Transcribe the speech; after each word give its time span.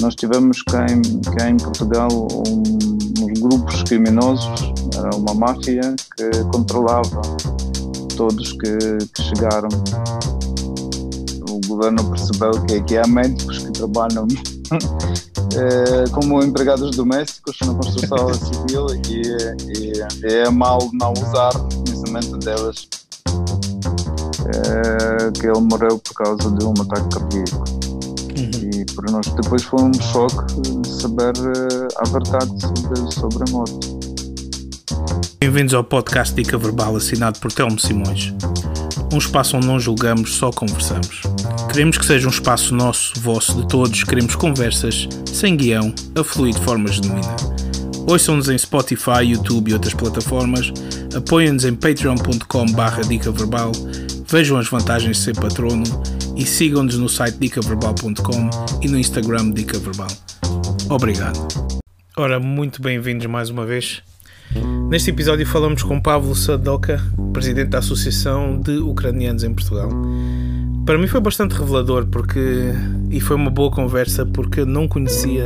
nós 0.00 0.14
tivemos 0.14 0.62
cá 0.62 0.86
em, 0.88 1.02
cá 1.36 1.50
em 1.50 1.56
Portugal 1.56 2.08
um, 2.12 3.24
uns 3.24 3.40
grupos 3.40 3.82
criminosos, 3.82 4.72
era 4.96 5.14
uma 5.16 5.34
máfia 5.34 5.94
que 6.16 6.44
controlava 6.52 7.20
todos 8.16 8.52
que, 8.52 8.98
que 9.14 9.22
chegaram. 9.22 9.68
O 11.48 11.60
governo 11.66 12.04
percebeu 12.10 12.50
que, 12.66 12.80
que 12.82 12.96
há 12.96 13.06
médicos 13.06 13.58
que 13.58 13.72
trabalham 13.72 14.26
é, 15.54 16.10
como 16.12 16.42
empregados 16.42 16.96
domésticos 16.96 17.56
na 17.64 17.74
construção 17.74 18.34
civil 18.34 18.86
e, 19.08 19.22
e, 19.76 19.92
e, 19.92 20.34
é 20.34 20.50
mal 20.50 20.90
não 20.92 21.12
usar 21.12 21.56
o 21.56 21.68
conhecimento 21.68 22.36
delas. 22.38 22.88
É, 24.48 25.30
que 25.32 25.46
ele 25.46 25.60
morreu 25.60 25.98
por 25.98 26.14
causa 26.14 26.50
de 26.50 26.64
um 26.64 26.72
ataque 26.72 27.08
cardíaco. 27.10 27.64
Uhum. 28.36 28.67
Para 28.94 29.12
nós 29.12 29.26
depois 29.28 29.62
foi 29.62 29.82
um 29.82 29.92
choque 29.94 30.44
saber 30.86 31.32
eh, 31.36 31.88
a 31.98 32.08
verdade 32.08 32.50
sobre, 33.14 33.44
a 33.48 33.52
morte. 33.52 33.88
Bem-vindos 35.40 35.74
ao 35.74 35.84
podcast 35.84 36.34
Dica 36.34 36.58
Verbal 36.58 36.96
assinado 36.96 37.38
por 37.38 37.52
Telmo 37.52 37.78
Simões. 37.78 38.34
Um 39.12 39.18
espaço 39.18 39.56
onde 39.56 39.66
não 39.66 39.80
julgamos, 39.80 40.34
só 40.34 40.50
conversamos. 40.50 41.22
Queremos 41.70 41.98
que 41.98 42.04
seja 42.04 42.26
um 42.26 42.30
espaço 42.30 42.74
nosso, 42.74 43.18
vosso, 43.20 43.60
de 43.60 43.68
todos. 43.68 44.04
Queremos 44.04 44.36
conversas, 44.36 45.08
sem 45.26 45.56
guião, 45.56 45.94
a 46.18 46.24
fluir 46.24 46.54
de 46.54 46.60
forma 46.60 46.88
genuína. 46.88 47.36
Ouçam-nos 48.06 48.48
em 48.48 48.58
Spotify, 48.58 49.22
YouTube 49.22 49.70
e 49.70 49.74
outras 49.74 49.94
plataformas. 49.94 50.72
Apoiem-nos 51.14 51.64
em 51.64 51.74
patreon.com.br 51.74 53.08
dica 53.08 53.30
verbal. 53.30 53.72
Vejam 54.26 54.58
as 54.58 54.68
vantagens 54.68 55.16
de 55.16 55.22
ser 55.24 55.36
patrono 55.36 55.84
e 56.38 56.46
sigam-nos 56.46 56.96
no 56.96 57.08
site 57.08 57.36
dicaverbal.com 57.38 58.50
e 58.80 58.88
no 58.88 58.96
Instagram 58.96 59.50
Dica 59.50 59.76
Verbal. 59.76 60.06
Obrigado. 60.88 61.36
Ora, 62.16 62.38
muito 62.38 62.80
bem-vindos 62.80 63.26
mais 63.26 63.50
uma 63.50 63.66
vez. 63.66 64.02
Neste 64.88 65.10
episódio 65.10 65.44
falamos 65.44 65.82
com 65.82 66.00
Pavlo 66.00 66.34
Sadoka, 66.36 67.02
presidente 67.32 67.70
da 67.70 67.78
Associação 67.78 68.60
de 68.60 68.78
Ucranianos 68.78 69.42
em 69.42 69.52
Portugal. 69.52 69.90
Para 70.86 70.96
mim 70.96 71.08
foi 71.08 71.20
bastante 71.20 71.56
revelador 71.56 72.06
porque 72.06 72.40
e 73.10 73.20
foi 73.20 73.36
uma 73.36 73.50
boa 73.50 73.70
conversa 73.70 74.24
porque 74.24 74.60
eu 74.60 74.66
não 74.66 74.86
conhecia 74.86 75.44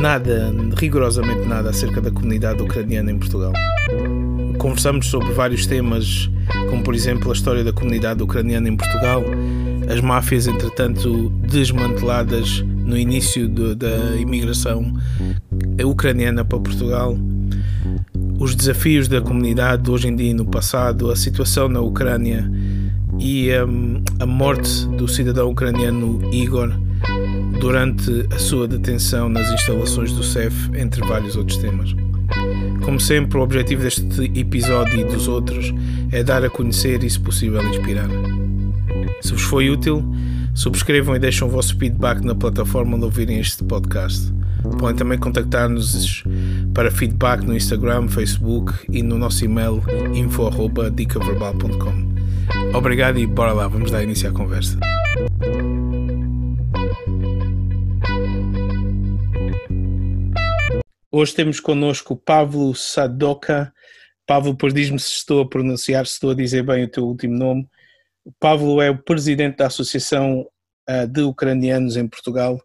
nada, 0.00 0.52
rigorosamente 0.76 1.46
nada 1.46 1.68
acerca 1.68 2.00
da 2.00 2.10
comunidade 2.10 2.62
ucraniana 2.62 3.10
em 3.12 3.18
Portugal. 3.18 3.52
Conversamos 4.58 5.06
sobre 5.08 5.32
vários 5.32 5.66
temas, 5.66 6.30
como 6.70 6.82
por 6.82 6.94
exemplo 6.94 7.30
a 7.30 7.34
história 7.34 7.62
da 7.62 7.72
comunidade 7.72 8.22
ucraniana 8.22 8.68
em 8.68 8.76
Portugal, 8.76 9.22
as 9.92 10.00
máfias, 10.00 10.46
entretanto, 10.46 11.28
desmanteladas 11.46 12.60
no 12.62 12.96
início 12.96 13.46
de, 13.46 13.74
da 13.74 14.16
imigração 14.16 14.92
ucraniana 15.84 16.44
para 16.44 16.58
Portugal, 16.58 17.18
os 18.38 18.54
desafios 18.54 19.06
da 19.06 19.20
comunidade 19.20 19.90
hoje 19.90 20.08
em 20.08 20.16
dia 20.16 20.30
e 20.30 20.34
no 20.34 20.46
passado, 20.46 21.10
a 21.10 21.16
situação 21.16 21.68
na 21.68 21.80
Ucrânia 21.80 22.50
e 23.18 23.50
um, 23.62 24.02
a 24.18 24.24
morte 24.24 24.86
do 24.96 25.06
cidadão 25.06 25.50
ucraniano 25.50 26.20
Igor 26.32 26.72
durante 27.60 28.26
a 28.34 28.38
sua 28.38 28.66
detenção 28.66 29.28
nas 29.28 29.48
instalações 29.52 30.10
do 30.12 30.24
CEF, 30.24 30.70
entre 30.74 31.06
vários 31.06 31.36
outros 31.36 31.58
temas. 31.58 31.94
Como 32.82 32.98
sempre, 32.98 33.38
o 33.38 33.42
objetivo 33.42 33.82
deste 33.82 34.04
episódio 34.34 35.00
e 35.00 35.04
dos 35.04 35.28
outros 35.28 35.72
é 36.10 36.22
dar 36.24 36.44
a 36.44 36.50
conhecer 36.50 37.04
e, 37.04 37.10
se 37.10 37.20
possível, 37.20 37.62
inspirar. 37.68 38.08
Se 39.20 39.32
vos 39.32 39.42
foi 39.42 39.70
útil, 39.70 40.04
subscrevam 40.54 41.14
e 41.16 41.18
deixem 41.18 41.46
o 41.46 41.50
vosso 41.50 41.76
feedback 41.76 42.24
na 42.24 42.34
plataforma 42.34 42.96
onde 42.96 43.04
ouvirem 43.04 43.38
este 43.38 43.62
podcast. 43.64 44.32
Podem 44.78 44.96
também 44.96 45.18
contactar-nos 45.18 46.22
para 46.72 46.90
feedback 46.90 47.42
no 47.44 47.54
Instagram, 47.54 48.08
Facebook 48.08 48.72
e 48.90 49.02
no 49.02 49.18
nosso 49.18 49.44
e-mail 49.44 49.82
info.dicaverbal.com. 50.14 52.12
Obrigado 52.76 53.18
e 53.18 53.26
bora 53.26 53.52
lá, 53.52 53.68
vamos 53.68 53.90
dar 53.90 54.02
início 54.02 54.28
à 54.28 54.32
conversa. 54.32 54.78
Hoje 61.14 61.34
temos 61.34 61.60
connosco 61.60 62.16
Pavlo 62.16 62.74
Sadoka. 62.74 63.70
Pavlo, 64.26 64.52
depois 64.52 64.72
diz-me 64.72 64.98
se 64.98 65.12
estou 65.12 65.42
a 65.42 65.48
pronunciar, 65.48 66.06
se 66.06 66.14
estou 66.14 66.30
a 66.30 66.34
dizer 66.34 66.62
bem 66.64 66.84
o 66.84 66.88
teu 66.88 67.04
último 67.04 67.36
nome. 67.36 67.68
O 68.24 68.32
Pavlo 68.38 68.80
é 68.80 68.88
o 68.88 69.02
presidente 69.02 69.56
da 69.56 69.66
Associação 69.66 70.46
uh, 70.88 71.06
de 71.08 71.22
Ucranianos 71.22 71.96
em 71.96 72.06
Portugal. 72.06 72.60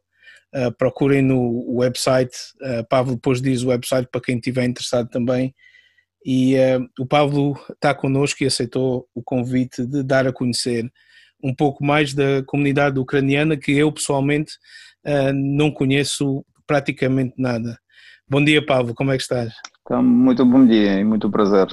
Uh, 0.56 0.72
procurem 0.78 1.22
no 1.22 1.78
website, 1.78 2.36
uh, 2.62 2.88
Pablo 2.88 3.16
depois 3.16 3.42
diz 3.42 3.64
o 3.64 3.70
website 3.70 4.08
para 4.12 4.22
quem 4.22 4.36
estiver 4.36 4.66
interessado 4.66 5.10
também. 5.10 5.54
E 6.26 6.56
o 7.00 7.06
Pablo 7.06 7.58
está 7.72 7.94
connosco 7.94 8.44
e 8.44 8.48
aceitou 8.48 9.08
o 9.16 9.24
convite 9.24 9.86
de 9.86 10.04
dar 10.04 10.28
a 10.28 10.34
conhecer 10.34 10.92
um 11.42 11.56
pouco 11.56 11.86
mais 11.86 12.14
da 12.14 12.44
comunidade 12.46 13.00
ucraniana 13.00 13.56
que 13.56 13.72
eu 13.72 13.90
pessoalmente 13.94 14.52
não 15.34 15.72
conheço 15.72 16.44
praticamente 16.66 17.34
nada. 17.38 17.80
Bom 18.28 18.44
dia, 18.44 18.66
Pablo, 18.66 18.94
como 18.94 19.14
é 19.14 19.16
que 19.16 19.22
estás? 19.22 19.54
Então, 19.84 20.04
muito 20.04 20.46
bom 20.46 20.66
dia 20.66 21.00
e 21.00 21.04
muito 21.06 21.30
prazer. 21.32 21.68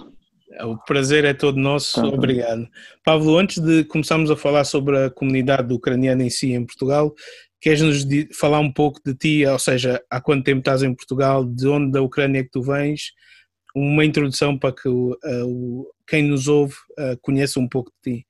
O 0.62 0.76
prazer 0.84 1.24
é 1.24 1.34
todo 1.34 1.58
nosso, 1.58 2.00
tá, 2.00 2.06
obrigado. 2.06 2.68
Pablo, 3.04 3.38
antes 3.38 3.58
de 3.58 3.84
começarmos 3.84 4.30
a 4.30 4.36
falar 4.36 4.64
sobre 4.64 4.96
a 4.96 5.10
comunidade 5.10 5.72
ucraniana 5.72 6.22
em 6.22 6.30
si 6.30 6.52
em 6.52 6.64
Portugal, 6.64 7.12
queres-nos 7.60 8.06
falar 8.38 8.60
um 8.60 8.72
pouco 8.72 9.00
de 9.04 9.14
ti, 9.14 9.46
ou 9.46 9.58
seja, 9.58 10.02
há 10.10 10.20
quanto 10.20 10.44
tempo 10.44 10.60
estás 10.60 10.82
em 10.82 10.94
Portugal, 10.94 11.44
de 11.44 11.66
onde 11.66 11.90
da 11.90 12.02
Ucrânia 12.02 12.40
é 12.40 12.44
que 12.44 12.50
tu 12.50 12.62
vens, 12.62 13.12
uma 13.74 14.04
introdução 14.04 14.56
para 14.56 14.74
que 14.74 14.88
uh, 14.88 15.86
quem 16.06 16.22
nos 16.22 16.46
ouve 16.46 16.74
conheça 17.20 17.58
um 17.58 17.68
pouco 17.68 17.90
de 17.90 18.18
ti. 18.18 18.26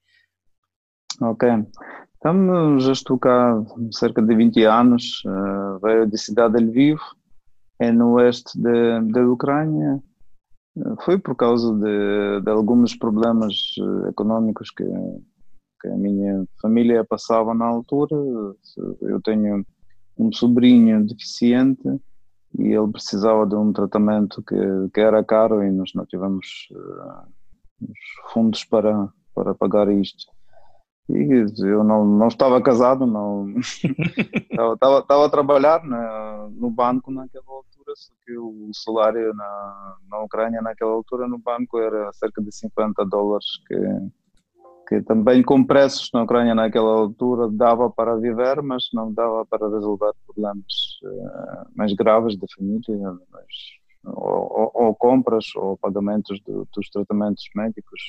Ok, 1.20 1.48
então 2.16 2.80
já 2.80 2.92
estou 2.92 3.18
cá 3.18 3.52
há 3.52 3.64
cerca 3.92 4.22
de 4.22 4.34
20 4.34 4.64
anos, 4.64 5.22
uh, 5.26 5.78
veio 5.82 6.06
de 6.06 6.16
cidade 6.16 6.56
de 6.56 6.64
Lviv, 6.64 6.98
é 7.78 7.92
no 7.92 8.14
oeste 8.14 8.58
da 8.58 9.26
Ucrânia, 9.26 10.02
foi 11.02 11.18
por 11.18 11.36
causa 11.36 11.72
de, 11.74 12.40
de 12.42 12.50
alguns 12.50 12.96
problemas 12.96 13.54
eh, 13.78 14.08
econômicos 14.08 14.70
que, 14.70 14.84
que, 15.80 15.88
a 15.88 15.96
minha 15.96 16.44
família 16.60 17.04
passava 17.04 17.54
na 17.54 17.66
altura. 17.66 18.16
Eu 19.02 19.20
tenho 19.22 19.64
um 20.18 20.32
sobrinho 20.32 21.06
deficiente 21.06 21.88
e 22.58 22.68
ele 22.68 22.90
precisava 22.90 23.46
de 23.46 23.54
um 23.54 23.72
tratamento 23.72 24.42
que, 24.42 24.56
que 24.92 25.00
era 25.00 25.24
caro 25.24 25.62
e 25.62 25.70
nós 25.70 25.92
não 25.94 26.06
tivemos 26.06 26.68
uh, 26.72 27.88
fundos 28.32 28.64
para, 28.64 29.08
para 29.34 29.54
pagar 29.54 29.88
isto. 29.90 30.24
E 31.08 31.44
eu 31.58 31.84
não, 31.84 32.04
não 32.04 32.28
estava 32.28 32.60
casado, 32.62 33.06
não 33.06 33.48
estava, 34.50 35.00
estava, 35.00 35.26
a 35.26 35.28
trabalhar 35.28 35.84
na, 35.84 36.48
no 36.50 36.70
banco 36.70 37.10
naquela 37.10 37.44
altura, 37.46 37.73
só 37.94 38.12
que 38.24 38.36
o 38.36 38.70
salário 38.72 39.32
na, 39.34 39.96
na 40.10 40.18
Ucrânia 40.20 40.60
naquela 40.62 40.92
altura 40.92 41.26
no 41.28 41.38
banco 41.38 41.78
era 41.78 42.12
cerca 42.12 42.42
de 42.42 42.54
50 42.54 43.04
dólares, 43.06 43.46
que, 43.66 43.76
que 44.88 45.02
também 45.02 45.42
com 45.42 45.64
preços 45.64 46.10
na 46.12 46.22
Ucrânia 46.22 46.54
naquela 46.54 46.90
altura 46.90 47.48
dava 47.50 47.90
para 47.90 48.16
viver, 48.16 48.62
mas 48.62 48.88
não 48.92 49.12
dava 49.12 49.44
para 49.46 49.68
resolver 49.68 50.12
problemas 50.26 50.64
uh, 51.04 51.68
mais 51.74 51.92
graves 51.94 52.36
da 52.36 52.46
família, 52.56 53.18
mas, 53.32 53.46
ou, 54.04 54.70
ou, 54.74 54.94
compras 54.94 55.46
ou 55.56 55.76
pagamentos 55.76 56.40
do, 56.42 56.68
dos 56.74 56.90
tratamentos 56.90 57.44
médicos 57.54 58.00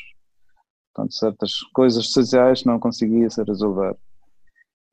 Portanto, 0.96 1.13
certas 1.13 1.52
coisas 1.73 2.09
sociais 2.09 2.63
não 2.63 2.79
conseguia 2.79 3.29
se 3.29 3.44
resolver. 3.44 3.97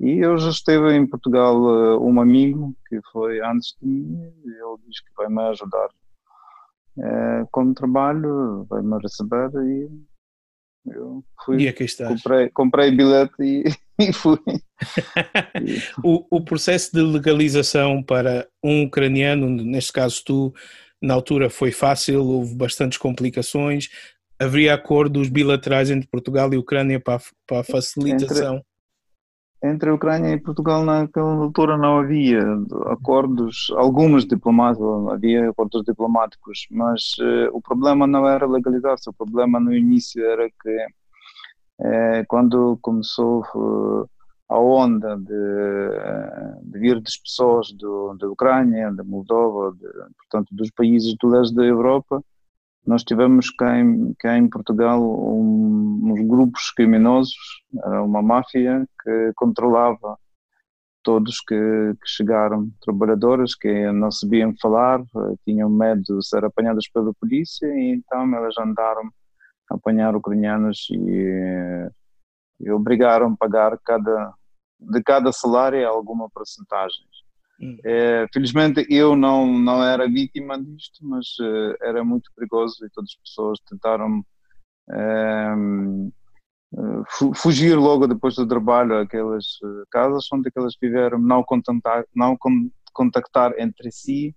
E 0.00 0.18
eu 0.18 0.36
já 0.36 0.50
esteve 0.50 0.94
em 0.94 1.06
Portugal 1.06 1.56
uh, 1.56 2.04
um 2.04 2.20
amigo 2.20 2.74
que 2.88 3.00
foi 3.12 3.40
antes 3.40 3.76
de 3.80 3.86
mim 3.86 4.32
e 4.44 4.48
ele 4.48 4.76
diz 4.86 5.00
que 5.00 5.12
vai 5.16 5.28
me 5.28 5.42
ajudar 5.42 5.88
uh, 6.98 7.48
com 7.50 7.72
trabalho, 7.72 8.66
vai 8.68 8.82
me 8.82 8.98
receber 8.98 9.50
e 9.64 9.88
eu 10.86 11.24
fui. 11.44 11.62
E 11.62 11.68
aqui 11.68 11.84
estás. 11.84 12.20
Comprei, 12.20 12.50
comprei 12.50 12.90
bilhete 12.90 13.34
e, 13.40 13.64
e 14.08 14.12
fui. 14.12 14.40
o, 16.02 16.26
o 16.36 16.44
processo 16.44 16.92
de 16.92 17.00
legalização 17.00 18.02
para 18.02 18.48
um 18.62 18.84
ucraniano, 18.84 19.48
neste 19.48 19.92
caso 19.92 20.24
tu, 20.24 20.54
na 21.00 21.14
altura 21.14 21.48
foi 21.48 21.70
fácil, 21.70 22.24
houve 22.24 22.56
bastantes 22.56 22.98
complicações 22.98 23.88
haveria 24.42 24.74
acordos 24.74 25.28
bilaterais 25.28 25.90
entre 25.90 26.08
Portugal 26.08 26.52
e 26.52 26.56
Ucrânia 26.56 26.98
para, 27.00 27.22
para 27.46 27.60
a 27.60 27.64
facilitação? 27.64 28.56
Entre, 28.56 28.66
entre 29.62 29.90
a 29.90 29.94
Ucrânia 29.94 30.34
e 30.34 30.40
Portugal 30.40 30.84
naquela 30.84 31.34
altura 31.34 31.78
não 31.78 31.98
havia 31.98 32.42
acordos, 32.86 33.72
alguns 33.76 34.26
diplomáticos, 34.26 35.08
havia 35.08 35.50
acordos 35.50 35.84
diplomáticos, 35.84 36.66
mas 36.70 37.16
uh, 37.20 37.56
o 37.56 37.60
problema 37.60 38.06
não 38.06 38.26
era 38.26 38.46
legalizar-se, 38.46 39.08
o 39.08 39.12
problema 39.12 39.60
no 39.60 39.72
início 39.72 40.24
era 40.24 40.48
que 40.48 40.86
uh, 41.78 42.26
quando 42.26 42.76
começou 42.82 43.42
uh, 43.54 44.08
a 44.48 44.58
onda 44.58 45.16
de, 45.16 46.70
de 46.70 46.78
vir 46.78 47.00
das 47.00 47.16
pessoas 47.16 47.68
da 48.18 48.28
Ucrânia, 48.28 48.90
da 48.90 49.04
Moldova, 49.04 49.72
de, 49.72 49.86
portanto 50.18 50.48
dos 50.52 50.70
países 50.72 51.14
do 51.20 51.28
leste 51.28 51.54
da 51.54 51.64
Europa, 51.64 52.22
nós 52.86 53.04
tivemos 53.04 53.50
cá 53.50 53.78
em, 53.78 54.14
cá 54.18 54.36
em 54.36 54.48
Portugal 54.48 55.00
um, 55.00 56.00
uns 56.12 56.26
grupos 56.26 56.70
criminosos, 56.72 57.62
uma 58.04 58.20
máfia 58.20 58.86
que 59.02 59.32
controlava 59.36 60.18
todos 61.02 61.40
que, 61.40 61.54
que, 61.54 62.06
chegaram, 62.06 62.70
trabalhadoras 62.80 63.54
que 63.54 63.90
não 63.92 64.10
sabiam 64.10 64.54
falar, 64.60 65.00
tinham 65.44 65.68
medo 65.68 66.02
de 66.02 66.26
ser 66.26 66.44
apanhadas 66.44 66.88
pela 66.88 67.12
polícia 67.14 67.66
e 67.66 67.94
então 67.96 68.34
elas 68.34 68.56
andaram 68.58 69.10
a 69.70 69.74
apanhar 69.74 70.14
ucranianos 70.14 70.86
e, 70.90 71.88
e 72.60 72.70
obrigaram 72.70 73.32
a 73.32 73.36
pagar 73.36 73.78
cada, 73.84 74.32
de 74.78 75.02
cada 75.02 75.32
salário 75.32 75.86
alguma 75.88 76.28
porcentagem. 76.30 77.04
Hum. 77.62 77.78
É, 77.84 78.26
felizmente 78.32 78.84
eu 78.90 79.14
não, 79.14 79.46
não 79.46 79.82
era 79.84 80.08
vítima 80.08 80.60
disto, 80.60 80.98
mas 81.06 81.26
uh, 81.38 81.76
era 81.80 82.02
muito 82.02 82.28
perigoso 82.34 82.84
e 82.84 82.90
todas 82.90 83.10
as 83.10 83.16
pessoas 83.16 83.60
tentaram 83.70 84.24
uh, 84.90 86.12
fugir 87.36 87.76
logo 87.76 88.08
depois 88.08 88.34
do 88.34 88.48
trabalho 88.48 88.98
àquelas 88.98 89.58
casas 89.90 90.26
onde 90.32 90.50
elas 90.56 90.74
viveram, 90.80 91.18
não 91.20 91.44
contactar, 91.44 92.04
não 92.14 92.36
contactar 92.92 93.54
entre 93.58 93.92
si, 93.92 94.34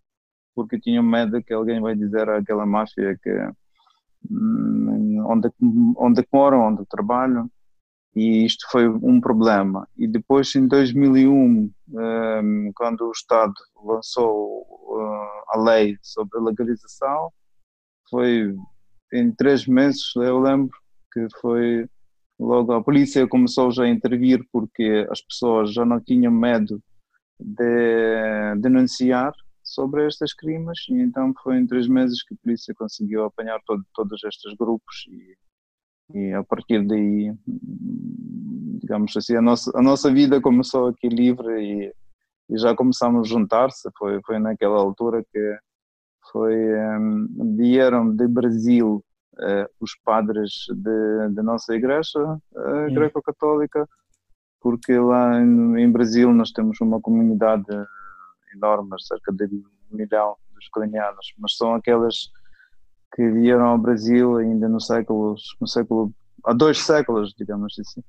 porque 0.53 0.79
tinham 0.79 1.03
medo 1.03 1.41
que 1.41 1.53
alguém 1.53 1.81
vai 1.81 1.95
dizer 1.95 2.29
àquela 2.29 2.65
máfia 2.65 3.17
que 3.23 3.31
hum, 4.29 5.23
onde, 5.25 5.49
onde 5.97 6.27
moram, 6.31 6.67
onde 6.67 6.85
trabalham 6.85 7.49
e 8.15 8.45
isto 8.45 8.65
foi 8.71 8.87
um 8.87 9.19
problema. 9.19 9.87
E 9.97 10.07
depois, 10.07 10.55
em 10.55 10.67
2001, 10.67 11.69
um, 11.89 12.71
quando 12.73 13.07
o 13.07 13.11
Estado 13.11 13.53
lançou 13.83 14.61
uh, 14.61 15.43
a 15.49 15.57
lei 15.59 15.97
sobre 16.01 16.39
a 16.39 16.43
legalização, 16.43 17.31
foi 18.09 18.55
em 19.11 19.31
três 19.31 19.67
meses, 19.67 20.15
eu 20.15 20.39
lembro 20.39 20.71
que 21.11 21.27
foi 21.41 21.87
logo 22.39 22.73
a 22.73 22.83
polícia 22.83 23.27
começou 23.27 23.71
já 23.71 23.83
a 23.83 23.89
intervir 23.89 24.45
porque 24.51 25.07
as 25.09 25.21
pessoas 25.21 25.73
já 25.73 25.85
não 25.85 26.01
tinham 26.01 26.31
medo 26.31 26.81
de 27.39 28.55
denunciar 28.59 29.33
sobre 29.63 30.05
estes 30.05 30.33
crimes 30.33 30.79
e 30.89 31.01
então 31.01 31.33
foi 31.41 31.57
em 31.57 31.67
três 31.67 31.87
meses 31.87 32.23
que 32.23 32.33
a 32.33 32.37
polícia 32.43 32.73
conseguiu 32.75 33.23
apanhar 33.23 33.59
todo, 33.65 33.83
todos 33.93 34.23
estes 34.23 34.53
grupos 34.55 35.05
e 35.09 35.37
e 36.13 36.33
a 36.33 36.43
partir 36.43 36.85
daí, 36.85 37.33
digamos 38.81 39.15
assim, 39.17 39.35
a 39.35 39.41
nossa, 39.41 39.71
a 39.75 39.81
nossa 39.81 40.11
vida 40.13 40.39
começou 40.39 40.87
aqui 40.87 41.07
livre 41.07 41.61
e, 41.61 41.93
e 42.49 42.57
já 42.57 42.75
começamos 42.75 43.27
a 43.27 43.29
juntar-se. 43.29 43.89
Foi, 43.97 44.21
foi 44.23 44.39
naquela 44.39 44.77
altura 44.77 45.23
que 45.31 45.57
foi, 46.31 46.55
um, 46.99 47.55
vieram 47.57 48.15
de 48.15 48.27
Brasil 48.27 49.03
uh, 49.35 49.69
os 49.79 49.95
padres 50.03 50.51
da 51.33 51.43
nossa 51.43 51.73
igreja 51.73 52.19
uh, 52.19 52.93
greco-católica, 52.93 53.87
porque 54.61 54.97
lá 54.97 55.41
em, 55.41 55.81
em, 55.81 55.91
Brasil 55.91 56.31
nós 56.31 56.51
temos 56.51 56.79
uma 56.81 57.01
comunidade 57.01 57.65
enorme, 58.53 58.95
cerca 58.99 59.31
de 59.31 59.45
um 59.45 59.97
milhão 59.97 60.35
de 60.59 60.67
ucranianos, 60.67 61.33
mas 61.37 61.55
são 61.57 61.73
aquelas 61.73 62.29
que 63.15 63.31
vieram 63.31 63.65
ao 63.65 63.77
Brasil 63.77 64.35
ainda 64.35 64.67
no 64.67 64.81
século, 64.81 65.35
no 65.59 65.67
século 65.67 66.11
há 66.43 66.53
dois 66.53 66.81
séculos, 66.81 67.33
digamos 67.33 67.73
assim. 67.79 68.03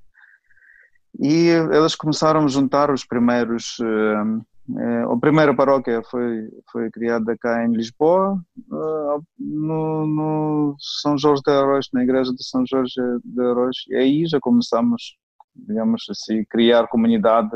E 1.19 1.47
eles 1.47 1.95
começaram 1.95 2.43
a 2.43 2.47
juntar 2.47 2.91
os 2.91 3.05
primeiros. 3.05 3.79
Uh, 3.79 4.37
uh, 4.69 5.11
a 5.11 5.19
primeira 5.19 5.55
paróquia 5.55 6.03
foi, 6.11 6.49
foi 6.71 6.91
criada 6.91 7.35
cá 7.37 7.65
em 7.65 7.71
Lisboa, 7.71 8.39
uh, 8.69 9.23
no, 9.39 10.05
no, 10.05 10.75
São 11.01 11.17
Jorge 11.17 11.41
de 11.41 11.51
Arroz, 11.51 11.87
na 11.93 12.03
igreja 12.03 12.33
de 12.33 12.43
São 12.43 12.65
Jorge 12.67 13.01
de 13.23 13.41
Arroz, 13.41 13.77
e 13.87 13.95
aí 13.95 14.27
já 14.27 14.39
começamos, 14.39 15.17
digamos 15.55 16.05
assim, 16.11 16.43
criar 16.49 16.87
comunidade 16.87 17.55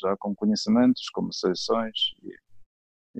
já 0.00 0.16
com 0.18 0.34
conhecimentos, 0.34 1.08
como 1.12 1.32
sessões 1.32 2.14
e 2.24 2.47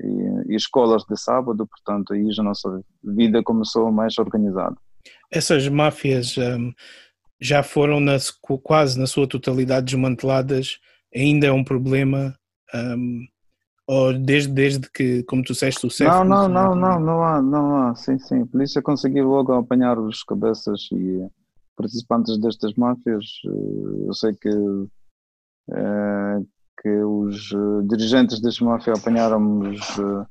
e, 0.03 0.53
e 0.53 0.57
escolas 0.57 1.05
de 1.05 1.17
sábado, 1.17 1.67
portanto, 1.67 2.13
aí 2.13 2.31
já 2.33 2.43
a 2.43 2.47
nossa 2.47 2.81
vida 3.03 3.43
começou 3.43 3.91
mais 3.93 4.19
organizada. 4.19 4.77
Essas 5.31 5.69
máfias 5.69 6.37
um, 6.39 6.73
já 7.41 7.63
foram 7.63 8.01
na, 8.01 8.17
quase 8.63 8.99
na 8.99 9.07
sua 9.07 9.29
totalidade 9.29 9.87
desmanteladas, 9.87 10.79
ainda 11.15 11.47
é 11.47 11.53
um 11.53 11.65
problema, 11.65 12.35
um, 12.75 13.27
ou 13.87 14.13
desde, 14.19 14.53
desde 14.53 14.91
que, 14.91 15.23
como 15.25 15.43
tu 15.43 15.53
disseste, 15.53 15.87
o 15.87 15.91
século... 15.91 16.25
Não, 16.25 16.49
não, 16.49 16.75
não, 16.75 16.75
não, 16.75 17.01
não 17.01 17.23
há, 17.23 17.43
não 17.43 17.77
há, 17.77 17.95
sim, 17.95 18.19
sim, 18.19 18.43
a 18.43 18.47
polícia 18.47 18.83
conseguiu 18.83 19.29
logo 19.29 19.53
apanhar 19.53 19.99
os 19.99 20.23
cabeças 20.23 20.89
e 20.93 21.27
participantes 21.77 22.39
destas 22.39 22.75
máfias, 22.75 23.25
eu 23.45 24.13
sei 24.13 24.35
que 24.35 24.51
eh, 25.71 26.39
que 26.81 26.89
os 26.89 27.51
uh, 27.53 27.83
dirigentes 27.89 28.41
desta 28.41 28.65
máfia 28.65 28.93
apanharam-nos 28.93 29.81
uh, 29.99 30.27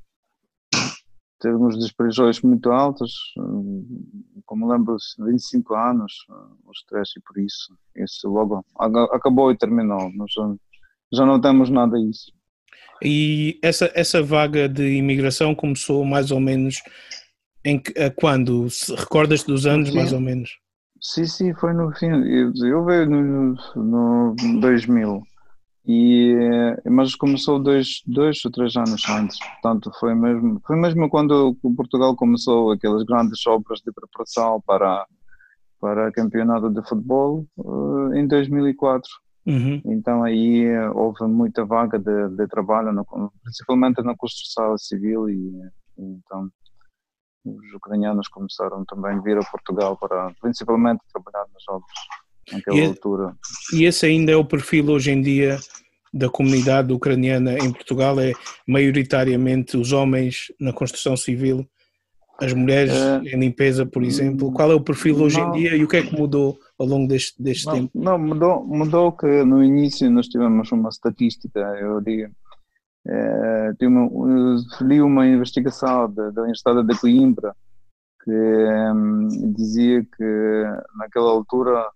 termos 1.39 1.77
despejos 1.77 2.41
muito 2.41 2.71
altos, 2.71 3.13
uh, 3.37 4.41
como 4.45 4.71
lembro, 4.71 4.95
25 5.19 5.75
anos, 5.75 6.13
uh, 6.29 6.57
o 6.65 6.71
stress 6.71 7.11
e 7.17 7.21
por 7.21 7.37
isso, 7.37 7.77
isso 7.95 8.29
logo 8.29 8.65
acabou 9.11 9.51
e 9.51 9.57
terminou, 9.57 10.11
nós 10.13 10.31
já, 11.13 11.25
não 11.25 11.39
temos 11.39 11.69
nada 11.69 11.97
disso. 11.97 12.31
E 13.03 13.59
essa, 13.61 13.91
essa 13.93 14.23
vaga 14.23 14.67
de 14.67 14.95
imigração 14.95 15.53
começou 15.53 16.03
mais 16.03 16.31
ou 16.31 16.39
menos 16.39 16.81
em 17.63 17.81
quando? 18.15 18.67
Recordas 18.97 19.43
dos 19.43 19.67
anos 19.67 19.89
sim. 19.89 19.95
mais 19.95 20.13
ou 20.13 20.19
menos? 20.19 20.57
Sim, 20.99 21.25
sim, 21.25 21.53
foi 21.53 21.73
no 21.73 21.91
fim, 21.95 22.07
eu, 22.07 22.51
eu 22.65 22.85
veio 22.85 23.07
no, 23.07 23.55
no 23.75 24.59
2000 24.59 25.21
e, 25.89 26.35
mas 26.89 27.15
começou 27.15 27.57
dois, 27.59 28.01
dois 28.05 28.43
ou 28.43 28.51
três 28.51 28.75
anos 28.75 29.07
antes, 29.09 29.39
portanto 29.39 29.89
foi 29.97 30.13
mesmo, 30.13 30.61
foi 30.67 30.75
mesmo 30.75 31.09
quando 31.09 31.55
Portugal 31.77 32.13
começou 32.13 32.71
aquelas 32.73 33.05
grandes 33.05 33.47
obras 33.47 33.79
de 33.79 33.93
preparação 33.93 34.61
para, 34.67 35.07
para 35.79 36.11
campeonato 36.11 36.69
de 36.69 36.85
futebol 36.85 37.47
eh, 37.57 38.19
em 38.19 38.27
2004. 38.27 39.09
Uhum. 39.45 39.81
Então 39.85 40.25
aí 40.25 40.67
houve 40.93 41.23
muita 41.23 41.63
vaga 41.63 41.97
de, 41.97 42.35
de 42.35 42.47
trabalho, 42.47 42.91
no, 42.91 43.05
principalmente 43.41 44.03
na 44.03 44.13
construção 44.13 44.77
civil 44.77 45.29
e 45.29 45.49
então 45.97 46.49
os 47.45 47.73
ucranianos 47.73 48.27
começaram 48.27 48.83
também 48.83 49.17
a 49.17 49.21
vir 49.21 49.37
a 49.37 49.49
Portugal 49.49 49.95
para 49.95 50.33
principalmente 50.41 50.99
trabalhar 51.13 51.45
nas 51.53 51.63
obras 51.69 51.97
naquela 52.51 52.77
e, 52.77 52.85
altura. 52.85 53.37
E 53.71 53.85
esse 53.85 54.05
ainda 54.05 54.33
é 54.33 54.35
o 54.35 54.43
perfil 54.43 54.89
hoje 54.89 55.11
em 55.11 55.21
dia 55.21 55.57
da 56.17 56.29
comunidade 56.29 56.93
ucraniana 56.93 57.53
em 57.53 57.71
Portugal? 57.71 58.19
É 58.19 58.33
maioritariamente 58.67 59.77
os 59.77 59.91
homens 59.91 60.51
na 60.59 60.73
construção 60.73 61.15
civil, 61.15 61.67
as 62.39 62.53
mulheres 62.53 62.93
é, 62.93 63.17
em 63.35 63.39
limpeza, 63.39 63.85
por 63.85 64.03
exemplo? 64.03 64.51
Qual 64.51 64.71
é 64.71 64.75
o 64.75 64.81
perfil 64.81 65.21
hoje 65.21 65.39
não, 65.39 65.49
em 65.49 65.59
dia 65.59 65.75
e 65.75 65.83
o 65.83 65.87
que 65.87 65.97
é 65.97 66.03
que 66.03 66.15
mudou 66.15 66.59
ao 66.77 66.85
longo 66.85 67.07
deste, 67.07 67.41
deste 67.41 67.65
não, 67.65 67.73
tempo? 67.73 67.91
Não, 67.95 68.17
mudou, 68.17 68.65
mudou 68.65 69.11
que 69.11 69.43
no 69.43 69.63
início 69.63 70.09
nós 70.09 70.27
tivemos 70.27 70.71
uma 70.71 70.89
estatística, 70.89 71.59
eu 71.59 71.99
digo, 72.01 72.31
é, 73.07 73.71
uma, 73.83 74.59
li 74.81 75.01
uma 75.01 75.25
investigação 75.25 76.11
da, 76.11 76.29
da 76.29 76.41
Universidade 76.41 76.85
de 76.85 76.99
Coimbra 76.99 77.55
que 78.23 78.31
hum, 78.31 79.53
dizia 79.55 80.03
que 80.03 80.63
naquela 80.97 81.31
altura 81.31 81.89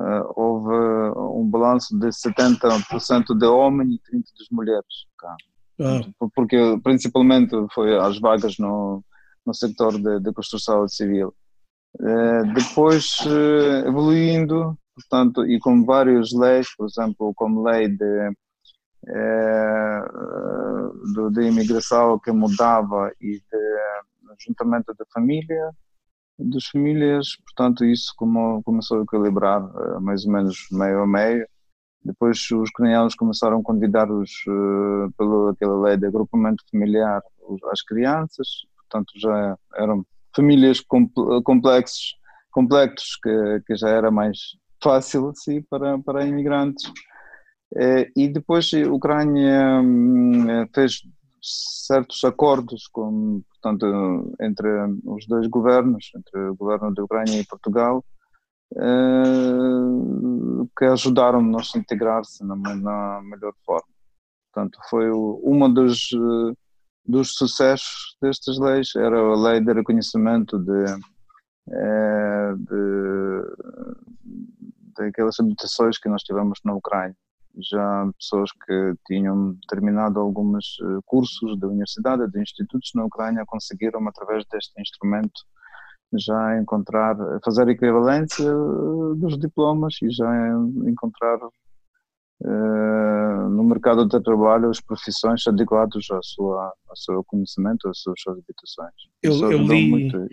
uh, 0.00 0.32
houve 0.34 0.74
um 1.16 1.48
balanço 1.48 1.96
de 1.98 2.08
70% 2.08 3.38
de 3.38 3.46
homens 3.46 3.94
e 3.94 4.16
30% 4.16 4.22
de 4.22 4.54
mulheres 4.54 5.06
cá. 5.18 5.36
Ah. 5.80 6.00
Porque 6.34 6.56
principalmente 6.82 7.54
foi 7.72 7.96
as 7.98 8.18
vagas 8.18 8.58
no, 8.58 9.04
no 9.46 9.54
setor 9.54 9.92
de, 10.00 10.20
de 10.20 10.32
construção 10.32 10.88
civil. 10.88 11.34
Uh, 11.98 12.52
depois, 12.54 13.18
uh, 13.26 13.88
evoluindo, 13.88 14.78
portanto, 14.94 15.44
e 15.46 15.58
com 15.58 15.84
várias 15.84 16.32
leis, 16.32 16.68
por 16.76 16.86
exemplo, 16.86 17.32
como 17.34 17.64
lei 17.64 17.88
de, 17.88 18.30
de, 21.14 21.30
de 21.32 21.42
imigração 21.48 22.18
que 22.18 22.30
mudava 22.30 23.12
e 23.20 23.32
de 23.32 23.80
juntamento 24.46 24.94
de 24.94 25.04
família, 25.12 25.70
das 26.40 26.66
famílias, 26.66 27.36
portanto 27.44 27.84
isso 27.84 28.14
começou 28.16 29.00
a 29.00 29.02
equilibrar 29.02 29.62
uh, 29.62 30.00
mais 30.00 30.24
ou 30.24 30.32
menos 30.32 30.66
meio 30.72 31.02
a 31.02 31.06
meio. 31.06 31.46
Depois 32.02 32.38
os 32.50 32.70
ucranianos 32.70 33.14
começaram 33.14 33.58
a 33.58 33.62
convidar-os 33.62 34.30
uh, 34.48 35.12
pela 35.16 35.52
aquela 35.52 35.80
lei 35.82 35.96
de 35.96 36.06
agrupamento 36.06 36.64
familiar 36.70 37.22
as 37.70 37.82
crianças, 37.82 38.46
portanto 38.78 39.12
já 39.16 39.56
eram 39.76 40.04
famílias 40.34 40.80
complexos, 41.44 42.16
complexos 42.52 43.16
que, 43.22 43.62
que 43.66 43.76
já 43.76 43.88
era 43.88 44.10
mais 44.10 44.38
fácil 44.82 45.30
assim 45.30 45.60
para, 45.62 45.98
para 45.98 46.26
imigrantes. 46.26 46.90
E 48.16 48.28
depois 48.28 48.70
a 48.72 48.92
Ucrânia 48.92 49.80
hum, 49.80 50.66
fez 50.72 51.02
certos 51.42 52.22
acordos 52.24 52.86
com, 52.88 53.42
portanto, 53.48 54.34
entre 54.40 54.68
os 55.04 55.26
dois 55.26 55.46
governos, 55.46 56.10
entre 56.14 56.38
o 56.48 56.54
governo 56.54 56.94
da 56.94 57.02
Ucrânia 57.02 57.40
e 57.40 57.46
Portugal, 57.46 58.04
que 60.76 60.84
ajudaram-nos 60.84 61.74
a 61.74 61.78
integrar-se 61.78 62.44
na, 62.44 62.54
na, 62.56 63.20
melhor 63.22 63.52
forma. 63.64 63.88
Portanto, 64.52 64.78
foi 64.88 65.10
uma 65.10 65.68
dos, 65.68 66.08
dos 67.04 67.34
sucessos 67.34 68.16
destas 68.20 68.58
leis, 68.58 68.94
era 68.96 69.18
a 69.18 69.36
lei 69.36 69.60
de 69.60 69.72
reconhecimento 69.72 70.58
de, 70.58 70.84
eh, 71.70 72.54
de, 72.56 73.42
daquelas 74.96 75.38
habitações 75.38 75.98
que 75.98 76.08
nós 76.08 76.22
tivemos 76.22 76.60
na 76.64 76.74
Ucrânia. 76.74 77.16
Já 77.62 78.10
pessoas 78.18 78.50
que 78.52 78.94
tinham 79.06 79.56
terminado 79.68 80.20
alguns 80.20 80.78
eh, 80.80 80.98
cursos 81.04 81.58
da 81.58 81.68
universidade, 81.68 82.30
de 82.30 82.40
institutos 82.40 82.90
na 82.94 83.04
Ucrânia, 83.04 83.44
conseguiram, 83.46 84.06
através 84.08 84.44
deste 84.46 84.80
instrumento, 84.80 85.40
já 86.14 86.58
encontrar, 86.58 87.16
fazer 87.44 87.68
equivalência 87.68 88.44
eh, 88.44 89.14
dos 89.16 89.38
diplomas 89.38 89.94
e 90.02 90.10
já 90.10 90.28
encontrar 90.86 91.38
uh, 92.42 93.48
no 93.48 93.62
mercado 93.64 94.06
de 94.06 94.20
trabalho 94.20 94.70
as 94.70 94.80
profissões 94.80 95.46
adequadas 95.46 96.06
ao, 96.10 96.22
sua, 96.22 96.72
ao 96.88 96.96
seu 96.96 97.22
conhecimento, 97.24 97.88
às 97.88 98.00
suas 98.00 98.20
habitações. 98.26 98.94
Eu, 99.22 99.52
eu 99.52 99.58
li, 99.58 99.90
muito... 99.90 100.28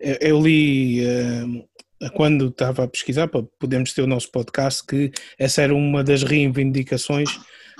eu 0.00 0.40
li 0.40 1.04
uh, 1.04 1.68
quando 2.14 2.48
estava 2.48 2.84
a 2.84 2.88
pesquisar, 2.88 3.28
para 3.28 3.42
podermos 3.58 3.92
ter 3.92 4.02
o 4.02 4.06
nosso 4.06 4.30
podcast, 4.30 4.84
que 4.86 5.10
essa 5.38 5.62
era 5.62 5.74
uma 5.74 6.04
das 6.04 6.22
reivindicações 6.22 7.28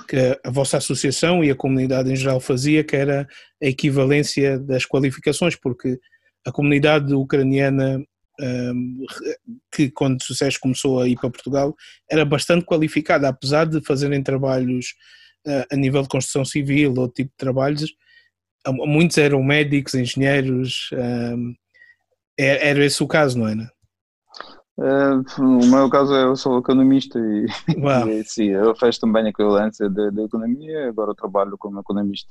que 0.07 0.17
a 0.43 0.49
vossa 0.49 0.77
associação 0.77 1.43
e 1.43 1.51
a 1.51 1.55
comunidade 1.55 2.11
em 2.11 2.15
geral 2.15 2.39
fazia, 2.39 2.83
que 2.83 2.95
era 2.95 3.27
a 3.61 3.65
equivalência 3.65 4.59
das 4.59 4.85
qualificações, 4.85 5.55
porque 5.55 5.99
a 6.45 6.51
comunidade 6.51 7.13
ucraniana 7.13 8.03
um, 8.39 9.05
que 9.71 9.91
quando 9.91 10.23
sucesso 10.23 10.59
começou 10.59 11.01
a 11.01 11.07
ir 11.07 11.15
para 11.15 11.29
Portugal 11.29 11.75
era 12.09 12.25
bastante 12.25 12.65
qualificada, 12.65 13.27
apesar 13.27 13.65
de 13.65 13.81
fazerem 13.81 14.23
trabalhos 14.23 14.95
uh, 15.45 15.65
a 15.71 15.75
nível 15.75 16.01
de 16.01 16.07
construção 16.07 16.45
civil 16.45 16.93
ou 16.97 17.09
tipo 17.09 17.29
de 17.29 17.37
trabalhos, 17.37 17.93
muitos 18.67 19.17
eram 19.17 19.43
médicos, 19.43 19.93
engenheiros, 19.93 20.89
um, 20.93 21.53
era, 22.37 22.59
é, 22.59 22.69
era 22.69 22.85
esse 22.85 23.03
o 23.03 23.07
caso, 23.07 23.37
não 23.37 23.47
era? 23.47 23.69
Uh, 24.79 25.41
no 25.41 25.67
meu 25.67 25.89
caso 25.89 26.15
eu 26.15 26.35
sou 26.37 26.57
economista 26.57 27.19
e, 27.19 27.45
e 28.07 28.23
sim, 28.23 28.45
eu 28.45 28.73
faço 28.75 29.01
também 29.01 29.25
a 29.25 29.29
equivalência 29.29 29.89
da 29.89 30.23
economia, 30.23 30.87
agora 30.87 31.13
trabalho 31.13 31.57
como 31.57 31.81
economista. 31.81 32.29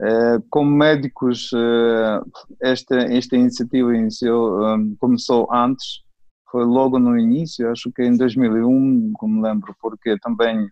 Eh, 0.00 0.38
como 0.48 0.70
médicos, 0.70 1.50
eh, 1.52 2.20
esta, 2.62 2.96
esta 2.96 3.36
iniciativa 3.36 3.96
iniciou, 3.96 4.64
um, 4.64 4.96
começou 4.96 5.52
antes, 5.52 6.02
foi 6.50 6.64
logo 6.64 6.98
no 7.00 7.18
início, 7.18 7.70
acho 7.70 7.90
que 7.92 8.02
em 8.04 8.16
2001, 8.16 9.12
como 9.14 9.42
lembro, 9.42 9.74
porque 9.80 10.16
também 10.20 10.64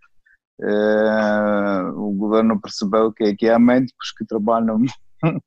uh, 0.60 1.90
o 1.96 2.12
governo 2.12 2.60
percebeu 2.60 3.12
que, 3.12 3.34
que 3.34 3.48
há 3.48 3.58
médicos 3.58 4.12
que 4.16 4.24
trabalham 4.24 4.76
uh, 4.76 4.86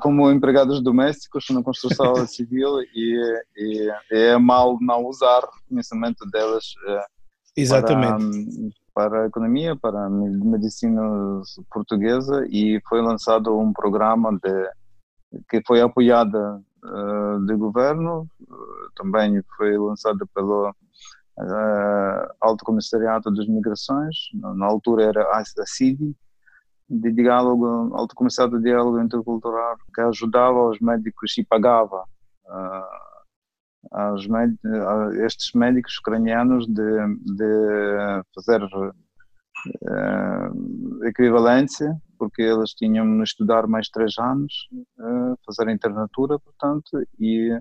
como 0.00 0.30
empregados 0.30 0.82
domésticos 0.82 1.46
na 1.50 1.62
construção 1.62 2.14
civil 2.28 2.80
e, 2.94 3.42
e, 3.56 3.92
é 4.10 4.36
mal 4.36 4.76
não 4.80 5.06
usar 5.06 5.40
o 5.44 5.68
conhecimento 5.68 6.24
delas 6.30 6.74
uh, 6.86 7.22
Exatamente. 7.56 8.74
Para, 8.94 9.10
para 9.10 9.22
a 9.22 9.26
economia, 9.26 9.76
para 9.76 10.06
a 10.06 10.10
medicina 10.10 11.02
portuguesa 11.70 12.46
e 12.48 12.80
foi 12.88 13.00
lançado 13.02 13.58
um 13.58 13.72
programa 13.72 14.32
de, 14.32 15.40
que 15.48 15.62
foi 15.66 15.80
apoiado 15.80 16.36
uh, 16.84 17.46
do 17.46 17.58
governo, 17.58 18.26
também 18.94 19.42
foi 19.56 19.76
lançado 19.76 20.26
pelo 20.34 20.70
uh, 20.70 22.34
Alto 22.40 22.64
Comissariado 22.64 23.30
das 23.30 23.46
Migrações, 23.46 24.16
na 24.34 24.66
altura 24.66 25.04
era 25.04 25.22
a 25.30 25.66
CIDI, 25.66 26.14
de 26.92 27.10
diálogo, 27.12 27.94
Alto 27.96 28.14
Comissariado 28.14 28.58
de 28.58 28.64
Diálogo 28.64 29.00
Intercultural, 29.00 29.76
que 29.94 30.00
ajudava 30.02 30.68
os 30.68 30.78
médicos 30.80 31.36
e 31.38 31.44
pagava 31.44 32.04
uh, 32.46 33.02
estes 35.24 35.52
médicos 35.54 35.96
ucranianos 35.98 36.66
de, 36.66 37.16
de 37.24 38.22
fazer 38.34 38.62
uh, 38.62 38.94
equivalência, 41.04 41.96
porque 42.18 42.42
eles 42.42 42.74
tinham 42.74 43.16
de 43.16 43.22
estudar 43.22 43.66
mais 43.66 43.88
três 43.88 44.18
anos, 44.18 44.52
uh, 44.98 45.34
fazer 45.46 45.70
internatura, 45.70 46.38
portanto, 46.38 46.90
e, 47.18 47.58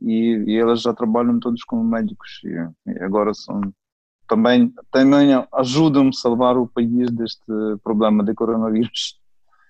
e, 0.00 0.44
e, 0.46 0.56
eles 0.56 0.82
já 0.82 0.92
trabalham 0.92 1.38
todos 1.38 1.62
como 1.64 1.84
médicos 1.84 2.40
e, 2.44 2.90
e 2.90 3.02
agora 3.02 3.32
são 3.34 3.60
também, 4.28 4.72
também 4.92 5.30
ajudam-me 5.54 6.10
a 6.10 6.12
salvar 6.12 6.56
o 6.56 6.68
país 6.68 7.10
deste 7.10 7.44
problema 7.82 8.22
de 8.22 8.34
coronavírus. 8.34 9.18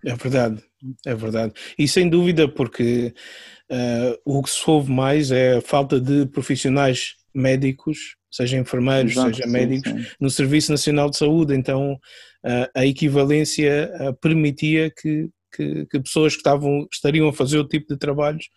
É 0.04 0.14
verdade, 0.14 0.62
é 1.06 1.14
verdade. 1.14 1.54
E 1.78 1.88
sem 1.88 2.08
dúvida, 2.08 2.48
porque 2.48 3.14
uh, 3.70 4.18
o 4.24 4.42
que 4.42 4.50
se 4.50 4.68
ouve 4.68 4.92
mais 4.92 5.30
é 5.30 5.56
a 5.56 5.60
falta 5.60 6.00
de 6.00 6.26
profissionais 6.26 7.16
médicos, 7.34 8.16
seja 8.30 8.58
enfermeiros, 8.58 9.12
Exato, 9.12 9.36
seja 9.36 9.48
médicos, 9.48 9.90
sim. 9.90 10.06
no 10.20 10.30
Serviço 10.30 10.70
Nacional 10.70 11.10
de 11.10 11.16
Saúde. 11.16 11.54
Então, 11.54 11.94
uh, 11.94 12.68
a 12.74 12.86
equivalência 12.86 13.90
uh, 14.00 14.14
permitia 14.20 14.90
que, 14.90 15.28
que, 15.54 15.86
que, 15.86 16.00
pessoas 16.00 16.34
que 16.34 16.40
estavam, 16.40 16.86
estariam 16.92 17.28
a 17.28 17.32
fazer 17.32 17.58
o 17.58 17.66
tipo 17.66 17.88
de 17.88 17.98
trabalhos 17.98 18.48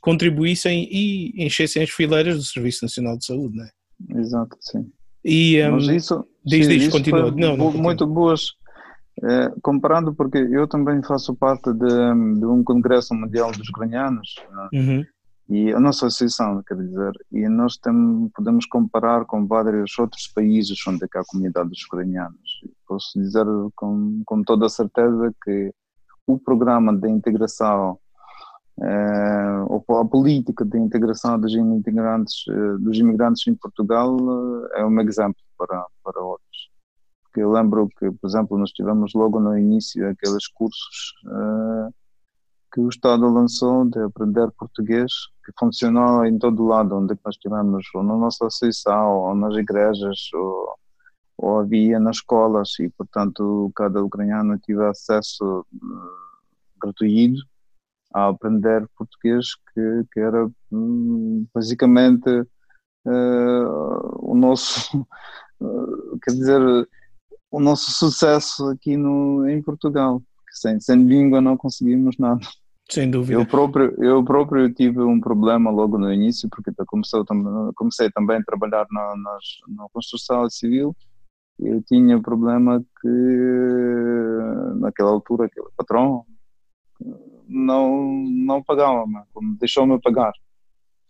contribuíssem 0.00 0.88
e 0.88 1.44
enchessem 1.44 1.82
as 1.82 1.90
fileiras 1.90 2.36
do 2.36 2.44
Serviço 2.44 2.84
Nacional 2.84 3.18
de 3.18 3.26
Saúde, 3.26 3.56
não 3.56 3.64
é? 3.64 3.70
Exato, 4.20 4.56
sim. 4.60 4.88
E, 5.28 5.60
um, 5.66 5.72
Mas 5.72 5.88
isso, 5.88 6.24
diz, 6.44 6.66
sim, 6.66 6.78
diz, 6.78 6.92
continua. 6.92 7.32
Não, 7.32 7.56
não, 7.56 7.72
muito 7.72 8.06
boas 8.06 8.52
é, 9.24 9.52
comparando, 9.60 10.14
porque 10.14 10.38
eu 10.38 10.68
também 10.68 11.02
faço 11.02 11.34
parte 11.34 11.72
de, 11.72 12.38
de 12.38 12.46
um 12.46 12.62
congresso 12.62 13.12
mundial 13.12 13.50
dos 13.50 13.68
ucranianos 13.68 14.36
né? 14.52 14.68
uhum. 14.72 15.04
e 15.48 15.72
a 15.72 15.80
nossa 15.80 16.06
associação, 16.06 16.62
quer 16.62 16.76
dizer, 16.76 17.12
e 17.32 17.48
nós 17.48 17.76
tem, 17.76 18.30
podemos 18.36 18.66
comparar 18.66 19.24
com 19.24 19.44
vários 19.48 19.98
outros 19.98 20.28
países 20.28 20.78
onde 20.86 21.04
há 21.04 21.24
comunidade 21.26 21.70
dos 21.70 21.82
ucranianos. 21.82 22.60
Posso 22.86 23.18
dizer 23.18 23.46
com, 23.74 24.22
com 24.24 24.44
toda 24.44 24.66
a 24.66 24.70
certeza 24.70 25.34
que 25.42 25.72
o 26.24 26.38
programa 26.38 26.96
de 26.96 27.08
integração 27.08 27.98
é, 28.80 28.80
ou 28.80 29.35
a 29.88 30.04
política 30.04 30.64
de 30.64 30.78
integração 30.78 31.38
dos 31.38 31.52
imigrantes, 31.54 32.44
eh, 32.48 32.78
dos 32.78 32.98
imigrantes 32.98 33.46
em 33.46 33.54
Portugal 33.54 34.16
é 34.74 34.84
um 34.84 35.00
exemplo 35.00 35.40
para, 35.56 35.86
para 36.02 36.20
outros. 36.20 36.70
Que 37.32 37.40
eu 37.40 37.52
lembro 37.52 37.88
que, 37.98 38.10
por 38.10 38.28
exemplo, 38.28 38.58
nós 38.58 38.70
tivemos 38.70 39.12
logo 39.14 39.38
no 39.38 39.56
início 39.56 40.08
aqueles 40.08 40.48
cursos 40.48 41.14
uh, 41.26 41.94
que 42.72 42.80
o 42.80 42.88
Estado 42.88 43.28
lançou 43.28 43.84
de 43.84 44.00
aprender 44.00 44.50
português, 44.58 45.12
que 45.44 45.52
funcionou 45.58 46.24
em 46.24 46.38
todo 46.38 46.66
lado 46.66 46.96
onde 46.96 47.14
nós 47.24 47.36
tivemos, 47.36 47.86
ou 47.94 48.02
na 48.02 48.16
nossa 48.16 48.46
associação, 48.46 49.18
ou 49.18 49.34
nas 49.34 49.54
igrejas, 49.54 50.28
ou, 50.34 50.74
ou 51.38 51.60
havia 51.60 52.00
nas 52.00 52.16
escolas, 52.16 52.70
e 52.80 52.88
portanto 52.88 53.70
cada 53.76 54.02
ucraniano 54.02 54.58
tive 54.58 54.84
acesso 54.84 55.64
gratuito 56.80 57.40
a 58.16 58.28
aprender 58.28 58.88
português, 58.96 59.48
que, 59.74 60.04
que 60.10 60.20
era 60.20 60.50
um, 60.72 61.46
basicamente 61.54 62.30
uh, 62.30 64.22
o 64.22 64.34
nosso, 64.34 65.06
quer 66.24 66.30
dizer, 66.30 66.88
o 67.50 67.60
nosso 67.60 67.90
sucesso 67.90 68.70
aqui 68.70 68.96
no, 68.96 69.46
em 69.46 69.60
Portugal. 69.60 70.22
Sem, 70.50 70.80
sem 70.80 71.04
língua 71.04 71.42
não 71.42 71.58
conseguimos 71.58 72.16
nada. 72.16 72.40
Sem 72.90 73.10
dúvida. 73.10 73.38
Eu 73.38 73.44
próprio, 73.44 73.94
eu 74.02 74.24
próprio 74.24 74.72
tive 74.72 75.02
um 75.02 75.20
problema 75.20 75.70
logo 75.70 75.98
no 75.98 76.10
início, 76.10 76.48
porque 76.48 76.72
comecei, 76.86 77.20
comecei 77.74 78.10
também 78.12 78.38
a 78.38 78.44
trabalhar 78.44 78.86
na, 78.90 79.14
na, 79.14 79.38
na 79.76 79.86
construção 79.92 80.48
civil. 80.48 80.96
Eu 81.58 81.82
tinha 81.82 82.16
um 82.16 82.22
problema 82.22 82.82
que, 83.02 83.08
naquela 84.80 85.10
altura, 85.10 85.44
aquele 85.44 85.66
patrão 85.76 86.24
não, 87.48 88.06
não 88.24 88.62
pagava, 88.62 89.04
deixou-me 89.58 90.00
pagar. 90.00 90.32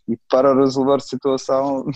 E 0.09 0.17
para 0.29 0.55
resolver 0.55 0.97
a 0.97 1.01
situação, 1.01 1.87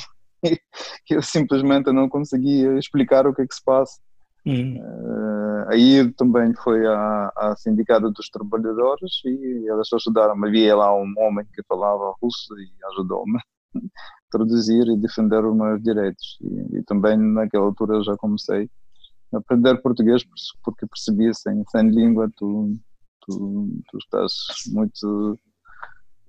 eu 1.11 1.23
simplesmente 1.23 1.93
não 1.93 2.09
conseguia 2.09 2.79
explicar 2.79 3.27
o 3.27 3.35
que 3.35 3.43
é 3.43 3.47
que 3.47 3.55
se 3.55 3.65
passa. 3.65 4.01
Uh, 4.47 5.69
aí 5.69 6.11
também 6.15 6.55
foi 6.55 6.87
a, 6.87 7.33
a 7.37 7.55
Sindicato 7.57 8.11
dos 8.11 8.29
Trabalhadores 8.31 9.21
e 9.25 9.69
elas 9.69 9.89
ajudaram-me. 9.93 10.49
Havia 10.49 10.77
lá 10.77 10.95
um 10.95 11.13
homem 11.19 11.47
que 11.55 11.63
falava 11.69 12.15
russo 12.21 12.55
e 12.59 12.71
ajudou-me 12.93 13.39
traduzir 14.31 14.87
e 14.89 14.97
defender 14.97 15.45
os 15.45 15.55
meus 15.55 15.83
direitos. 15.83 16.39
E, 16.41 16.79
e 16.79 16.83
também 16.85 17.19
naquela 17.19 17.67
altura 17.67 18.03
já 18.03 18.17
comecei 18.17 18.69
a 19.33 19.39
aprender 19.39 19.81
português 19.83 20.25
porque 20.65 20.87
percebia 20.87 21.33
sem, 21.35 21.63
sem 21.71 21.89
língua 21.89 22.29
tu, 22.37 22.75
tu, 23.31 23.83
tu 23.89 23.99
estás 23.99 24.33
muito 24.73 25.39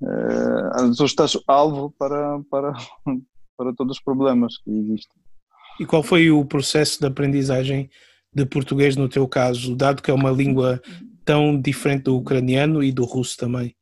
uh, 0.02 0.96
tu 0.96 1.06
estás 1.06 1.38
alvo 1.48 1.94
para, 1.98 2.40
para, 2.50 2.74
para 3.58 3.74
todos 3.76 3.98
os 3.98 4.04
problemas 4.04 4.58
que 4.58 4.72
existem. 4.72 5.22
E 5.80 5.86
qual 5.86 6.04
foi 6.04 6.30
o 6.30 6.46
processo 6.46 7.00
de 7.00 7.08
aprendizagem 7.08 7.90
de 8.34 8.46
português 8.46 8.96
no 8.96 9.10
teu 9.10 9.28
caso, 9.28 9.76
dado 9.76 10.02
que 10.02 10.12
é 10.12 10.14
uma 10.14 10.32
língua 10.32 10.82
tão 11.26 11.60
diferente 11.60 12.04
do 12.04 12.18
ucraniano 12.18 12.84
e 12.84 12.92
do 12.92 13.04
russo 13.04 13.38
também? 13.38 13.76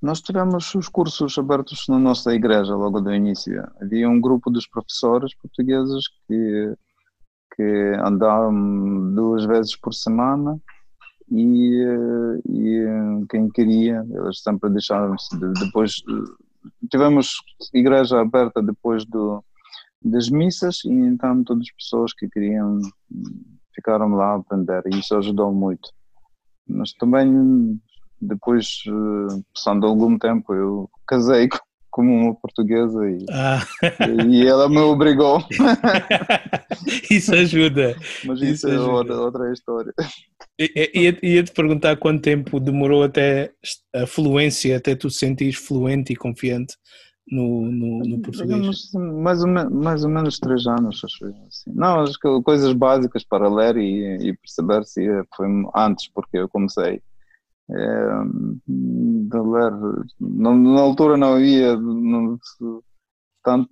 Nós 0.00 0.20
tivemos 0.20 0.74
os 0.74 0.88
cursos 0.88 1.38
abertos 1.38 1.86
na 1.88 1.98
nossa 1.98 2.34
igreja 2.34 2.74
logo 2.74 3.00
do 3.00 3.14
início. 3.14 3.64
Havia 3.80 4.08
um 4.08 4.20
grupo 4.20 4.50
dos 4.50 4.66
professores 4.66 5.34
portugueses 5.36 6.04
que, 6.26 6.74
que 7.56 7.96
andavam 8.04 9.14
duas 9.14 9.46
vezes 9.46 9.74
por 9.76 9.94
semana 9.94 10.60
e, 11.30 11.82
e 12.48 13.26
quem 13.30 13.48
queria, 13.48 14.04
eles 14.10 14.40
sempre 14.42 14.70
deixaram-se. 14.70 15.36
depois, 15.60 15.92
tivemos 16.90 17.34
igreja 17.72 18.20
aberta 18.20 18.62
depois 18.62 19.04
do, 19.04 19.42
das 20.02 20.28
missas 20.28 20.84
e 20.84 20.92
então 20.92 21.42
todas 21.44 21.62
as 21.62 21.74
pessoas 21.74 22.12
que 22.12 22.28
queriam 22.28 22.78
ficaram 23.74 24.10
lá 24.10 24.32
a 24.32 24.36
aprender 24.36 24.82
e 24.86 24.98
isso 24.98 25.16
ajudou 25.16 25.52
muito. 25.52 25.90
Mas 26.66 26.92
também 26.92 27.80
depois, 28.20 28.82
eh, 28.86 29.42
passando 29.54 29.86
algum 29.86 30.18
tempo, 30.18 30.54
eu 30.54 30.88
casei 31.06 31.48
com 31.48 31.58
uma 32.02 32.34
portuguesa 32.34 33.08
e, 33.08 33.24
ah. 33.30 33.62
e 34.28 34.46
ela 34.46 34.68
me 34.68 34.78
obrigou. 34.78 35.42
isso 37.10 37.34
ajuda. 37.34 37.96
Mas 38.24 38.40
isso, 38.40 38.66
isso 38.66 38.68
é 38.68 38.80
outra, 38.80 39.20
outra 39.20 39.52
história. 39.52 39.92
Ia-te 40.58 41.52
perguntar 41.52 41.96
quanto 41.96 42.22
tempo 42.22 42.60
demorou 42.60 43.02
até 43.02 43.52
a 43.94 44.06
fluência, 44.06 44.76
até 44.76 44.94
tu 44.94 45.10
sentires 45.10 45.56
fluente 45.56 46.12
e 46.12 46.16
confiante 46.16 46.74
no, 47.30 47.70
no, 47.70 47.98
no 48.00 48.20
português? 48.20 48.92
Mais 48.94 49.42
ou, 49.42 49.48
menos, 49.48 49.72
mais 49.72 50.04
ou 50.04 50.10
menos 50.10 50.38
três 50.38 50.66
anos, 50.66 51.00
acho 51.04 51.26
assim. 51.48 51.72
Não, 51.74 52.00
acho 52.00 52.18
que 52.18 52.42
coisas 52.42 52.72
básicas 52.72 53.24
para 53.24 53.48
ler 53.48 53.76
e, 53.76 54.28
e 54.28 54.36
perceber 54.36 54.84
se 54.84 55.04
foi 55.34 55.46
antes, 55.74 56.08
porque 56.12 56.38
eu 56.38 56.48
comecei 56.48 57.02
de 57.68 59.38
ler. 59.38 59.72
Na, 60.20 60.80
altura 60.80 61.16
não 61.16 61.34
havia 61.34 61.76
não, 61.76 62.38
tanto, 63.42 63.68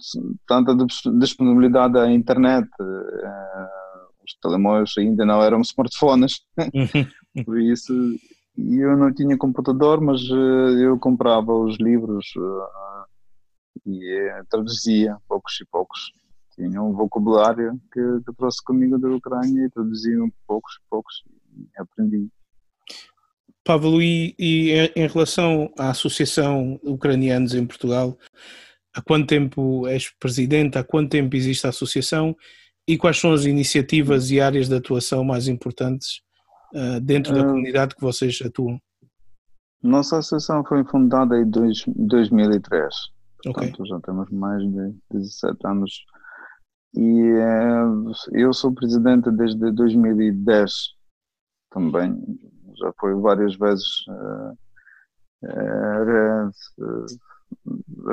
tanta 0.47 0.75
disponibilidade 1.19 1.99
à 1.99 2.11
internet. 2.11 2.69
É, 2.81 3.83
os 4.25 4.35
telemóveis 4.41 4.93
ainda 4.99 5.25
não 5.27 5.43
eram 5.43 5.61
smartphones, 5.61 6.45
por 7.45 7.61
isso 7.61 7.93
eu 8.57 8.97
não 8.97 9.13
tinha 9.13 9.37
computador, 9.37 10.01
mas 10.01 10.21
eh, 10.23 10.85
eu 10.85 10.99
comprava 10.99 11.53
os 11.53 11.79
livros 11.79 12.27
uh, 12.37 13.89
e 13.89 14.31
traduzia 14.51 15.17
poucos 15.27 15.59
e 15.61 15.65
poucos. 15.65 16.13
Tinha 16.55 16.83
um 16.83 16.93
vocabulário 16.93 17.81
que, 17.91 18.01
que 18.27 18.37
trouxe 18.37 18.63
comigo 18.63 18.99
da 18.99 19.09
Ucrânia 19.09 19.65
e 19.65 19.71
traduzia 19.71 20.19
poucos 20.47 20.75
e 20.75 20.91
poucos 20.91 21.25
e 21.57 21.81
aprendi. 21.81 22.29
Pablo, 23.65 24.03
e, 24.03 24.35
e, 24.39 24.71
em 24.97 25.07
relação 25.07 25.73
à 25.79 25.91
Associação 25.91 26.81
Ucranianos 26.83 27.55
em 27.55 27.65
Portugal, 27.65 28.19
há 28.93 29.01
quanto 29.01 29.29
tempo 29.29 29.87
és 29.87 30.11
presidente? 30.19 30.79
Há 30.79 30.85
quanto 30.85 31.11
tempo 31.11 31.37
existe 31.37 31.67
a 31.67 31.71
associação? 31.71 32.37
E 32.87 32.99
quais 32.99 33.19
são 33.19 33.33
as 33.33 33.45
iniciativas 33.45 34.31
e 34.31 34.41
áreas 34.41 34.69
de 34.69 34.75
atuação 34.75 35.23
mais 35.23 35.47
importantes 35.47 36.21
uh, 36.75 37.01
dentro 37.01 37.33
da 37.33 37.43
uh, 37.43 37.47
comunidade 37.47 37.95
que 37.95 38.01
vocês 38.01 38.41
atuam? 38.45 38.81
Nossa 39.81 40.19
associação 40.19 40.65
foi 40.65 40.85
fundada 40.85 41.39
em 41.39 41.49
dois, 41.49 41.85
2003, 41.87 42.95
portanto 43.43 43.75
okay. 43.75 43.87
já 43.87 44.01
temos 44.01 44.31
mais 44.31 44.63
de 44.63 44.95
17 45.13 45.67
anos. 45.67 46.05
E 46.95 47.33
uh, 47.33 48.13
eu 48.33 48.53
sou 48.53 48.73
presidente 48.75 49.31
desde 49.31 49.71
2010 49.71 50.73
também, 51.71 52.17
já 52.83 52.93
foi 52.99 53.15
várias 53.15 53.57
vezes 53.57 54.05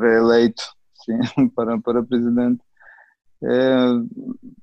reeleito 0.01 0.63
sim, 1.05 1.49
para, 1.49 1.79
para 1.79 2.03
presidente 2.03 2.61
é, 3.41 3.77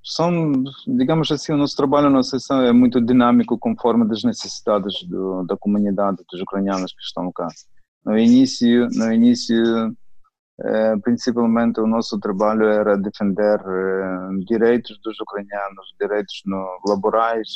são, 0.04 0.52
digamos 0.86 1.32
assim, 1.32 1.52
o 1.52 1.56
nosso 1.56 1.74
trabalho 1.74 2.10
na 2.10 2.18
associação 2.18 2.60
é 2.60 2.72
muito 2.72 3.00
dinâmico 3.00 3.58
conforme 3.58 4.06
das 4.06 4.22
necessidades 4.22 5.02
do, 5.04 5.44
da 5.44 5.56
comunidade 5.56 6.18
dos 6.30 6.40
ucranianos 6.42 6.92
que 6.92 7.02
estão 7.02 7.32
cá. 7.32 7.48
No 8.04 8.18
início, 8.18 8.86
no 8.94 9.10
início 9.10 9.56
é, 10.60 10.96
principalmente 10.98 11.80
o 11.80 11.86
nosso 11.86 12.18
trabalho 12.18 12.64
era 12.66 12.98
defender 12.98 13.60
é, 13.60 14.44
direitos 14.46 14.98
dos 15.02 15.18
ucranianos, 15.20 15.94
direitos 15.98 16.42
no, 16.44 16.80
laborais. 16.86 17.48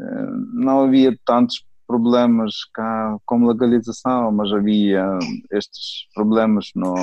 É, 0.00 0.26
não 0.52 0.84
havia 0.84 1.16
tantos 1.24 1.64
problemas 1.86 2.64
cá 2.74 3.16
como 3.24 3.50
legalização, 3.50 4.30
mas 4.30 4.52
havia 4.52 5.18
estes 5.50 6.06
problemas 6.14 6.70
no 6.74 6.94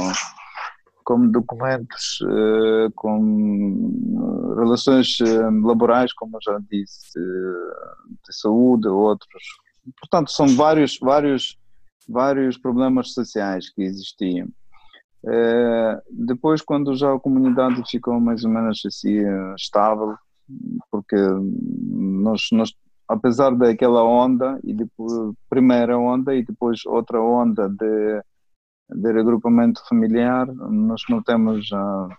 como 1.06 1.32
documentos, 1.32 2.20
uh, 2.24 2.92
com 2.96 4.56
relações 4.58 5.20
uh, 5.20 5.66
laborais, 5.66 6.12
como 6.14 6.40
já 6.42 6.58
disse, 6.70 7.20
de 7.20 8.36
saúde, 8.36 8.88
outros. 8.88 9.44
Portanto, 10.02 10.32
são 10.32 10.48
vários, 10.48 10.98
vários, 11.00 11.58
vários 12.10 12.58
problemas 12.58 13.14
sociais 13.14 13.70
que 13.70 13.84
existiam. 13.84 14.48
depois, 16.10 16.64
quando 16.64 16.96
já 16.96 17.14
a 17.14 17.20
comunidade 17.20 17.84
ficou 17.88 18.20
mais 18.20 18.44
ou 18.44 18.50
menos 18.50 18.82
assim 18.84 19.22
estável, 19.56 20.16
porque 20.90 21.16
nós, 21.16 22.48
nós 22.52 22.74
apesar 23.08 23.56
daquela 23.56 24.04
onda 24.04 24.60
e 24.64 24.74
depois 24.74 25.12
primeira 25.50 25.98
onda 25.98 26.36
e 26.36 26.44
depois 26.44 26.86
outra 26.86 27.22
onda 27.22 27.70
de 27.70 28.22
de 28.90 29.12
regrupamento 29.12 29.82
familiar, 29.88 30.48
nós 30.48 31.02
não 31.10 31.22
temos 31.22 31.72
uh, 31.72 32.10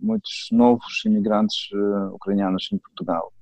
muitos 0.00 0.48
novos 0.52 1.02
imigrantes 1.06 1.70
uh, 1.72 2.14
ucranianos 2.14 2.68
em 2.72 2.78
Portugal. 2.78 3.32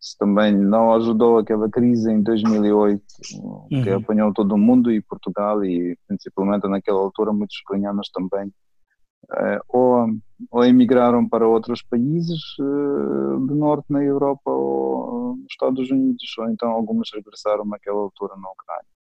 Isso 0.00 0.16
também 0.18 0.54
não 0.54 0.94
ajudou 0.94 1.38
aquela 1.38 1.68
crise 1.68 2.10
em 2.10 2.22
2008, 2.22 3.02
uhum. 3.38 3.68
que 3.82 3.90
apanhou 3.90 4.32
todo 4.32 4.54
o 4.54 4.58
mundo 4.58 4.90
e 4.90 5.00
Portugal, 5.00 5.64
e 5.64 5.96
principalmente 6.06 6.68
naquela 6.68 7.00
altura 7.00 7.32
muitos 7.32 7.58
ucranianos 7.60 8.10
também 8.10 8.48
uh, 8.48 9.60
ou, 9.68 10.06
ou 10.50 10.64
emigraram 10.64 11.28
para 11.28 11.48
outros 11.48 11.82
países 11.82 12.40
do 12.58 13.54
norte 13.54 13.86
na 13.90 14.02
Europa 14.02 14.50
ou 14.50 15.23
nos 15.36 15.46
Estados 15.50 15.90
Unidos, 15.90 16.34
ou 16.38 16.50
então 16.50 16.70
algumas 16.70 17.08
regressaram 17.12 17.64
naquela 17.64 17.98
altura 17.98 18.34
na 18.36 18.48
Ucrânia. 18.50 18.94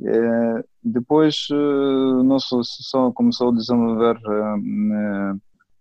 É, 0.00 0.64
depois, 0.82 1.48
a 1.50 2.22
nossa 2.22 2.46
associação 2.60 3.12
começou 3.12 3.50
a 3.50 3.54
desenvolver 3.54 4.16
é, 4.16 5.34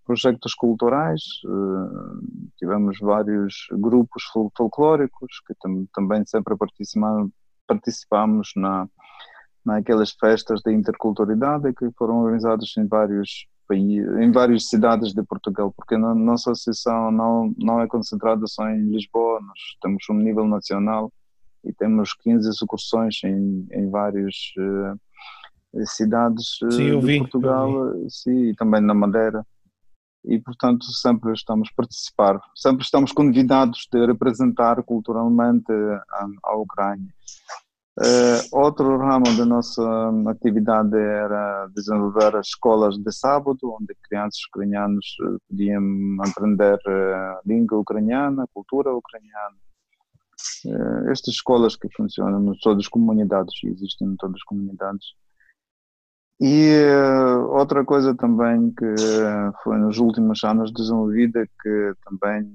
projetos 0.05 0.55
culturais, 0.55 1.21
tivemos 2.57 2.97
vários 2.99 3.67
grupos 3.73 4.23
folclóricos 4.55 5.41
que 5.45 5.53
também 5.93 6.25
sempre 6.25 6.55
participamos 7.67 8.51
na, 8.55 8.87
naquelas 9.65 10.11
festas 10.11 10.61
de 10.61 10.73
interculturalidade 10.73 11.73
que 11.73 11.91
foram 11.97 12.19
organizadas 12.19 12.73
em 12.77 12.87
vários 12.87 13.45
em 13.75 14.31
várias 14.31 14.67
cidades 14.67 15.13
de 15.13 15.23
Portugal, 15.23 15.73
porque 15.75 15.95
a 15.95 15.99
nossa 15.99 16.51
associação 16.51 17.11
não, 17.11 17.53
não 17.57 17.81
é 17.81 17.87
concentrada 17.87 18.45
só 18.47 18.69
em 18.69 18.89
Lisboa, 18.89 19.41
nós 19.41 19.59
temos 19.81 20.03
um 20.09 20.15
nível 20.15 20.45
nacional 20.45 21.11
e 21.63 21.73
temos 21.73 22.13
15 22.13 22.47
execuções 22.47 23.19
em, 23.23 23.67
em 23.71 23.89
várias 23.89 24.35
uh, 24.57 25.85
cidades 25.85 26.61
uh, 26.63 26.71
sim, 26.71 26.99
de 26.99 27.05
vi, 27.05 27.19
Portugal 27.19 27.93
sim, 28.09 28.49
e 28.49 28.55
também 28.55 28.81
na 28.81 28.93
Madeira 28.93 29.45
e 30.23 30.39
portanto 30.39 30.85
sempre 30.91 31.31
estamos 31.31 31.69
a 31.71 31.75
participar, 31.75 32.39
sempre 32.55 32.83
estamos 32.83 33.11
convidados 33.11 33.87
de 33.91 34.05
representar 34.05 34.83
culturalmente 34.83 35.71
a, 35.71 36.27
a 36.43 36.55
Ucrânia. 36.57 37.13
Uh, 37.99 38.37
outro 38.51 38.95
ramo 38.95 39.25
da 39.35 39.43
nossa 39.43 39.81
atividade 40.27 40.95
era 40.95 41.67
desenvolver 41.73 42.35
as 42.35 42.49
escolas 42.49 42.95
de 42.95 43.11
sábado, 43.11 43.57
onde 43.63 43.95
crianças 44.03 44.39
ucranianas 44.49 45.03
podiam 45.49 45.81
aprender 46.21 46.79
a 46.87 47.41
língua 47.43 47.79
ucraniana, 47.79 48.43
a 48.43 48.47
cultura 48.53 48.93
ucraniana. 48.93 49.55
Uh, 50.63 51.09
estas 51.09 51.33
escolas 51.33 51.75
que 51.75 51.89
funcionam 51.97 52.53
em 52.53 52.59
todas 52.59 52.83
as 52.83 52.87
comunidades, 52.87 53.55
existem 53.63 54.09
em 54.09 54.15
todas 54.15 54.35
as 54.35 54.43
comunidades, 54.43 55.07
E 56.39 56.77
uh, 56.93 57.49
outra 57.57 57.83
coisa 57.83 58.13
também 58.13 58.71
que 58.77 58.93
foi 59.63 59.75
nos 59.79 59.97
últimos 59.97 60.43
anos 60.43 60.71
desenvolvida, 60.71 61.47
que 61.63 61.93
também 62.05 62.47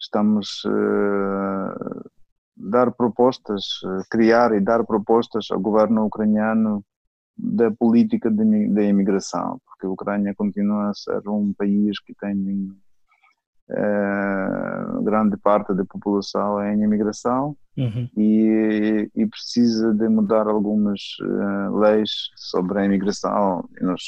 estamos 0.00 0.62
dar 2.56 2.92
propostas, 2.92 3.64
criar 4.10 4.54
e 4.54 4.60
dar 4.60 4.84
propostas 4.84 5.48
ao 5.50 5.60
governo 5.60 6.06
ucraniano 6.06 6.84
da 7.36 7.70
política 7.70 8.30
de, 8.30 8.68
da 8.68 8.82
imigração, 8.82 9.60
porque 9.66 9.86
a 9.86 9.90
Ucrânia 9.90 10.34
continua 10.34 10.90
a 10.90 10.94
ser 10.94 11.28
um 11.28 11.52
país 11.52 11.98
que 12.00 12.14
tem 12.14 12.70
uh, 13.70 15.02
grande 15.02 15.36
parte 15.36 15.74
da 15.74 15.84
população 15.84 16.64
em 16.64 16.82
imigração 16.82 17.56
uhum. 17.76 18.08
e, 18.16 19.10
e, 19.14 19.26
precisa 19.26 19.92
de 19.92 20.08
mudar 20.08 20.46
algumas 20.46 21.00
uh, 21.22 21.76
leis 21.76 22.10
sobre 22.36 22.78
a 22.78 22.84
imigração. 22.84 23.68
E 23.80 23.84
nós, 23.84 24.02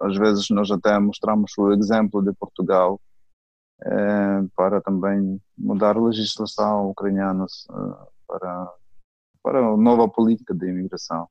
às 0.00 0.16
vezes 0.16 0.50
nós 0.50 0.70
até 0.70 0.98
mostramos 0.98 1.52
o 1.58 1.72
exemplo 1.72 2.22
de 2.22 2.32
Portugal 2.32 3.00
para 4.56 4.80
também 4.80 5.40
mudar 5.56 5.96
a 5.96 6.00
legislação 6.00 6.90
ucraniana 6.90 7.46
para, 8.26 8.72
para 9.42 9.58
a 9.58 9.76
nova 9.76 10.08
política 10.08 10.54
de 10.54 10.68
imigração. 10.68 11.28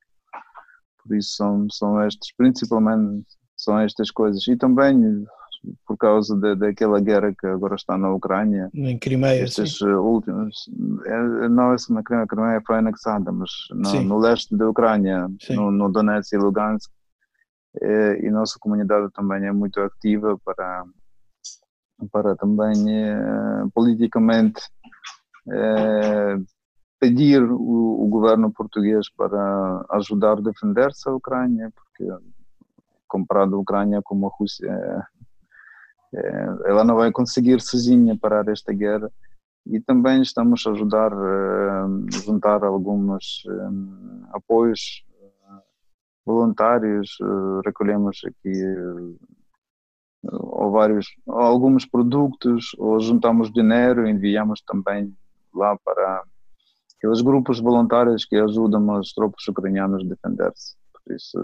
Por 1.02 1.16
isso 1.16 1.36
são, 1.36 1.68
são 1.72 2.04
estes, 2.06 2.34
principalmente 2.36 3.26
são 3.56 3.80
estas 3.80 4.12
coisas. 4.12 4.48
E 4.48 4.56
também 4.56 5.26
por 5.86 5.98
causa 5.98 6.36
de, 6.36 6.56
daquela 6.56 7.00
guerra 7.00 7.34
que 7.34 7.48
agora 7.48 7.76
está 7.76 7.98
na 7.98 8.12
Ucrânia. 8.12 8.70
Em 8.74 8.98
Crimeia, 8.98 9.44
Estas 9.44 9.78
sim. 9.78 9.86
últimas, 9.88 10.56
é, 11.06 11.50
não 11.50 11.74
essa 11.74 11.94
na 11.94 12.04
Crimeia, 12.04 12.26
a 12.26 12.28
Crimeia 12.28 12.62
foi 12.66 12.78
anexada, 12.78 13.32
mas 13.32 13.50
no, 13.72 14.02
no 14.04 14.18
leste 14.20 14.56
da 14.56 14.70
Ucrânia, 14.70 15.28
no, 15.50 15.72
no, 15.72 15.92
Donetsk 15.92 16.34
e 16.34 16.38
Lugansk, 16.38 16.92
é, 17.82 18.26
e 18.26 18.30
nossa 18.30 18.58
comunidade 18.60 19.12
também 19.12 19.46
é 19.46 19.52
muito 19.52 19.80
ativa 19.82 20.38
para, 20.46 20.86
para 22.12 22.36
também 22.36 22.74
é, 22.90 23.16
politicamente 23.74 24.62
é, 25.52 26.38
pedir 27.00 27.42
o, 27.42 28.04
o, 28.04 28.08
governo 28.08 28.52
português 28.52 29.10
para 29.10 29.86
ajudar 29.92 30.38
a 30.38 30.42
defender-se 30.42 31.08
a 31.10 31.14
Ucrânia, 31.14 31.72
porque 31.74 32.12
comparado 33.08 33.56
a 33.56 33.60
Ucrânia 33.60 34.02
como 34.04 34.28
a 34.28 34.32
Rússia 34.38 34.70
é, 34.70 35.06
ela 36.66 36.84
não 36.84 36.96
vai 36.96 37.12
conseguir 37.12 37.62
sozinha 37.62 38.18
parar 38.18 38.48
esta 38.48 38.74
guerra. 38.74 39.12
E 39.66 39.80
também 39.80 40.22
estamos 40.22 40.64
a 40.68 40.72
ajudar 40.72 41.12
a 41.12 41.88
eh, 41.88 42.20
juntar 42.24 42.64
alguns 42.64 43.44
eh, 43.48 44.34
apoios 44.34 45.04
eh, 45.10 45.62
voluntários, 46.24 47.18
recolhemos 47.66 48.22
aqui 48.26 48.54
ou 50.32 50.72
vários, 50.72 51.08
ou 51.26 51.40
alguns 51.40 51.86
produtos, 51.86 52.72
ou 52.78 53.00
juntamos 53.00 53.52
dinheiro 53.52 54.08
enviamos 54.08 54.62
também 54.62 55.14
lá 55.54 55.78
para 55.78 56.24
aqueles 56.98 57.22
grupos 57.22 57.60
voluntários 57.60 58.26
que 58.26 58.36
ajudam 58.36 58.96
as 58.96 59.14
tropas 59.14 59.48
ucranianas 59.48 60.04
a 60.04 60.08
defender-se. 60.08 60.76
Por 60.94 61.16
isso, 61.16 61.38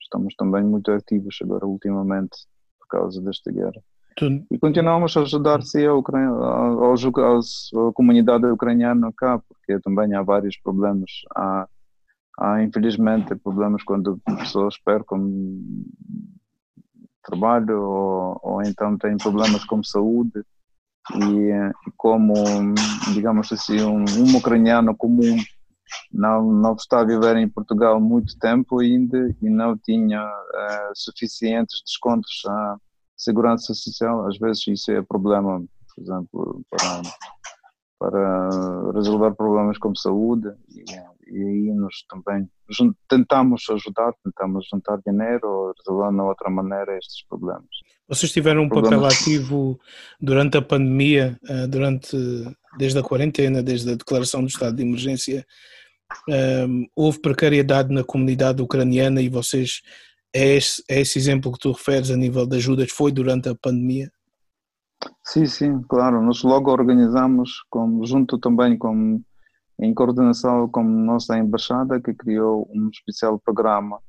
estamos 0.00 0.34
também 0.36 0.62
muito 0.62 0.90
ativos 0.92 1.38
agora, 1.42 1.66
ultimamente, 1.66 2.36
por 2.78 2.86
causa 2.88 3.20
desta 3.20 3.50
guerra. 3.50 3.82
Tu... 4.16 4.46
E 4.50 4.58
continuamos 4.58 5.16
a 5.16 5.22
ajudar-se 5.22 5.84
a, 5.84 5.92
Ucrânia, 5.92 6.30
a, 6.30 7.92
comunidade 7.92 8.46
ucraniana 8.46 9.12
cá, 9.16 9.40
porque 9.48 9.80
também 9.80 10.14
há 10.14 10.22
vários 10.22 10.56
problemas. 10.58 11.10
Há, 11.34 11.68
há 12.38 12.62
infelizmente 12.62 13.34
problemas 13.34 13.82
quando 13.82 14.20
pessoas 14.24 14.78
percam 14.78 15.28
trabalho 17.24 17.82
ou, 17.82 18.40
ou 18.42 18.62
então 18.62 18.96
têm 18.98 19.16
problemas 19.16 19.64
com 19.64 19.82
saúde 19.82 20.44
e, 21.16 21.50
e 21.50 21.92
como, 21.96 22.34
digamos 23.12 23.50
assim, 23.52 23.80
um, 23.82 24.04
um 24.04 24.36
ucraniano 24.36 24.96
comum 24.96 25.36
não, 26.12 26.50
não 26.52 26.74
está 26.74 27.00
a 27.00 27.04
viver 27.04 27.36
em 27.36 27.48
Portugal 27.48 28.00
muito 28.00 28.38
tempo 28.38 28.80
ainda 28.80 29.34
e 29.42 29.50
não 29.50 29.76
tinha 29.76 30.24
uh, 30.24 30.92
suficientes 30.94 31.82
descontos 31.84 32.42
a 32.46 32.76
segurança 33.16 33.74
social, 33.74 34.26
às 34.26 34.38
vezes 34.38 34.66
isso 34.66 34.90
é 34.90 35.02
problema, 35.02 35.62
por 35.94 36.02
exemplo, 36.02 36.62
para, 36.70 37.02
para 37.98 38.92
resolver 38.92 39.34
problemas 39.34 39.78
como 39.78 39.96
saúde 39.96 40.52
e, 40.68 40.84
e 41.26 41.36
aí 41.36 41.74
nós 41.74 42.04
também 42.08 42.48
tentamos 43.08 43.64
ajudar, 43.70 44.12
tentamos 44.24 44.66
juntar 44.70 44.98
dinheiro 45.06 45.46
ou 45.46 45.74
resolver 45.76 46.14
de 46.14 46.20
outra 46.20 46.50
maneira 46.50 46.96
estes 46.96 47.26
problemas. 47.26 47.68
Vocês 48.08 48.32
tiveram 48.32 48.62
um 48.62 48.68
problemas... 48.68 49.00
papel 49.00 49.06
ativo 49.06 49.80
durante 50.20 50.56
a 50.56 50.62
pandemia, 50.62 51.38
eh, 51.48 51.66
durante 51.66 52.16
desde 52.78 52.98
a 52.98 53.02
quarentena, 53.02 53.62
desde 53.62 53.90
a 53.90 53.94
declaração 53.94 54.42
do 54.42 54.48
estado 54.48 54.76
de 54.76 54.82
emergência, 54.82 55.46
ehm, 56.28 56.86
houve 56.94 57.20
precariedade 57.20 57.92
na 57.92 58.02
comunidade 58.02 58.62
ucraniana 58.62 59.20
e 59.20 59.28
vocês 59.28 59.80
é 60.34 60.56
esse, 60.56 60.82
é 60.88 61.00
esse 61.00 61.16
exemplo 61.16 61.52
que 61.52 61.60
tu 61.60 61.70
referes 61.70 62.10
a 62.10 62.16
nível 62.16 62.44
de 62.44 62.56
ajudas, 62.56 62.90
foi 62.90 63.12
durante 63.12 63.48
a 63.48 63.54
pandemia? 63.54 64.10
Sim, 65.22 65.46
sim, 65.46 65.82
claro. 65.88 66.20
Nós 66.20 66.42
logo 66.42 66.72
organizamos, 66.72 67.62
com, 67.70 68.04
junto 68.04 68.38
também 68.38 68.76
com, 68.76 69.22
em 69.78 69.92
coordenação 69.94 70.68
com 70.68 70.82
nossa 70.82 71.36
embaixada, 71.38 72.00
que 72.00 72.14
criou 72.14 72.68
um 72.72 72.88
especial 72.88 73.38
programa 73.38 74.00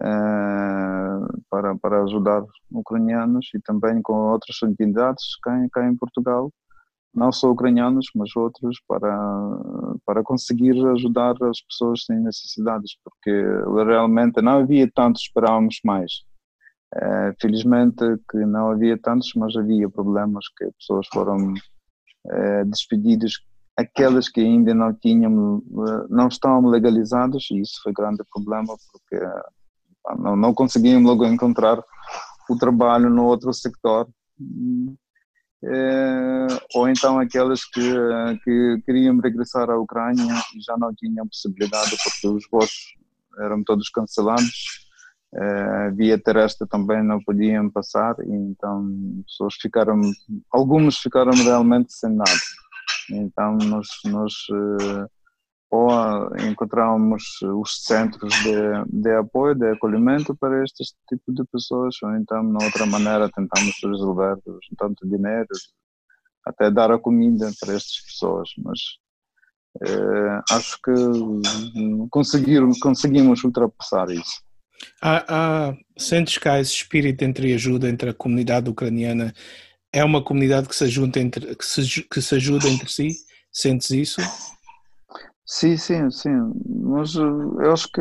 eh, 0.00 1.40
para, 1.48 1.76
para 1.76 2.04
ajudar 2.04 2.42
ucranianos 2.70 3.48
e 3.54 3.60
também 3.60 4.00
com 4.02 4.12
outras 4.30 4.56
entidades 4.62 5.36
cá, 5.42 5.52
cá 5.72 5.86
em 5.88 5.96
Portugal 5.96 6.50
não 7.14 7.32
só 7.32 7.50
ucranianos, 7.50 8.06
mas 8.14 8.34
outros, 8.36 8.80
para, 8.86 9.18
para 10.06 10.22
conseguir 10.22 10.76
ajudar 10.88 11.34
as 11.42 11.60
pessoas 11.62 12.04
sem 12.04 12.20
necessidades, 12.20 12.96
porque 13.04 13.30
realmente 13.84 14.40
não 14.40 14.58
havia 14.58 14.90
tantos, 14.94 15.22
esperávamos 15.22 15.80
mais. 15.84 16.22
É, 16.94 17.34
felizmente 17.40 18.04
que 18.28 18.38
não 18.38 18.70
havia 18.70 18.98
tantos, 18.98 19.32
mas 19.36 19.56
havia 19.56 19.88
problemas 19.88 20.44
que 20.56 20.70
pessoas 20.72 21.06
foram 21.12 21.54
é, 22.26 22.64
despedidas, 22.64 23.32
aquelas 23.80 24.28
que 24.28 24.40
ainda 24.40 24.74
não 24.74 24.92
tinham, 24.94 25.62
não 26.08 26.28
estão 26.28 26.64
legalizadas, 26.66 27.46
e 27.50 27.60
isso 27.60 27.80
foi 27.82 27.92
grande 27.92 28.22
problema, 28.32 28.74
porque 28.92 29.24
não, 30.18 30.36
não 30.36 30.54
conseguíamos 30.54 31.08
logo 31.08 31.24
encontrar 31.26 31.82
o 32.48 32.56
trabalho 32.56 33.08
no 33.10 33.24
outro 33.24 33.52
sector 33.52 34.08
eh, 35.62 36.46
ou 36.74 36.88
então 36.88 37.18
aquelas 37.18 37.64
que, 37.64 37.82
que 38.42 38.82
queriam 38.86 39.18
regressar 39.18 39.68
à 39.68 39.76
Ucrânia 39.76 40.34
e 40.56 40.60
já 40.62 40.76
não 40.78 40.94
tinham 40.94 41.28
possibilidade 41.28 41.96
porque 42.02 42.28
os 42.28 42.44
voos 42.50 42.94
eram 43.38 43.62
todos 43.62 43.90
cancelados, 43.90 44.88
eh, 45.34 45.90
via 45.90 46.18
terrestre 46.18 46.66
também 46.66 47.02
não 47.02 47.22
podiam 47.22 47.68
passar 47.70 48.16
então 48.20 49.22
pessoas 49.26 49.54
ficaram, 49.60 50.00
algumas 50.50 50.96
ficaram 50.96 51.32
realmente 51.32 51.92
sem 51.92 52.10
nada. 52.10 52.30
Então 53.10 53.56
nós, 53.56 53.88
nós 54.04 54.32
eh, 54.52 55.06
ou 55.70 55.88
encontramos 56.50 57.22
os 57.42 57.84
centros 57.84 58.34
de, 58.42 59.00
de 59.02 59.14
apoio, 59.14 59.54
de 59.54 59.70
acolhimento 59.70 60.34
para 60.34 60.64
este 60.64 60.84
tipo 61.08 61.32
de 61.32 61.44
pessoas, 61.44 61.94
ou 62.02 62.16
então, 62.16 62.44
de 62.56 62.64
outra 62.64 62.86
maneira, 62.86 63.30
tentamos 63.30 63.74
resolver 63.82 64.36
tanto 64.76 65.08
dinheiro, 65.08 65.46
até 66.44 66.70
dar 66.70 66.90
a 66.90 66.98
comida 66.98 67.48
para 67.60 67.74
estas 67.74 68.00
pessoas, 68.00 68.48
mas 68.58 68.80
eh, 69.86 70.40
acho 70.50 70.76
que 70.82 72.08
conseguimos, 72.10 72.78
conseguimos 72.80 73.44
ultrapassar 73.44 74.10
isso. 74.10 74.42
Há, 75.00 75.24
há, 75.68 75.76
sentes 75.96 76.38
que 76.38 76.48
há 76.48 76.58
esse 76.58 76.72
espírito 76.72 77.22
entre 77.22 77.54
ajuda 77.54 77.88
entre 77.88 78.10
a 78.10 78.14
comunidade 78.14 78.68
ucraniana? 78.68 79.32
É 79.92 80.04
uma 80.04 80.22
comunidade 80.22 80.68
que 80.68 80.74
se, 80.74 80.84
ajuda 80.84 81.18
entre, 81.18 81.54
que 81.54 81.64
se, 81.64 82.02
que 82.02 82.22
se 82.22 82.34
ajuda 82.36 82.68
entre 82.68 82.88
si? 82.88 83.10
Sentes 83.52 83.90
isso? 83.90 84.20
Sim, 85.44 85.76
sim, 85.76 86.08
sim. 86.10 86.52
Mas 86.84 87.16
eh, 87.16 87.20
eu 87.20 87.72
acho 87.72 87.88
que 87.90 88.00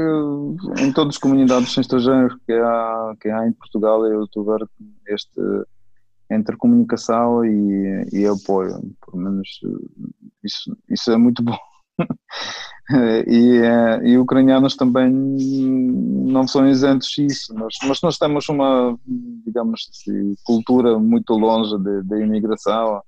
em 0.84 0.94
todas 0.94 1.16
as 1.16 1.20
comunidades 1.20 1.76
estrangeiras 1.76 2.34
que 2.46 2.54
há, 2.54 3.16
que 3.20 3.30
há 3.30 3.48
em 3.48 3.54
Portugal, 3.54 4.06
eu 4.06 4.24
estou 4.24 4.46
este 5.08 5.42
entre 6.30 6.56
comunicação 6.58 7.44
e, 7.44 8.08
e 8.14 8.26
apoio. 8.28 8.80
Pelo 9.04 9.24
menos 9.24 9.60
eh, 9.66 10.08
isso, 10.44 10.78
isso 10.90 11.12
é 11.12 11.18
muito 11.18 11.42
bom. 11.42 11.58
e, 13.28 13.58
eh, 13.58 14.00
e 14.04 14.18
ucranianos 14.18 14.76
também 14.76 15.12
não 15.12 16.48
são 16.48 16.68
isentos 16.68 17.10
disso, 17.10 17.54
mas, 17.56 17.76
mas 17.84 18.02
nós 18.02 18.18
temos 18.18 18.48
uma, 18.50 18.98
digamos 19.46 19.90
assim, 19.92 20.36
cultura 20.44 20.98
muito 20.98 21.34
longe 21.34 21.76
da 22.04 22.20
imigração 22.20 23.02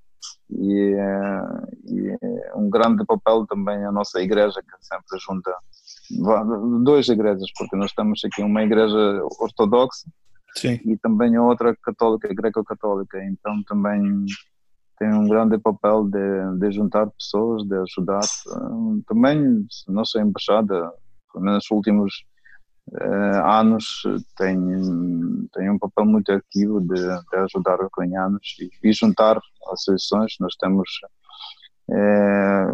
e, 0.50 0.94
é, 0.94 1.42
e 1.90 2.18
é 2.22 2.56
um 2.56 2.70
grande 2.70 3.06
papel 3.06 3.46
também 3.48 3.84
a 3.86 3.92
nossa 3.92 4.22
igreja 4.22 4.62
que 4.62 4.86
sempre 4.86 5.20
junta 5.20 5.52
duas 6.84 7.08
igrejas, 7.08 7.50
porque 7.58 7.76
nós 7.76 7.94
temos 7.94 8.22
aqui 8.26 8.42
uma 8.42 8.64
igreja 8.64 9.24
ortodoxa 9.40 10.10
Sim. 10.56 10.80
e 10.86 10.98
também 10.98 11.38
outra 11.38 11.76
católica, 11.82 12.34
greco-católica, 12.34 13.24
então 13.24 13.64
também 13.64 14.26
tem 15.02 15.12
um 15.12 15.28
grande 15.28 15.58
papel 15.58 16.04
de, 16.04 16.60
de 16.60 16.72
juntar 16.72 17.10
pessoas, 17.10 17.64
de 17.64 17.76
ajudar. 17.76 18.22
Também 19.08 19.66
nossa 19.88 20.22
embaixada, 20.22 20.94
pelo 21.34 21.44
menos 21.44 21.64
nos 21.64 21.72
últimos 21.72 22.14
uh, 22.92 23.44
anos, 23.44 24.04
tem, 24.38 24.60
tem 25.54 25.72
um 25.72 25.80
papel 25.80 26.06
muito 26.06 26.32
ativo 26.32 26.80
de, 26.82 27.02
de 27.02 27.36
ajudar 27.36 27.82
ucranianos 27.82 28.56
e, 28.60 28.70
e 28.88 28.94
juntar 28.94 29.40
associações. 29.72 30.36
Nós 30.40 30.56
temos 30.58 30.88
é, 31.90 32.66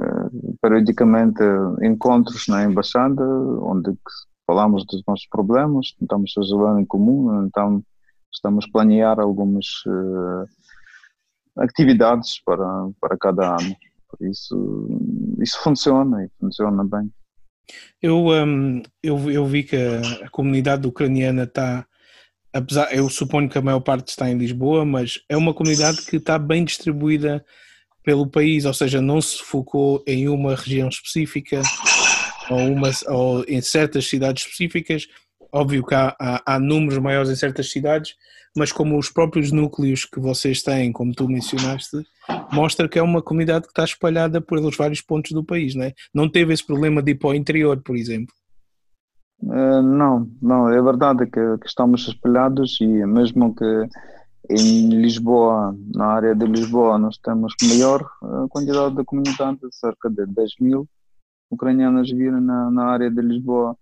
periodicamente 0.61 1.41
encontros 1.81 2.45
na 2.49 2.65
embaixada 2.65 3.23
onde 3.23 3.97
falamos 4.45 4.85
dos 4.85 5.01
nossos 5.07 5.27
problemas, 5.29 5.93
tentamos 5.97 6.33
resolver 6.35 6.77
em 6.77 6.85
comum, 6.85 7.45
então 7.45 7.81
estamos 8.33 8.65
a 8.65 8.71
planear 8.73 9.17
algumas 9.17 9.65
uh, 9.87 10.45
atividades 11.59 12.41
para, 12.43 12.89
para 12.99 13.17
cada 13.17 13.55
ano. 13.55 13.75
Por 14.09 14.27
isso, 14.27 14.87
isso 15.41 15.61
funciona 15.61 16.23
e 16.23 16.29
funciona 16.39 16.83
bem. 16.83 17.11
Eu, 18.01 18.27
um, 18.27 18.81
eu, 19.03 19.29
eu 19.29 19.45
vi 19.45 19.63
que 19.63 19.75
a, 19.75 20.25
a 20.25 20.29
comunidade 20.29 20.87
ucraniana 20.87 21.43
está, 21.43 21.85
apesar, 22.53 22.93
eu 22.93 23.09
suponho 23.09 23.49
que 23.49 23.57
a 23.57 23.61
maior 23.61 23.81
parte 23.81 24.09
está 24.09 24.29
em 24.29 24.37
Lisboa, 24.37 24.85
mas 24.85 25.19
é 25.27 25.35
uma 25.35 25.53
comunidade 25.53 26.05
que 26.05 26.15
está 26.15 26.39
bem 26.39 26.63
distribuída 26.63 27.43
pelo 28.03 28.25
país, 28.25 28.63
ou 28.63 28.73
seja, 28.73 29.01
não 29.01 29.21
se 29.21 29.43
focou 29.43 30.01
em 30.07 30.29
uma 30.29 30.55
região 30.55 30.87
específica 30.87 31.61
ou, 32.49 32.71
uma, 32.71 32.89
ou 33.07 33.43
em 33.45 33.61
certas 33.61 34.07
cidades 34.07 34.45
específicas. 34.45 35.07
Óbvio 35.51 35.85
que 35.85 35.95
há, 35.95 36.15
há, 36.19 36.55
há, 36.55 36.59
números 36.59 36.97
maiores 36.99 37.29
em 37.29 37.35
certas 37.35 37.71
cidades, 37.71 38.15
mas 38.55 38.71
como 38.71 38.97
os 38.97 39.09
próprios 39.09 39.51
núcleos 39.51 40.05
que 40.05 40.19
vocês 40.19 40.61
têm, 40.61 40.91
como 40.91 41.13
tu 41.13 41.27
mencionaste, 41.27 41.97
mostra 42.51 42.87
que 42.87 42.99
é 42.99 43.01
uma 43.01 43.21
comunidade 43.21 43.65
que 43.65 43.71
está 43.71 43.83
espalhada 43.83 44.41
pelos 44.41 44.75
vários 44.75 45.01
pontos 45.01 45.31
do 45.31 45.43
país, 45.43 45.75
não 45.75 45.85
é? 45.85 45.93
Não 46.13 46.29
teve 46.29 46.53
esse 46.53 46.65
problema 46.65 47.01
de 47.01 47.11
ir 47.11 47.15
para 47.15 47.29
o 47.29 47.35
interior, 47.35 47.81
por 47.81 47.95
exemplo. 47.95 48.33
Uh, 49.41 49.81
não, 49.83 50.27
não, 50.41 50.67
é 50.69 50.81
verdade 50.81 51.25
que, 51.27 51.57
que, 51.59 51.67
estamos 51.67 52.07
espalhados 52.07 52.79
e 52.81 52.87
mesmo 52.87 53.53
que 53.53 53.87
em 54.49 54.89
Lisboa, 54.89 55.77
na 55.93 56.07
área 56.07 56.33
de 56.33 56.45
Lisboa, 56.45 56.97
nós 56.97 57.17
temos 57.17 57.53
maior 57.63 58.01
uh, 58.23 58.47
quantidade 58.49 58.95
de 58.95 59.03
comunidade, 59.03 59.59
cerca 59.71 60.09
de 60.09 60.25
10 60.25 60.51
mil 60.59 60.87
ucranianos 61.49 62.11
vivem 62.11 62.41
na, 62.41 62.69
na 62.71 62.85
área 62.85 63.09
de 63.09 63.21
Lisboa, 63.21 63.77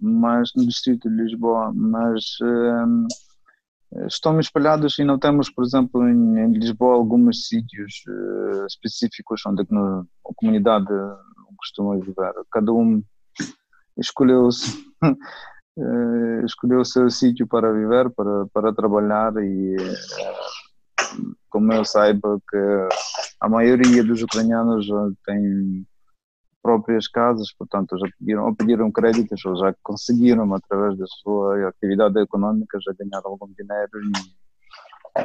mas 0.00 0.50
no 0.56 0.66
distrito 0.66 1.08
de 1.08 1.16
Lisboa, 1.16 1.72
mas 1.74 2.24
uh, 2.42 4.06
estão 4.06 4.38
espalhados 4.38 4.98
e 4.98 5.04
não 5.04 5.18
temos, 5.18 5.50
por 5.50 5.64
exemplo, 5.64 6.08
em, 6.08 6.38
em 6.38 6.52
Lisboa 6.52 6.94
alguns 6.94 7.48
sítios 7.48 8.02
uh, 8.08 8.66
específicos 8.66 9.42
onde 9.46 9.62
a 9.62 10.32
comunidade 10.34 10.88
costuma 11.56 11.96
viver. 11.96 12.32
Cada 12.50 12.72
um 12.72 13.02
escolheu-se 13.98 14.78
uh, 15.76 16.44
escolheu 16.44 16.80
o 16.80 16.84
seu 16.84 17.10
sítio 17.10 17.46
para 17.46 17.72
viver, 17.72 18.10
para, 18.10 18.46
para 18.52 18.72
trabalhar 18.72 19.32
e 19.42 19.76
uh, 19.76 21.36
como 21.50 21.72
eu 21.72 21.84
saiba 21.84 22.40
que 22.48 22.88
a 23.40 23.48
maioria 23.48 24.04
dos 24.04 24.22
ucranianos 24.22 24.86
tem 25.26 25.84
próprias 26.62 27.08
casas, 27.08 27.52
portanto 27.56 27.96
já 27.98 28.06
pediram, 28.18 28.46
ou 28.46 28.54
pediram 28.54 28.90
créditos 28.90 29.44
ou 29.44 29.56
já 29.56 29.74
conseguiram 29.82 30.52
através 30.54 30.96
da 30.98 31.06
sua 31.06 31.68
atividade 31.68 32.18
econômica 32.20 32.78
já 32.80 32.92
ganhar 32.98 33.22
algum 33.24 33.48
dinheiro 33.58 33.90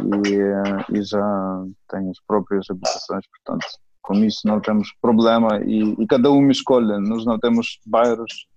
e, 0.02 0.30
e, 0.30 0.98
e 0.98 1.04
já 1.04 1.64
têm 1.90 2.10
as 2.10 2.20
próprias 2.26 2.70
habitações, 2.70 3.26
portanto 3.28 3.66
com 4.02 4.14
isso 4.16 4.42
não 4.46 4.62
temos 4.62 4.90
problema 5.02 5.60
e, 5.66 5.96
e 6.00 6.08
cada 6.08 6.32
um 6.32 6.50
escolhe, 6.50 6.98
nós 7.00 7.26
não 7.26 7.38
temos 7.40 7.80
bairros 7.86 8.48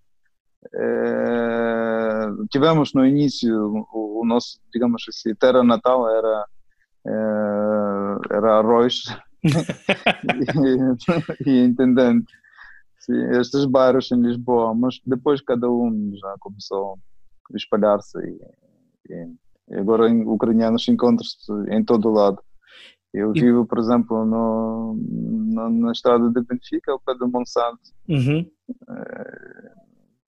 é, 0.75 2.27
tivemos 2.51 2.93
no 2.93 3.07
início 3.07 3.87
o, 3.93 4.23
o, 4.23 4.27
nosso, 4.27 4.59
digamos 4.73 5.05
assim, 5.09 5.33
terra 5.37 5.62
natal 5.62 6.11
era, 6.11 6.45
é, 7.07 8.37
era 8.37 8.59
arroz 8.59 9.05
e, 11.47 11.51
e 11.51 11.64
intendente. 11.64 12.27
Sim, 13.01 13.21
estes 13.41 13.65
bairros 13.65 14.11
em 14.13 14.21
Lisboa, 14.21 14.75
mas 14.75 15.01
depois 15.07 15.41
cada 15.41 15.71
um 15.71 16.13
já 16.15 16.35
começou 16.41 16.99
a 17.53 17.57
espalhar-se 17.57 18.19
e, 18.19 19.13
e, 19.13 19.79
agora 19.79 20.11
ucranianos 20.11 20.87
encontram-se 20.89 21.53
em 21.71 21.85
todo 21.85 22.09
o 22.09 22.13
lado. 22.13 22.43
Eu 23.13 23.33
vivo, 23.33 23.65
por 23.65 23.79
exemplo, 23.79 24.25
no, 24.25 24.95
no, 24.95 25.71
na 25.71 25.93
estrada 25.93 26.29
de 26.29 26.43
Benfica, 26.43 26.93
ao 26.93 27.01
pé 27.01 27.15
do 27.15 27.29
Monsanto. 27.29 27.81
Uhum. 28.07 28.47
É, 28.91 29.73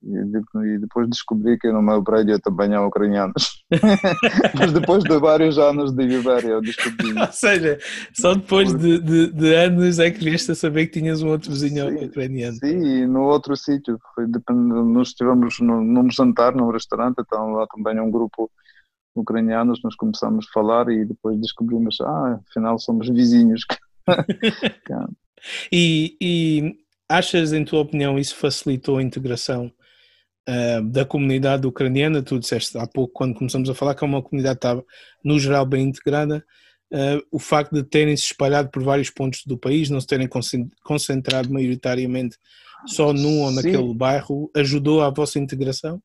e, 0.02 0.78
depois 0.78 1.08
descobri 1.08 1.58
que 1.58 1.70
no 1.70 1.82
meu 1.82 2.02
prédio 2.02 2.40
também 2.40 2.74
há 2.74 2.84
ucranianos. 2.84 3.62
Mas 4.58 4.72
depois 4.72 5.04
de 5.04 5.18
vários 5.18 5.58
anos 5.58 5.92
de 5.92 6.06
viver, 6.06 6.44
eu 6.44 6.60
descobri. 6.62 7.12
Ou 7.20 7.32
seja, 7.32 7.78
só 8.14 8.34
depois 8.34 8.72
de, 8.72 8.98
de, 8.98 9.32
de, 9.32 9.54
anos 9.54 9.98
é 9.98 10.10
que 10.10 10.24
vieste 10.24 10.52
a 10.52 10.54
saber 10.54 10.86
que 10.86 11.00
tinhas 11.00 11.22
um 11.22 11.28
outro 11.28 11.50
vizinho 11.50 11.90
sim, 11.90 12.06
ucraniano. 12.06 12.56
Sim, 12.56 12.82
e 12.82 13.06
no 13.06 13.24
outro 13.24 13.54
sítio. 13.56 13.98
Nós 14.48 15.08
estivemos 15.08 15.60
num 15.60 16.10
jantar, 16.10 16.54
num 16.54 16.70
restaurante, 16.70 17.16
então 17.20 17.52
lá 17.52 17.66
também 17.66 18.00
um 18.00 18.10
grupo 18.10 18.50
ucranianos, 19.14 19.80
nós 19.84 19.94
começamos 19.96 20.46
a 20.48 20.52
falar 20.52 20.88
e 20.88 21.04
depois 21.04 21.38
descobrimos, 21.40 22.00
ah, 22.00 22.40
afinal 22.48 22.78
somos 22.78 23.08
vizinhos. 23.08 23.66
e, 25.70 26.16
e 26.20 26.76
achas, 27.06 27.52
em 27.52 27.64
tua 27.64 27.80
opinião, 27.80 28.18
isso 28.18 28.34
facilitou 28.36 28.96
a 28.96 29.02
integração 29.02 29.70
uh, 30.50 30.82
da 30.82 31.04
comunidade 31.04 31.66
ucraniana, 31.66 32.22
tu 32.22 32.38
disseste 32.38 32.76
há 32.76 32.86
pouco, 32.86 33.14
quando 33.14 33.34
começamos 33.34 33.70
a 33.70 33.74
falar, 33.74 33.94
que 33.94 34.04
é 34.04 34.06
uma 34.06 34.22
comunidade 34.22 34.58
que 34.58 34.66
estava, 34.66 34.84
no 35.24 35.38
geral, 35.38 35.64
bem 35.64 35.84
integrada. 35.84 36.44
Uh, 36.92 37.22
o 37.30 37.38
facto 37.38 37.72
de 37.72 37.84
terem 37.84 38.16
se 38.16 38.24
espalhado 38.24 38.68
por 38.68 38.82
vários 38.82 39.10
pontos 39.10 39.44
do 39.46 39.56
país, 39.56 39.88
não 39.88 40.00
se 40.00 40.06
terem 40.08 40.28
concentrado 40.82 41.52
maioritariamente 41.52 42.36
só 42.86 43.12
num 43.12 43.42
ou 43.42 43.52
naquele 43.52 43.88
sim. 43.88 43.96
bairro, 43.96 44.50
ajudou 44.56 45.02
à 45.02 45.10
vossa 45.10 45.38
integração? 45.38 46.02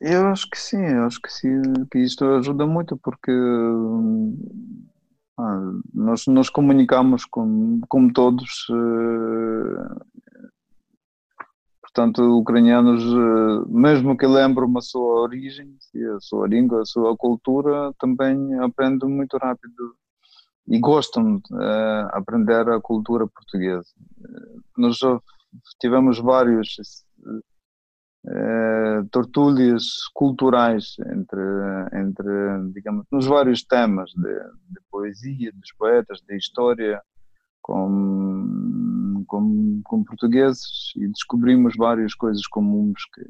Eu 0.00 0.28
acho 0.28 0.48
que 0.48 0.58
sim, 0.58 0.84
eu 0.84 1.04
acho 1.04 1.20
que 1.20 1.32
sim, 1.32 1.60
que 1.90 1.98
isto 1.98 2.24
ajuda 2.24 2.66
muito 2.66 2.96
porque 2.98 3.32
ah, 5.38 5.72
nós 5.92 6.26
nos 6.26 6.50
comunicamos 6.50 7.24
com, 7.24 7.80
como 7.88 8.12
todos 8.12 8.68
uh, 8.70 10.00
Portanto, 11.98 12.22
ucranianos, 12.38 13.02
eh, 13.02 13.64
mesmo 13.66 14.16
que 14.16 14.24
lembrem 14.24 14.72
a 14.76 14.80
sua 14.80 15.22
origem, 15.22 15.76
a 16.16 16.20
sua 16.20 16.46
língua, 16.46 16.82
a 16.82 16.84
sua 16.84 17.16
cultura, 17.16 17.92
também 17.98 18.54
aprendem 18.60 19.10
muito 19.10 19.36
rápido 19.36 19.96
e 20.68 20.78
gostam 20.78 21.38
de 21.38 21.54
uh, 21.54 22.08
aprender 22.12 22.68
a 22.68 22.80
cultura 22.80 23.26
portuguesa. 23.26 23.88
Eh, 24.24 24.60
nós 24.76 24.96
já 24.96 25.20
tivemos 25.80 26.20
vários 26.20 26.68
uh, 28.28 29.08
tertúlias 29.10 29.82
culturais 30.14 30.94
entre, 31.00 31.40
entre, 31.94 32.72
digamos, 32.74 33.06
nos 33.10 33.26
vários 33.26 33.64
temas 33.64 34.12
de, 34.12 34.34
de 34.70 34.80
poesia, 34.88 35.50
dos 35.52 35.72
poetas, 35.76 36.20
de 36.20 36.36
história, 36.36 37.02
com, 37.60 38.87
com, 39.28 39.80
com 39.84 40.02
portugueses 40.02 40.92
e 40.96 41.06
descobrimos 41.06 41.76
várias 41.76 42.14
coisas 42.14 42.46
comuns 42.48 43.00
que 43.14 43.20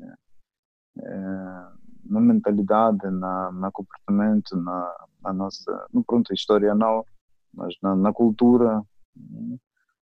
é, 1.02 1.66
na 2.06 2.20
mentalidade, 2.20 3.10
na, 3.10 3.52
na 3.52 3.70
comportamento, 3.70 4.56
na, 4.56 4.94
na 5.22 5.32
nossa, 5.32 5.86
no 5.92 6.02
pronto, 6.02 6.32
história 6.32 6.74
não, 6.74 7.04
mas 7.52 7.74
na, 7.82 7.94
na 7.94 8.12
cultura 8.12 8.82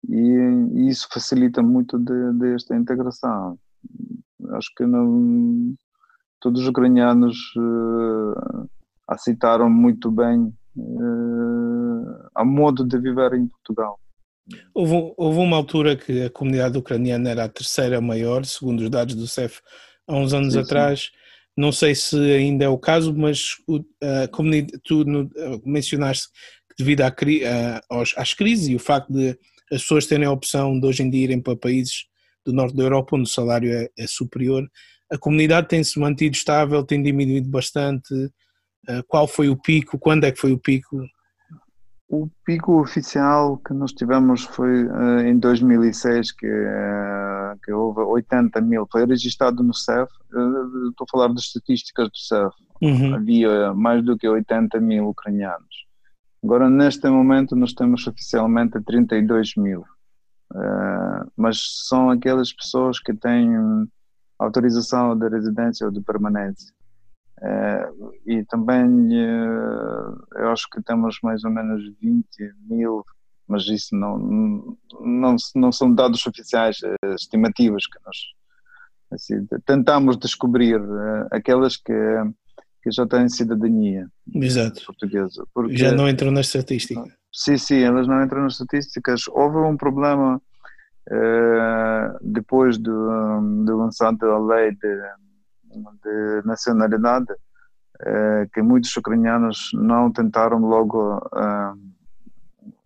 e, 0.08 0.15
e, 0.15 0.88
isso 0.88 1.08
facilita 1.12 1.62
muito 1.62 2.00
de, 2.00 2.34
de 2.34 2.56
esta 2.56 2.76
integração. 2.76 3.58
Acho 4.52 4.70
que 4.76 4.86
não, 4.86 5.76
todos 6.39 6.62
os 6.62 6.67
ucranianos 6.67 7.38
uh, 7.58 8.70
aceitaram 9.08 9.70
muito 9.70 10.10
bem 10.12 10.54
uh, 10.76 12.30
a 12.36 12.44
modo 12.44 12.86
de 12.86 12.98
viver 12.98 13.34
em 13.34 13.48
Portugal. 13.48 14.00
Houve, 14.74 15.14
houve, 15.18 15.40
uma 15.40 15.58
altura 15.58 15.96
que 15.96 16.24
a 16.24 16.30
comunidade 16.30 16.78
ucraniana 16.78 17.30
era 17.30 17.44
a 17.46 17.50
terceira 17.50 18.00
maior, 18.02 18.46
segundo 18.46 18.82
os 18.82 18.90
dados 18.90 19.16
do 19.16 19.28
CEF, 19.28 19.60
há 20.08 20.16
uns 20.16 20.34
anos 20.34 20.54
sim, 20.54 20.60
sim. 20.60 20.66
Não 21.56 21.72
sei 21.72 21.94
se 21.94 22.18
ainda 22.18 22.66
é 22.66 22.70
o 22.70 22.78
caso, 22.78 23.14
mas 23.14 23.58
a 24.24 24.28
comunidade, 24.30 24.80
tu 24.84 25.04
mencionaste 25.66 26.28
que 26.70 26.84
devido 26.84 27.02
à, 27.02 27.08
à, 27.08 27.82
às 28.18 28.34
crises 28.34 28.70
e 28.70 28.76
o 28.76 28.80
facto 28.80 29.12
de 29.12 29.38
as 29.72 29.82
pessoas 29.82 30.06
terem 30.06 30.26
a 30.26 30.32
opção 30.32 30.78
de 30.80 30.86
hoje 30.86 31.02
em 31.02 31.10
dia 31.10 31.24
irem 31.24 31.42
para 31.42 31.56
países 31.56 32.06
do 32.46 32.52
norte 32.52 32.76
da 32.76 32.84
Europa, 32.84 33.16
onde 33.16 33.24
o 33.24 33.34
salário 33.34 33.72
é, 33.72 33.90
é 33.98 34.08
superior. 34.08 34.70
A 35.12 35.18
comunidade 35.18 35.68
tem-se 35.68 36.00
mantido 36.00 36.36
estável, 36.36 36.84
tem 36.84 37.02
diminuído 37.02 37.50
bastante. 37.50 38.14
Uh, 38.14 39.04
qual 39.08 39.28
foi 39.28 39.50
o 39.50 39.56
pico? 39.56 39.98
Quando 39.98 40.26
é 40.26 40.32
que 40.32 40.40
foi 40.40 40.52
o 40.52 40.58
pico? 40.58 40.98
O 42.12 42.30
pico 42.43 42.82
oficial 42.82 43.58
que 43.60 43.74
nós 43.74 43.93
tivemos 43.93 44.43
foi 44.43 44.86
uh, 44.86 45.19
em 45.21 45.39
2006, 45.39 46.34
que, 46.34 46.45
uh, 46.45 47.58
que 47.63 47.71
houve 47.71 48.02
80 48.02 48.60
mil, 48.60 48.86
foi 48.91 49.06
registrado 49.06 49.63
no 49.63 49.74
CEF, 49.74 50.12
uh, 50.34 50.89
estou 50.89 51.06
a 51.06 51.10
falar 51.10 51.30
das 51.30 51.45
estatísticas 51.45 52.10
do 52.10 52.17
CEF, 52.17 52.54
uhum. 52.82 53.15
havia 53.15 53.74
mais 53.74 54.04
do 54.04 54.17
que 54.17 54.28
80 54.28 54.78
mil 54.82 55.08
ucranianos. 55.08 55.86
Agora, 56.43 56.69
neste 56.69 57.10
momento, 57.10 57.56
nós 57.56 57.71
temos 57.71 58.06
oficialmente 58.06 58.82
32 58.82 59.56
mil, 59.56 59.86
mas 61.38 61.62
são 61.88 62.10
aquelas 62.10 62.52
pessoas 62.52 63.00
que 63.00 63.13
têm 63.13 63.56
autorização 64.38 65.15
de 65.15 65.30
residência 65.30 65.86
ou 65.86 65.93
de 65.93 66.02
permanência. 66.02 66.74
Uh, 67.41 68.12
e 68.27 68.45
também 68.45 68.88
uh, 68.88 70.15
eu 70.36 70.51
acho 70.51 70.67
que 70.71 70.80
temos 70.84 71.17
mais 71.23 71.43
ou 71.43 71.49
menos 71.49 71.82
20 71.99 72.23
mil, 72.69 73.04
mas 73.47 73.63
isso 73.67 73.95
não, 73.95 74.77
não, 74.99 75.36
não 75.56 75.71
são 75.71 75.91
dados 75.91 76.23
oficiais, 76.27 76.77
uh, 76.84 77.15
estimativas 77.15 77.88
que 77.88 77.97
nós 78.06 78.17
assim, 79.12 79.47
tentamos 79.65 80.17
descobrir 80.17 80.80
aquelas 81.32 81.77
que, 81.77 81.93
que 82.84 82.91
já 82.91 83.08
têm 83.08 83.27
cidadania 83.27 84.08
Exato. 84.36 84.86
portuguesa. 84.86 85.43
Porque, 85.51 85.75
já 85.75 85.91
não 85.91 86.08
entram 86.08 86.30
nas 86.32 86.45
estatísticas. 86.45 87.12
Sim, 87.34 87.58
sim, 87.58 87.80
elas 87.80 88.08
não 88.08 88.23
entram 88.23 88.43
nas 88.43 88.54
estatísticas. 88.54 89.27
Houve 89.27 89.58
um 89.58 89.75
problema 89.75 90.39
depois 92.21 92.77
do, 92.77 92.91
do 93.65 93.77
lançamento 93.77 94.19
da 94.19 94.39
lei 94.39 94.71
de 94.71 95.01
de 96.04 96.42
nacionalidade 96.46 97.34
eh, 98.02 98.48
que 98.54 98.62
muitos 98.62 98.96
ucranianos 98.98 99.70
não 99.74 100.12
tentaram 100.12 100.60
logo 100.60 101.18
eh, 101.36 101.74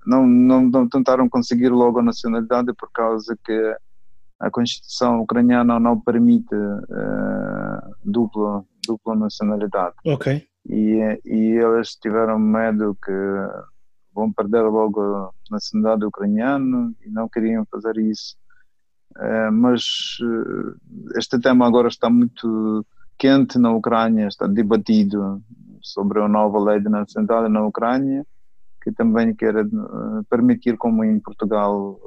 não, 0.06 0.26
não, 0.28 0.62
não 0.64 0.88
tentaram 0.88 1.28
conseguir 1.28 1.70
logo 1.70 2.00
a 2.00 2.04
nacionalidade 2.04 2.74
por 2.74 2.92
causa 2.92 3.38
que 3.44 3.76
a 4.40 4.50
Constituição 4.50 5.22
ucraniana 5.22 5.80
não 5.80 6.00
permite 6.00 6.54
uh, 6.54 7.96
dupla, 8.04 8.64
dupla 8.86 9.16
nacionalidade. 9.16 9.96
Ok. 10.06 10.46
E, 10.68 11.22
e 11.26 11.58
eles 11.58 11.96
tiveram 11.96 12.38
medo 12.38 12.98
que 13.04 13.12
vão 14.14 14.32
perder 14.32 14.62
logo 14.64 15.02
a 15.02 15.32
nacionalidade 15.50 16.06
ucraniana 16.06 16.94
e 17.06 17.10
não 17.10 17.30
queriam 17.30 17.66
fazer 17.72 17.98
isso. 17.98 18.36
Eh, 19.18 19.50
mas 19.50 20.18
eh, 20.22 21.18
este 21.18 21.40
tema 21.40 21.66
agora 21.66 21.88
está 21.88 22.10
muito 22.10 22.86
quente 23.18 23.58
na 23.58 23.72
Ucrânia, 23.72 24.28
está 24.28 24.46
debatido 24.46 25.42
sobre 25.82 26.22
a 26.22 26.28
nova 26.28 26.60
lei 26.60 26.80
de 26.82 26.90
nacionalidade 26.90 27.50
na 27.50 27.66
Ucrânia, 27.66 28.26
que 28.84 28.92
também 28.92 29.34
quer 29.34 29.56
eh, 29.56 29.66
permitir, 30.30 30.78
como 30.78 31.04
em 31.04 31.20
Portugal, 31.20 32.00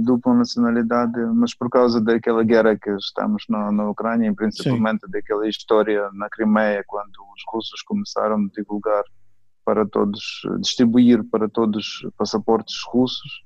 dupla 0.00 0.34
nacionalidade, 0.34 1.20
mas 1.34 1.54
por 1.54 1.68
causa 1.68 2.00
daquela 2.00 2.42
guerra 2.42 2.76
que 2.76 2.90
estamos 2.90 3.44
na, 3.48 3.70
na 3.70 3.90
Ucrânia, 3.90 4.34
principalmente 4.34 5.04
Sim. 5.04 5.12
daquela 5.12 5.46
história 5.46 6.10
na 6.12 6.28
Crimeia, 6.28 6.82
quando 6.86 7.16
os 7.34 7.42
russos 7.52 7.82
começaram 7.82 8.36
a 8.36 8.48
divulgar 8.56 9.04
para 9.64 9.86
todos, 9.86 10.40
distribuir 10.60 11.22
para 11.24 11.48
todos 11.48 12.00
passaportes 12.16 12.76
russos, 12.90 13.44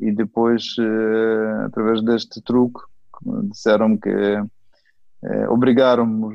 e 0.00 0.12
depois, 0.12 0.74
eh, 0.78 1.64
através 1.66 2.02
deste 2.02 2.40
truque, 2.42 2.80
disseram 3.44 3.96
que 3.96 4.08
eh, 4.08 5.48
obrigaram 5.48 6.30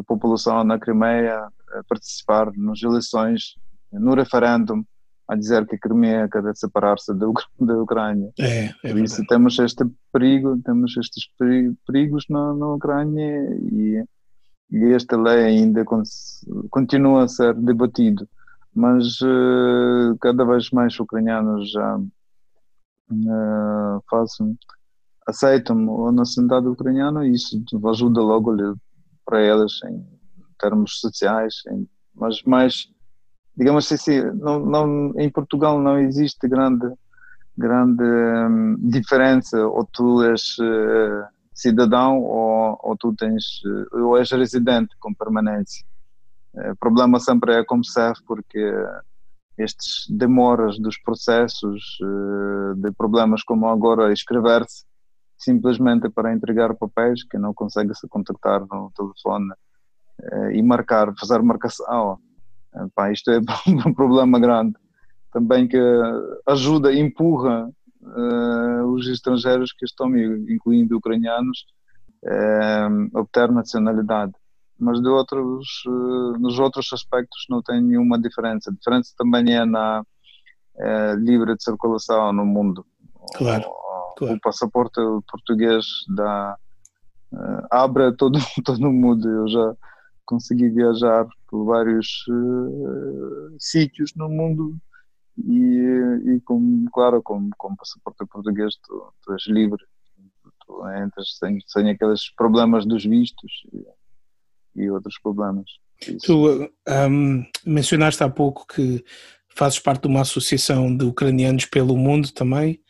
a 0.00 0.02
população 0.04 0.64
na 0.64 0.78
Crimeia 0.78 1.48
a 1.72 1.84
participar 1.88 2.50
nas 2.56 2.82
eleições, 2.82 3.54
no 3.92 4.14
referendo, 4.14 4.84
a 5.28 5.34
dizer 5.34 5.66
que 5.66 5.74
a 5.74 5.78
Crimeia 5.78 6.28
quer 6.28 6.42
separar-se 6.54 7.12
da, 7.12 7.26
da 7.60 7.82
Ucrânia. 7.82 8.30
É, 8.38 8.66
é 8.66 8.92
Por 8.92 8.98
isso 8.98 9.22
temos 9.26 9.58
este 9.58 9.84
perigo, 10.12 10.58
temos 10.64 10.96
estes 10.96 11.28
perigos 11.86 12.24
na, 12.30 12.54
na 12.54 12.74
Ucrânia 12.74 13.58
e, 13.72 14.04
e 14.70 14.84
esta 14.92 15.16
lei 15.16 15.44
ainda 15.44 15.84
continua 16.70 17.24
a 17.24 17.28
ser 17.28 17.54
debatido, 17.54 18.28
mas 18.72 19.20
uh, 19.20 20.16
cada 20.20 20.44
vez 20.44 20.70
mais 20.70 20.98
ucranianos 21.00 21.72
já 21.72 22.00
uh, 23.10 24.02
fazem, 24.08 24.58
aceitam 25.26 26.06
a 26.06 26.12
nacionalidade 26.12 26.68
ucraniana 26.68 27.26
e 27.26 27.32
isso 27.32 27.62
ajuda 27.88 28.20
logo 28.20 28.54
para 29.24 29.40
elas 29.40 29.72
em 29.84 30.04
termos 30.58 31.00
sociais, 31.00 31.54
em, 31.70 31.88
mas 32.14 32.42
mais, 32.42 32.88
digamos 33.56 33.90
assim, 33.90 34.22
não, 34.34 34.60
não, 34.60 35.12
em 35.18 35.30
Portugal 35.30 35.80
não 35.80 35.98
existe 35.98 36.48
grande, 36.48 36.86
grande 37.56 38.04
diferença, 38.78 39.66
ou 39.66 39.84
tu 39.92 40.22
és 40.22 40.56
uh, 40.58 41.24
cidadão 41.52 42.20
ou, 42.20 42.78
ou 42.82 42.96
tu 42.96 43.14
tens, 43.14 43.44
ou 43.92 44.16
és 44.16 44.30
residente 44.30 44.94
com 45.00 45.14
permanência. 45.14 45.84
O 46.54 46.76
problema 46.76 47.20
sempre 47.20 47.54
é 47.54 47.64
como 47.64 47.84
serve 47.84 48.20
porque 48.26 48.72
estes 49.58 50.06
demoras 50.10 50.78
dos 50.78 50.98
processos, 50.98 51.98
eh, 52.02 52.74
de 52.76 52.92
problemas 52.92 53.42
como 53.42 53.68
agora 53.68 54.12
escrever-se 54.12 54.84
simplesmente 55.38 56.08
para 56.08 56.32
entregar 56.32 56.74
papéis 56.74 57.22
que 57.24 57.38
não 57.38 57.52
consegue 57.52 57.94
se 57.94 58.08
contactar 58.08 58.60
no 58.60 58.90
telefone 58.96 59.52
eh, 60.22 60.56
e 60.56 60.62
marcar, 60.62 61.14
fazer 61.18 61.42
marcação. 61.42 62.18
Pá, 62.94 63.10
isto 63.10 63.30
é 63.30 63.38
um 63.86 63.94
problema 63.94 64.38
grande. 64.38 64.76
Também 65.32 65.66
que 65.68 65.78
ajuda, 66.46 66.92
empurra 66.94 67.70
uh, 68.02 68.84
os 68.86 69.06
estrangeiros 69.06 69.72
que 69.72 69.84
estão, 69.84 70.16
incluindo 70.16 70.96
ucranianos, 70.96 71.66
a 72.24 73.18
obter 73.20 73.50
nacionalidade 73.52 74.32
mas 74.78 75.00
de 75.00 75.08
outros, 75.08 75.82
eh, 75.86 76.38
nos 76.38 76.58
outros 76.58 76.92
aspectos 76.92 77.46
não 77.48 77.62
tem 77.62 77.82
nenhuma 77.82 78.20
diferença. 78.20 78.70
A 78.70 78.74
diferença 78.74 79.12
também 79.16 79.54
é 79.54 79.64
na 79.64 80.04
é, 80.78 81.14
livre 81.14 81.56
de 81.56 81.62
circulação 81.62 82.32
no 82.32 82.44
mundo. 82.44 82.84
Claro, 83.34 83.64
o, 83.68 84.14
claro. 84.16 84.34
o 84.34 84.40
passaporte 84.40 85.00
português 85.30 85.86
dá, 86.14 86.56
uh, 87.32 87.66
abre 87.70 88.12
todo, 88.12 88.38
todo 88.64 88.86
o 88.86 88.92
mundo. 88.92 89.28
Eu 89.28 89.48
já 89.48 89.74
consegui 90.26 90.68
viajar 90.68 91.26
por 91.48 91.64
vários 91.64 92.24
uh, 92.28 93.56
sítios 93.58 94.12
no 94.14 94.28
mundo 94.28 94.76
e, 95.38 96.34
e 96.34 96.40
com, 96.44 96.84
claro, 96.92 97.22
com, 97.22 97.48
com 97.56 97.76
passaporte 97.76 98.26
português 98.26 98.76
tu, 98.76 99.12
tu 99.22 99.32
és 99.32 99.46
livre. 99.46 99.82
Tu 100.66 100.88
entras 101.04 101.36
sem, 101.38 101.58
sem 101.66 101.90
aqueles 101.90 102.30
problemas 102.34 102.84
dos 102.84 103.04
vistos. 103.04 103.50
E, 103.72 103.86
e 104.76 104.90
outros 104.90 105.18
problemas. 105.22 105.64
Isso. 106.02 106.26
Tu 106.26 106.70
um, 106.88 107.44
mencionaste 107.64 108.22
há 108.22 108.28
pouco 108.28 108.66
que 108.66 109.04
fazes 109.54 109.78
parte 109.78 110.02
de 110.02 110.08
uma 110.08 110.20
associação 110.20 110.94
de 110.94 111.04
ucranianos 111.04 111.64
pelo 111.64 111.96
mundo 111.96 112.30
também 112.32 112.80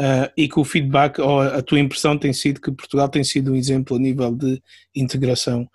uh, 0.00 0.30
e 0.36 0.48
que 0.48 0.58
o 0.58 0.64
feedback 0.64 1.20
ou 1.20 1.40
a 1.40 1.62
tua 1.62 1.78
impressão 1.78 2.18
tem 2.18 2.32
sido 2.32 2.60
que 2.60 2.72
Portugal 2.72 3.08
tem 3.08 3.22
sido 3.22 3.52
um 3.52 3.56
exemplo 3.56 3.96
a 3.96 4.00
nível 4.00 4.34
de 4.34 4.60
integração. 4.94 5.68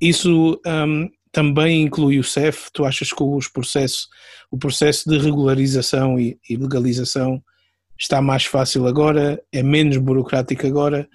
Isso 0.00 0.60
um, 0.66 1.08
também 1.30 1.82
inclui 1.82 2.18
o 2.18 2.24
CEF? 2.24 2.70
Tu 2.72 2.84
achas 2.84 3.12
que 3.12 3.22
os 3.22 3.48
processos, 3.48 4.08
o 4.50 4.58
processo 4.58 5.08
de 5.08 5.18
regularização 5.18 6.18
e, 6.18 6.38
e 6.48 6.56
legalização 6.56 7.42
está 7.98 8.20
mais 8.20 8.44
fácil 8.44 8.86
agora? 8.86 9.42
É 9.52 9.62
menos 9.62 9.96
burocrático 9.96 10.66
agora? 10.66 11.08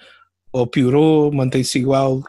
Ou 0.52 0.66
piorou? 0.66 1.32
Mantém-se 1.32 1.78
igual? 1.78 2.24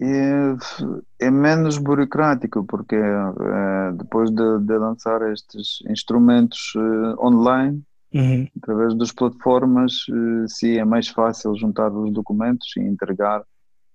É, 0.00 1.26
é 1.26 1.30
menos 1.30 1.76
burocrático, 1.76 2.64
porque 2.64 2.96
é, 2.96 3.92
depois 3.92 4.30
de, 4.30 4.58
de, 4.60 4.78
lançar 4.78 5.20
estes 5.30 5.78
instrumentos 5.88 6.72
é, 6.74 7.24
online, 7.24 7.82
uhum. 8.14 8.48
através 8.62 8.96
das 8.96 9.12
plataformas, 9.12 9.92
é, 10.08 10.48
sim, 10.48 10.78
é 10.78 10.84
mais 10.84 11.08
fácil 11.08 11.54
juntar 11.54 11.92
os 11.92 12.12
documentos 12.12 12.68
e 12.78 12.80
entregar. 12.80 13.44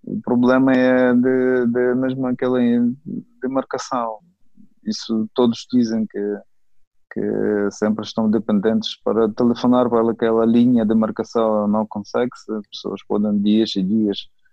O 0.04 0.22
problema 0.22 0.72
é 0.74 1.14
de, 1.14 1.66
de 1.66 1.96
mesmo 1.96 2.28
aquela 2.28 2.60
demarcação. 3.42 4.20
Isso 4.86 5.28
todos 5.34 5.66
dizem 5.72 6.06
que, 6.06 6.38
que 7.12 7.72
sempre 7.72 8.06
estão 8.06 8.30
dependentes 8.30 8.96
para 9.04 9.28
telefonar 9.30 9.90
para 9.90 10.12
aquela 10.12 10.46
linha 10.46 10.86
de 10.86 10.94
marcação, 10.94 11.68
não 11.68 11.88
consegue-se, 11.88 12.52
as 12.52 12.68
pessoas 12.68 13.02
podem 13.08 13.42
dias 13.42 13.76
e 13.76 13.82
dias 13.82 14.30
eh, 14.30 14.45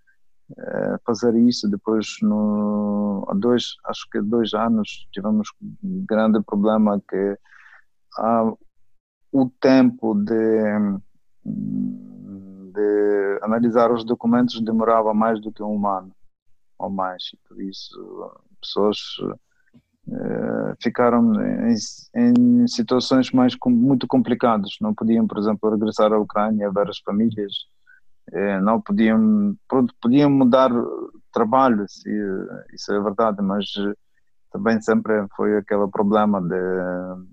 fazer 1.05 1.35
isso. 1.35 1.69
Depois, 1.69 2.17
no, 2.21 3.25
há 3.29 3.33
dois, 3.33 3.75
acho 3.85 4.07
que 4.11 4.21
dois 4.21 4.53
anos, 4.53 5.07
tivemos 5.11 5.49
um 5.83 6.05
grande 6.05 6.41
problema 6.41 7.01
que 7.09 7.37
há 8.17 8.53
o 9.31 9.49
tempo 9.59 10.13
de, 10.13 10.99
de 11.43 13.39
analisar 13.41 13.91
os 13.91 14.03
documentos 14.03 14.61
demorava 14.61 15.13
mais 15.13 15.41
do 15.41 15.51
que 15.51 15.63
um 15.63 15.87
ano 15.87 16.13
ou 16.77 16.89
mais, 16.89 17.23
e 17.33 17.37
por 17.47 17.61
isso 17.61 18.31
pessoas 18.61 18.97
uh, 20.07 20.75
ficaram 20.81 21.33
em, 21.67 21.75
em, 22.15 22.67
situações 22.67 23.31
mais 23.31 23.55
muito 23.65 24.07
complicadas, 24.07 24.77
não 24.79 24.93
podiam, 24.93 25.27
por 25.27 25.37
exemplo, 25.37 25.69
regressar 25.69 26.11
à 26.13 26.17
Ucrânia, 26.17 26.71
ver 26.71 26.89
as 26.89 26.99
famílias, 26.99 27.53
uh, 28.33 28.61
não 28.61 28.81
podiam, 28.81 29.55
pronto, 29.67 29.93
podiam 30.01 30.29
mudar 30.29 30.69
trabalho, 31.31 31.85
se, 31.87 32.09
isso 32.73 32.93
é 32.93 32.99
verdade, 32.99 33.41
mas 33.41 33.65
também 34.51 34.81
sempre 34.81 35.25
foi 35.35 35.57
aquele 35.57 35.87
problema 35.87 36.41
de, 36.41 36.55
uh, 36.55 37.25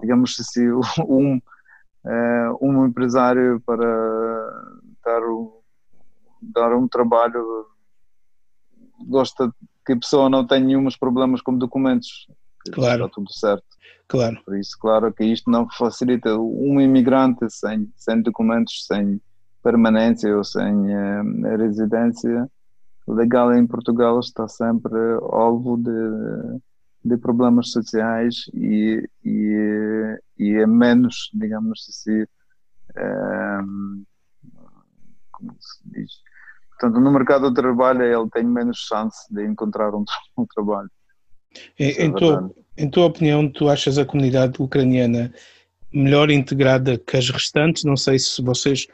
digamos 0.00 0.36
assim, 0.40 0.68
um 1.08 1.40
uh, 2.04 2.58
um 2.60 2.86
empresário 2.86 3.60
para 3.64 3.86
dar 5.04 5.22
um, 5.22 5.60
dar 6.40 6.74
um 6.74 6.88
trabalho 6.88 7.66
gosta 9.06 9.52
que 9.86 9.92
a 9.92 9.98
pessoa 9.98 10.28
não 10.28 10.46
tenha 10.46 10.64
nenhum 10.64 10.86
problemas 10.98 11.40
com 11.40 11.56
documentos. 11.56 12.26
Claro. 12.72 13.06
Está 13.06 13.14
tudo 13.14 13.32
certo. 13.32 13.64
Claro. 14.06 14.42
Por 14.44 14.56
isso, 14.56 14.76
claro 14.78 15.12
que 15.12 15.24
isto 15.24 15.50
não 15.50 15.68
facilita 15.70 16.36
um 16.36 16.80
imigrante 16.80 17.48
sem, 17.50 17.90
sem 17.96 18.22
documentos, 18.22 18.86
sem 18.86 19.20
permanência 19.70 20.36
ou 20.36 20.44
sem 20.44 20.74
uh, 20.74 21.56
residência 21.58 22.48
legal 23.06 23.54
em 23.54 23.66
Portugal 23.66 24.20
está 24.20 24.46
sempre 24.48 24.98
alvo 25.30 25.76
de 25.76 26.60
de 27.04 27.16
problemas 27.16 27.70
sociais 27.70 28.44
e, 28.54 29.08
e, 29.24 30.18
e 30.38 30.52
é 30.54 30.66
menos, 30.66 31.30
digamos 31.32 31.86
assim, 31.88 32.24
um, 33.64 34.04
como 35.32 35.56
se 35.60 35.78
diz? 35.84 36.10
Portanto, 36.70 37.00
no 37.00 37.10
mercado 37.10 37.48
de 37.48 37.54
trabalho 37.54 38.02
ele 38.02 38.30
tem 38.30 38.44
menos 38.44 38.78
chance 38.78 39.32
de 39.32 39.44
encontrar 39.44 39.94
um, 39.94 40.04
um 40.36 40.46
trabalho. 40.46 40.90
Em, 41.78 41.90
é 41.92 42.04
em, 42.04 42.12
tua, 42.12 42.50
em 42.76 42.90
tua 42.90 43.06
opinião, 43.06 43.50
tu 43.50 43.68
achas 43.68 43.98
a 43.98 44.04
comunidade 44.04 44.60
ucraniana 44.60 45.32
melhor 45.92 46.30
integrada 46.30 46.98
que 46.98 47.16
as 47.16 47.30
restantes? 47.30 47.84
Não 47.84 47.96
sei 47.96 48.18
se 48.18 48.42
vocês 48.42 48.86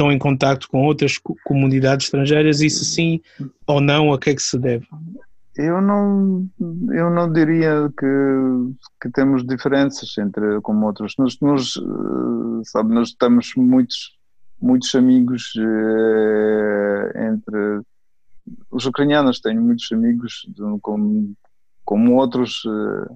estão 0.00 0.10
em 0.10 0.18
contato 0.18 0.66
com 0.68 0.82
outras 0.86 1.18
comunidades 1.44 2.06
estrangeiras 2.06 2.62
e 2.62 2.70
se 2.70 2.86
sim 2.86 3.20
ou 3.66 3.80
não, 3.80 4.12
a 4.12 4.18
que 4.18 4.30
é 4.30 4.34
que 4.34 4.42
se 4.42 4.58
deve? 4.58 4.86
Eu 5.56 5.82
não, 5.82 6.48
eu 6.90 7.10
não 7.10 7.30
diria 7.30 7.92
que, 7.98 8.06
que 9.02 9.10
temos 9.10 9.46
diferenças 9.46 10.16
entre 10.16 10.58
como 10.62 10.86
outros. 10.86 11.14
Nós, 11.18 11.38
nós, 11.40 11.74
eh, 11.76 12.62
sabe, 12.64 12.94
nós 12.94 13.12
temos 13.12 13.52
muitos, 13.56 14.16
muitos 14.60 14.94
amigos 14.94 15.52
eh, 15.58 17.26
entre 17.28 17.82
os 18.70 18.86
ucranianos 18.86 19.40
têm 19.40 19.58
muitos 19.58 19.92
amigos 19.92 20.46
como, 20.80 21.34
como 21.84 22.14
outros 22.14 22.62
eh, 22.66 23.14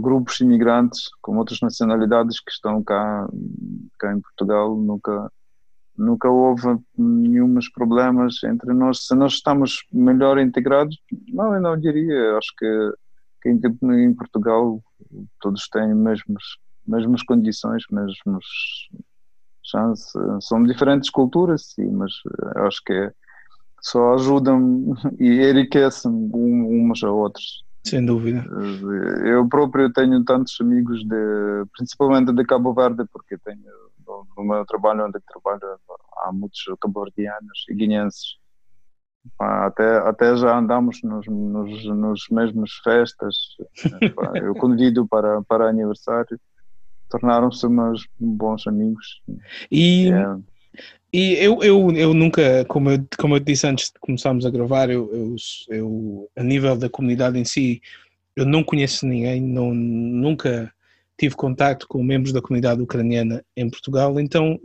grupos 0.00 0.40
imigrantes, 0.40 1.10
com 1.20 1.36
outras 1.36 1.60
nacionalidades 1.60 2.40
que 2.40 2.50
estão 2.50 2.82
cá, 2.82 3.28
cá 3.98 4.12
em 4.12 4.20
Portugal. 4.20 4.76
Nunca, 4.76 5.30
nunca 5.96 6.28
houve 6.28 6.78
nenhums 6.96 7.68
problemas 7.70 8.42
entre 8.44 8.72
nós. 8.72 9.06
Se 9.06 9.14
nós 9.14 9.34
estamos 9.34 9.84
melhor 9.92 10.38
integrados, 10.38 10.98
não, 11.28 11.54
eu 11.54 11.60
não 11.60 11.78
diria. 11.78 12.36
Acho 12.38 12.54
que, 12.58 12.94
que 13.42 13.48
em, 13.50 14.14
Portugal 14.14 14.82
todos 15.40 15.68
têm 15.68 15.94
mesmas, 15.94 16.42
mesmas 16.86 17.22
condições, 17.22 17.84
mesmos 17.90 18.88
chances. 19.62 20.12
São 20.40 20.62
diferentes 20.62 21.10
culturas, 21.10 21.72
sim, 21.74 21.90
mas 21.90 22.12
acho 22.56 22.82
que 22.84 23.12
só 23.80 24.14
ajudam 24.14 24.94
e 25.20 25.42
enriquecem 25.42 26.10
umas 26.32 27.02
a 27.02 27.10
outras. 27.10 27.64
Sem 27.84 28.04
dúvida. 28.04 28.44
Eu 29.24 29.46
próprio 29.48 29.92
tenho 29.92 30.24
tantos 30.24 30.56
amigos, 30.60 31.04
de, 31.04 31.64
principalmente 31.76 32.32
de 32.32 32.44
Cabo 32.44 32.72
Verde, 32.72 33.04
porque 33.12 33.36
tenho 33.38 33.60
no 34.36 34.44
meu 34.44 34.64
trabalho 34.66 35.06
onde 35.06 35.18
trabalho 35.20 35.78
há 36.18 36.32
muitos 36.32 36.62
cabo-verdianos 36.80 37.66
e 37.68 37.74
guineenses. 37.74 38.36
Até, 39.38 39.96
até 39.98 40.36
já 40.36 40.58
andamos 40.58 41.02
nos, 41.02 41.26
nos, 41.26 41.84
nos 41.86 42.26
mesmos 42.30 42.72
festas. 42.84 43.36
Eu 44.34 44.54
convido 44.54 45.06
para, 45.06 45.42
para 45.42 45.68
aniversário. 45.68 46.38
Tornaram-se 47.08 47.66
meus 47.68 48.06
bons 48.18 48.66
amigos. 48.66 49.22
E, 49.70 50.08
é. 50.08 50.36
E 51.16 51.34
eu, 51.34 51.62
eu, 51.62 51.92
eu 51.92 52.12
nunca, 52.12 52.64
como 52.64 52.90
eu, 52.90 53.06
como 53.16 53.36
eu 53.36 53.40
disse 53.40 53.64
antes 53.68 53.86
de 53.86 54.00
começarmos 54.00 54.44
a 54.44 54.50
gravar, 54.50 54.90
eu, 54.90 55.08
eu, 55.14 55.36
eu, 55.68 56.30
a 56.34 56.42
nível 56.42 56.76
da 56.76 56.90
comunidade 56.90 57.38
em 57.38 57.44
si, 57.44 57.80
eu 58.34 58.44
não 58.44 58.64
conheço 58.64 59.06
ninguém, 59.06 59.40
não, 59.40 59.72
nunca 59.72 60.74
tive 61.16 61.36
contato 61.36 61.86
com 61.86 62.02
membros 62.02 62.32
da 62.32 62.42
comunidade 62.42 62.82
ucraniana 62.82 63.44
em 63.56 63.70
Portugal. 63.70 64.18
Então, 64.18 64.58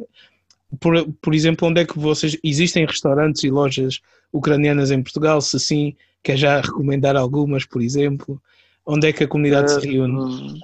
por, 0.80 1.08
por 1.22 1.36
exemplo, 1.36 1.68
onde 1.68 1.82
é 1.82 1.86
que 1.86 2.00
vocês 2.00 2.36
existem 2.44 2.84
restaurantes 2.84 3.44
e 3.44 3.52
lojas 3.52 4.00
ucranianas 4.34 4.90
em 4.90 5.04
Portugal? 5.04 5.40
Se 5.42 5.60
sim, 5.60 5.96
quer 6.24 6.36
já 6.36 6.62
recomendar 6.62 7.16
algumas, 7.16 7.64
por 7.64 7.80
exemplo? 7.80 8.42
Onde 8.84 9.08
é 9.08 9.14
que 9.14 9.24
a 9.24 9.28
comunidade 9.28 9.72
se 9.72 9.88
reúne? 9.88 10.60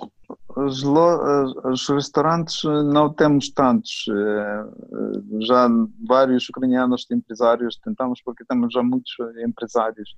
Os, 0.55 0.83
os, 0.83 1.89
restaurantes 1.89 2.63
eh, 2.63 2.83
não 2.83 3.13
temos 3.13 3.49
tantos. 3.49 4.05
Eh, 4.09 4.65
já 5.41 5.67
vários 6.07 6.47
ucranianos 6.47 7.05
empresários 7.11 7.77
tentamos, 7.83 8.21
porque 8.23 8.45
temos 8.45 8.73
já 8.73 8.81
muitos 8.81 9.11
empresários 9.45 10.15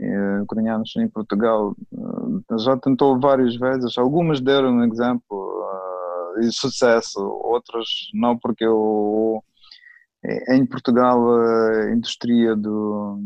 eh, 0.00 0.40
ucranianos 0.42 0.92
em 0.96 1.08
Portugal. 1.08 1.76
Eh, 1.92 2.58
já 2.58 2.76
tentou 2.76 3.20
várias 3.20 3.54
vezes, 3.56 3.96
algumas 3.96 4.40
deram 4.40 4.70
um 4.78 4.84
exemplo 4.84 5.48
de 6.40 6.52
sucesso, 6.52 7.20
outras 7.20 7.86
não, 8.14 8.36
porque 8.38 8.66
o, 8.66 9.42
em 10.50 10.66
Portugal 10.66 11.20
a 11.40 11.92
indústria 11.92 12.54
do 12.56 13.20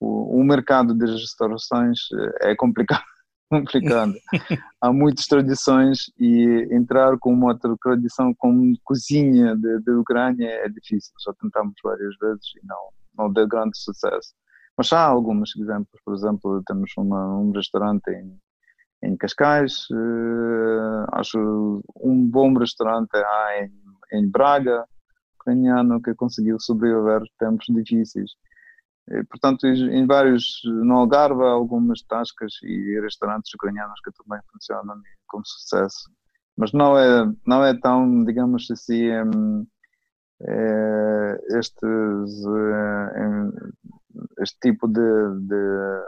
o, 0.00 0.40
o 0.40 0.44
mercado 0.44 0.94
das 0.94 1.10
restaurações 1.10 1.98
é 2.42 2.54
complicado. 2.54 3.04
Complicado. 3.50 4.14
Há 4.80 4.92
muitas 4.92 5.26
tradições 5.26 6.10
e 6.18 6.68
entrar 6.70 7.16
com 7.18 7.32
uma 7.32 7.48
outra 7.48 7.74
tradição 7.82 8.34
como 8.34 8.76
cozinha 8.84 9.56
de, 9.56 9.90
Ucrânia 9.92 10.48
é 10.48 10.68
difícil. 10.68 11.12
Já 11.24 11.32
tentamos 11.40 11.74
várias 11.82 12.16
vezes 12.20 12.44
e 12.62 12.66
não, 12.66 12.88
não 13.16 13.32
deu 13.32 13.46
grande 13.46 13.78
sucesso. 13.78 14.34
Mas 14.76 14.92
há 14.92 15.04
alguns 15.04 15.56
exemplos, 15.56 16.00
por 16.04 16.14
exemplo, 16.14 16.62
temos 16.66 16.92
uma, 16.98 17.38
um 17.38 17.50
restaurante 17.50 18.10
em, 18.10 18.38
em 19.02 19.16
Cascais, 19.16 19.86
uh, 19.90 21.06
acho 21.12 21.82
um 21.98 22.28
bom 22.28 22.52
restaurante 22.52 23.14
há 23.14 23.62
em, 23.62 23.72
em 24.12 24.28
Braga, 24.28 24.84
ucraniano, 25.40 26.02
que 26.02 26.14
conseguiu 26.14 26.60
sobreviver 26.60 27.22
tempos 27.38 27.66
difíceis. 27.70 28.32
Portanto, 29.30 29.66
em 29.66 30.06
vários, 30.06 30.60
no 30.64 30.94
Algarve, 30.94 31.42
algumas 31.42 32.02
tascas 32.02 32.54
e 32.62 33.00
restaurantes 33.00 33.54
ucranianos 33.54 34.00
que 34.04 34.10
também 34.12 34.40
funcionam 34.50 35.00
com 35.28 35.44
sucesso. 35.44 36.10
Mas 36.56 36.72
não 36.72 36.98
é, 36.98 37.32
não 37.46 37.64
é 37.64 37.78
tão, 37.78 38.24
digamos 38.24 38.68
assim, 38.70 39.08
é, 40.40 41.38
estes 41.58 42.44
é, 42.44 44.42
este 44.42 44.58
tipo 44.60 44.88
de, 44.88 45.00
de, 45.40 46.02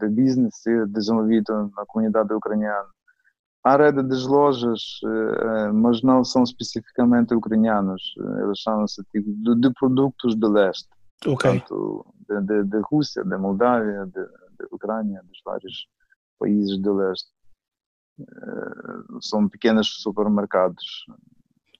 de 0.00 0.08
business 0.08 0.54
desenvolvido 0.88 1.72
na 1.76 1.84
comunidade 1.86 2.32
ucraniana. 2.32 2.88
Há 3.62 3.76
rede 3.76 4.02
das 4.02 4.26
lojas, 4.26 5.00
eh, 5.04 5.72
mas 5.72 6.02
não 6.02 6.24
são 6.24 6.42
especificamente 6.44 7.34
ucranianas, 7.34 8.00
elas 8.38 8.58
chamam-se 8.58 9.04
tipo 9.12 9.30
de, 9.30 9.60
de, 9.60 9.70
produtos 9.74 10.34
do 10.34 10.48
leste. 10.50 10.88
Ok. 11.26 11.50
Portanto, 11.50 12.06
de 12.40 12.80
Rússia, 12.84 13.24
de 13.24 13.36
Moldávia, 13.36 14.06
de 14.06 14.66
Ucrânia, 14.70 15.22
dos 15.24 15.40
vários 15.44 15.88
países 16.38 16.78
do 16.78 16.94
leste. 16.94 17.28
Eh, 18.20 19.18
são 19.20 19.48
pequenos 19.48 20.02
supermercados. 20.02 21.04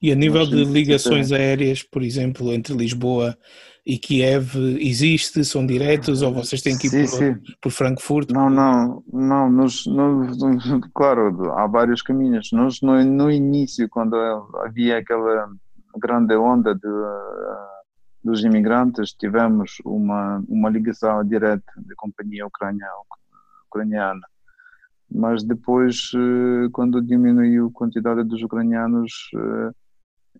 E 0.02 0.10
a 0.10 0.14
nível 0.14 0.46
de 0.46 0.64
ligações 0.64 1.30
aéreas, 1.30 1.82
por 1.82 2.02
exemplo, 2.02 2.52
entre 2.54 2.72
Lisboa 2.72 3.36
e 3.84 3.98
Kiev 3.98 4.56
existe? 4.80 5.44
São 5.44 5.66
diretos 5.66 6.22
ou 6.22 6.32
vocês 6.32 6.62
têm 6.62 6.78
que 6.78 6.86
ir 6.86 6.90
sim, 6.90 7.00
por, 7.04 7.18
sim. 7.18 7.54
por 7.60 7.70
Frankfurt? 7.70 8.30
Não, 8.30 8.48
não, 8.48 9.04
não, 9.12 9.66
claro, 10.94 11.52
há 11.52 11.66
vários 11.66 12.00
caminhos. 12.00 12.48
Nós 12.50 12.80
no, 12.80 13.04
no 13.04 13.30
início, 13.30 13.86
quando 13.90 14.16
havia 14.64 14.96
aquela 14.96 15.50
grande 15.98 16.34
onda 16.34 16.74
de, 16.74 16.88
dos 18.22 18.44
imigrantes, 18.44 19.12
tivemos 19.12 19.78
uma, 19.84 20.42
uma 20.48 20.68
ligação 20.68 21.24
direta 21.24 21.72
da 21.76 21.94
companhia 21.96 22.46
ucraniana. 22.46 24.26
mas 25.10 25.42
depois, 25.42 26.12
quando 26.72 27.00
diminuiu 27.02 27.68
a 27.68 27.72
quantidade 27.72 28.22
dos 28.24 28.42
ucranianos, 28.42 29.30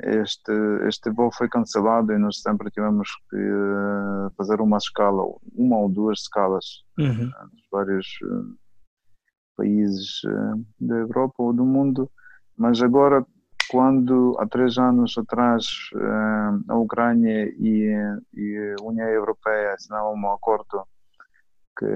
este, 0.03 0.53
este 0.87 1.11
voo 1.11 1.31
foi 1.33 1.49
cancelado 1.49 2.13
e 2.13 2.19
nós 2.19 2.41
sempre 2.41 2.71
tivemos 2.71 3.09
que 3.29 3.37
fazer 4.37 4.61
uma 4.61 4.77
escala, 4.77 5.23
uma 5.55 5.79
ou 5.79 5.89
duas 5.89 6.21
escalas 6.21 6.85
uhum. 6.99 7.27
nos 7.27 7.69
vários 7.71 8.07
países 9.57 10.23
da 10.79 10.97
Europa 10.97 11.35
ou 11.39 11.53
do 11.53 11.65
mundo, 11.65 12.11
mas 12.57 12.81
agora 12.83 13.27
quando 13.71 14.37
há 14.41 14.47
três 14.49 14.79
anos 14.79 15.17
atrás 15.17 15.65
a 16.69 16.75
Ucrânia 16.75 17.55
e, 17.57 17.87
e 18.35 18.75
a 18.79 18.83
União 18.83 19.09
Europeia 19.09 19.75
assinaram 19.75 20.13
um 20.13 20.33
acordo 20.33 20.83
que 21.79 21.87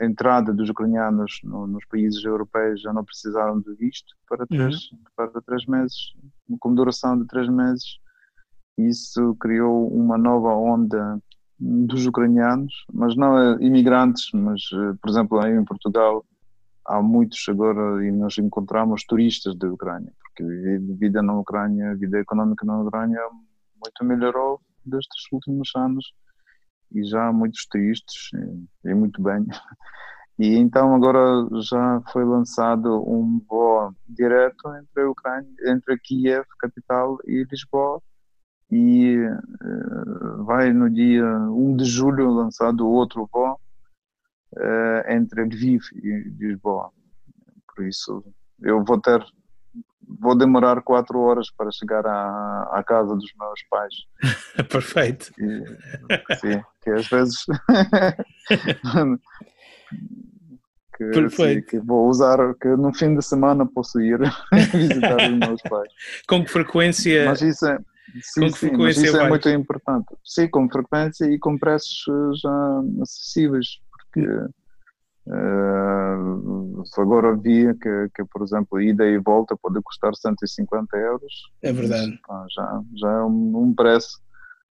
a 0.00 0.04
entrada 0.04 0.52
dos 0.54 0.70
ucranianos 0.70 1.40
no, 1.42 1.66
nos 1.66 1.84
países 1.86 2.24
europeus 2.24 2.80
já 2.80 2.92
não 2.92 3.04
precisaram 3.04 3.60
de 3.60 3.74
visto 3.74 4.14
para 4.28 4.46
três, 4.46 4.92
uhum. 4.92 4.98
para 5.16 5.42
três 5.42 5.66
meses, 5.66 6.14
com 6.60 6.72
duração 6.72 7.18
de 7.18 7.26
três 7.26 7.48
meses. 7.48 7.98
Isso 8.78 9.34
criou 9.40 9.88
uma 9.92 10.16
nova 10.16 10.54
onda 10.54 11.18
dos 11.58 12.06
ucranianos, 12.06 12.72
mas 12.92 13.16
não 13.16 13.60
imigrantes, 13.60 14.30
mas, 14.32 14.62
por 15.00 15.10
exemplo, 15.10 15.44
em 15.46 15.64
Portugal 15.64 16.24
há 16.86 17.00
muitos 17.00 17.44
agora 17.48 18.04
e 18.04 18.10
nós 18.10 18.36
encontramos 18.38 19.04
turistas 19.04 19.56
da 19.56 19.68
Ucrânia, 19.68 20.12
porque 20.20 20.42
a 20.42 20.96
vida 20.98 21.22
na 21.22 21.38
Ucrânia, 21.38 21.90
a 21.90 21.94
vida 21.94 22.18
económica 22.18 22.64
na 22.64 22.80
Ucrânia 22.80 23.20
muito 23.30 24.04
melhorou 24.04 24.60
destes 24.84 25.24
últimos 25.32 25.70
anos 25.76 26.12
e 26.92 27.04
já 27.04 27.28
há 27.28 27.32
muitos 27.32 27.66
turistas 27.66 28.30
e, 28.84 28.94
muito 28.94 29.22
bem. 29.22 29.46
E 30.38 30.56
então 30.56 30.94
agora 30.94 31.46
já 31.60 32.02
foi 32.10 32.24
lançado 32.24 33.04
um 33.06 33.38
voo 33.46 33.94
direto 34.08 34.74
entre 34.74 35.02
a 35.02 35.10
Ucrânia, 35.10 35.48
entre 35.66 35.96
Kiev, 35.98 36.46
capital, 36.58 37.18
e 37.26 37.44
Lisboa, 37.44 38.02
e 38.70 39.18
uh, 39.18 40.44
vai 40.44 40.72
no 40.72 40.88
dia 40.88 41.22
1 41.22 41.76
de 41.76 41.84
julho 41.84 42.30
lançado 42.30 42.88
outro 42.88 43.28
voo 43.30 43.60
entre 45.08 45.44
Lviv 45.44 45.82
e 45.94 46.28
Lisboa. 46.38 46.90
Por 47.74 47.86
isso, 47.86 48.24
eu 48.62 48.84
vou 48.84 49.00
ter, 49.00 49.24
vou 50.20 50.36
demorar 50.36 50.82
quatro 50.82 51.18
horas 51.20 51.50
para 51.50 51.70
chegar 51.70 52.06
à, 52.06 52.68
à 52.72 52.84
casa 52.84 53.14
dos 53.14 53.32
meus 53.38 53.62
pais. 53.70 53.94
Perfeito. 54.70 55.32
E, 55.38 55.64
sim, 56.36 56.62
que 56.82 56.90
às 56.90 57.08
vezes 57.08 57.44
que, 60.96 61.30
sim, 61.30 61.62
que, 61.62 61.78
vou 61.80 62.08
usar, 62.08 62.38
que 62.60 62.68
no 62.68 62.92
fim 62.94 63.14
de 63.14 63.22
semana 63.22 63.66
posso 63.66 64.00
ir 64.00 64.20
visitar 64.72 65.16
os 65.16 65.38
meus 65.38 65.62
pais. 65.62 65.92
Com 66.28 66.44
que 66.44 66.50
frequência? 66.50 67.24
Mas 67.26 67.40
isso 67.40 67.66
é, 67.66 67.78
sim, 68.20 68.40
com 68.40 68.46
que 68.46 68.58
sim, 68.58 68.68
frequência 68.68 69.06
isso 69.06 69.16
é 69.16 69.28
muito 69.28 69.48
importante. 69.48 70.14
Sim, 70.24 70.48
com 70.48 70.68
frequência 70.68 71.24
e 71.24 71.38
com 71.38 71.58
preços 71.58 72.40
já 72.40 72.82
acessíveis 73.00 73.80
porque 74.12 74.28
uh, 75.26 76.82
agora 77.00 77.34
via 77.36 77.74
que, 77.74 78.08
que, 78.14 78.24
por 78.26 78.42
exemplo, 78.42 78.80
ida 78.80 79.06
e 79.06 79.18
volta 79.18 79.56
pode 79.56 79.80
custar 79.82 80.14
150 80.14 80.96
euros. 80.96 81.32
É 81.62 81.72
verdade. 81.72 82.20
Mas, 82.28 82.52
já, 82.52 82.82
já 82.96 83.10
é 83.10 83.22
um, 83.22 83.56
um 83.56 83.74
preço 83.74 84.20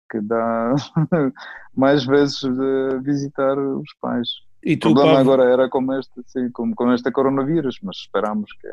que 0.10 0.22
dá 0.22 0.76
mais 1.76 2.06
vezes 2.06 2.40
de 2.40 3.00
visitar 3.04 3.58
os 3.58 3.94
pais. 4.00 4.30
E 4.64 4.78
tu, 4.78 4.90
o 4.90 4.94
problema 4.94 5.18
Pablo... 5.18 5.34
agora 5.34 5.52
era 5.52 5.70
com 5.70 5.94
este, 5.94 6.22
sim, 6.28 6.50
com, 6.52 6.74
com 6.74 6.94
este 6.94 7.12
coronavírus, 7.12 7.80
mas 7.84 7.98
esperamos 7.98 8.52
que 8.60 8.68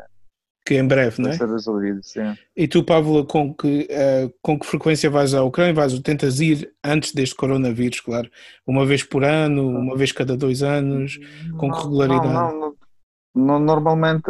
que 0.65 0.75
em 0.75 0.87
breve, 0.87 1.21
não 1.21 1.29
é? 1.29 1.35
Resolvido, 1.35 2.01
sim. 2.03 2.35
E 2.55 2.67
tu, 2.67 2.83
Pablo, 2.83 3.25
com 3.25 3.53
que, 3.53 3.87
uh, 3.91 4.33
com 4.41 4.57
que 4.57 4.65
frequência 4.65 5.09
vais 5.09 5.33
à 5.33 5.43
Ucrânia? 5.43 5.73
Vais, 5.73 5.97
tentas 5.99 6.39
ir 6.39 6.73
antes 6.83 7.13
deste 7.13 7.35
coronavírus, 7.35 7.99
claro? 7.99 8.29
Uma 8.65 8.85
vez 8.85 9.03
por 9.03 9.23
ano, 9.23 9.67
uma 9.67 9.95
vez 9.97 10.11
cada 10.11 10.37
dois 10.37 10.63
anos, 10.63 11.19
com 11.57 11.71
que 11.71 11.81
regularidade? 11.81 12.33
Não, 12.33 12.59
não, 12.59 12.75
não, 13.35 13.59
normalmente, 13.59 14.23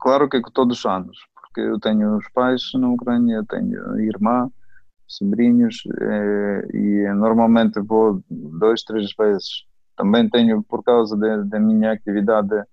claro 0.00 0.28
que 0.28 0.38
é 0.38 0.42
todos 0.52 0.78
os 0.78 0.86
anos, 0.86 1.18
porque 1.34 1.60
eu 1.60 1.78
tenho 1.78 2.16
os 2.16 2.24
pais 2.32 2.62
na 2.74 2.88
Ucrânia, 2.88 3.44
tenho 3.48 4.00
irmã, 4.00 4.50
sobrinhos, 5.06 5.82
eh, 6.00 6.68
e 6.72 7.14
normalmente 7.14 7.80
vou 7.80 8.22
dois, 8.30 8.82
três 8.82 9.12
vezes. 9.18 9.64
Também 9.96 10.30
tenho, 10.30 10.62
por 10.62 10.82
causa 10.82 11.14
da 11.44 11.60
minha 11.60 11.92
atividade 11.92 12.64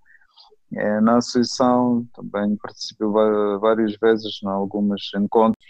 é, 0.73 0.99
na 0.99 1.17
associação 1.17 2.05
também 2.13 2.57
participo 2.57 3.11
várias 3.59 3.95
vezes 3.97 4.39
em 4.43 4.47
alguns 4.47 5.11
encontros 5.15 5.63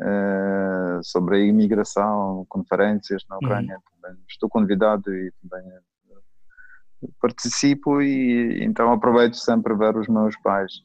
é, 0.00 1.00
sobre 1.02 1.36
a 1.36 1.40
imigração, 1.40 2.46
conferências 2.48 3.22
na 3.28 3.36
Ucrânia. 3.36 3.76
Uhum. 3.76 3.82
Também 4.00 4.18
estou 4.28 4.48
convidado 4.48 5.14
e 5.14 5.30
também 5.42 5.62
participo 7.20 8.00
e 8.00 8.64
então 8.64 8.90
aproveito 8.92 9.34
sempre 9.34 9.76
ver 9.76 9.94
os 9.96 10.08
meus 10.08 10.34
pais. 10.38 10.82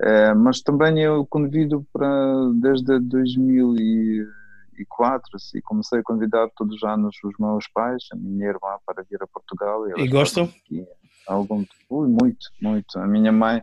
É, 0.00 0.34
mas 0.34 0.60
também 0.60 1.00
eu 1.00 1.24
convido 1.26 1.86
para 1.92 2.50
desde 2.60 2.98
2004 3.00 5.30
assim, 5.34 5.60
comecei 5.62 6.00
a 6.00 6.02
convidar 6.02 6.50
todos 6.56 6.76
os 6.76 6.82
anos 6.82 7.16
os 7.24 7.34
meus 7.38 7.66
pais, 7.68 8.04
a 8.12 8.16
minha 8.16 8.48
irmã 8.48 8.76
para 8.84 9.02
vir 9.08 9.22
a 9.22 9.26
Portugal. 9.26 9.88
E, 9.88 9.92
e 10.02 10.08
gostam? 10.08 10.44
Aqui 10.44 10.86
algum 11.28 11.64
ui, 11.90 12.08
muito, 12.08 12.50
muito. 12.60 12.98
A 12.98 13.06
minha 13.06 13.30
mãe, 13.30 13.62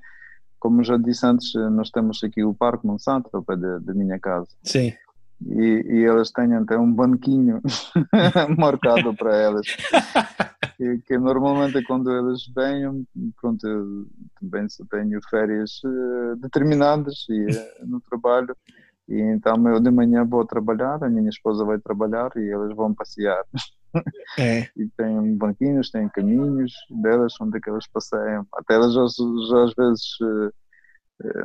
como 0.60 0.84
já 0.84 0.98
disse 0.98 1.26
antes, 1.26 1.54
nós 1.72 1.90
temos 1.90 2.24
aqui 2.24 2.44
o 2.44 2.54
Parque 2.54 2.86
Monsanto 2.86 3.30
ao 3.34 3.44
pé 3.44 3.56
da 3.56 3.94
minha 3.94 4.20
casa. 4.20 4.48
Sim. 4.64 4.94
E, 5.46 5.86
e 5.88 6.06
elas 6.06 6.32
têm 6.32 6.54
até 6.54 6.78
um 6.78 6.92
banquinho 6.92 7.62
marcado 8.58 9.14
para 9.16 9.36
elas. 9.36 9.68
que, 10.78 10.98
que, 11.06 11.18
normalmente 11.18 11.84
quando 11.84 12.10
elas 12.10 12.46
vêm, 12.56 13.06
pronto, 13.42 13.68
eu 13.68 14.08
também 14.40 14.70
só 14.70 14.86
tenho 14.90 15.20
férias 15.30 15.82
uh, 15.84 16.36
determinadas 16.38 17.26
e, 17.30 17.46
uh, 17.46 17.86
no 17.86 18.00
trabalho. 18.00 18.56
E 19.08 19.20
então 19.20 19.56
eu 19.68 19.80
de 19.80 19.92
manhã 19.92 20.26
vou 20.26 20.46
trabalhar, 20.46 21.04
a 21.04 21.10
minha 21.10 21.30
esposa 21.30 21.64
vai 21.64 21.78
trabalhar 21.80 22.32
e 22.38 22.50
elas 22.50 22.76
vão 22.76 22.94
passear. 22.94 23.44
É. 24.38 24.68
e 24.76 24.88
tem 24.98 25.38
banquinhos, 25.38 25.90
tem 25.90 26.10
caminhos 26.10 26.74
delas 26.90 27.34
onde 27.40 27.58
é 27.58 27.62
que 27.62 27.70
elas 27.70 27.88
passeiam. 27.88 28.46
Até 28.54 28.76
elas 28.76 28.94
já, 28.94 29.06
já 29.50 29.64
às 29.64 29.74
vezes 29.74 30.20
uh, 30.22 30.54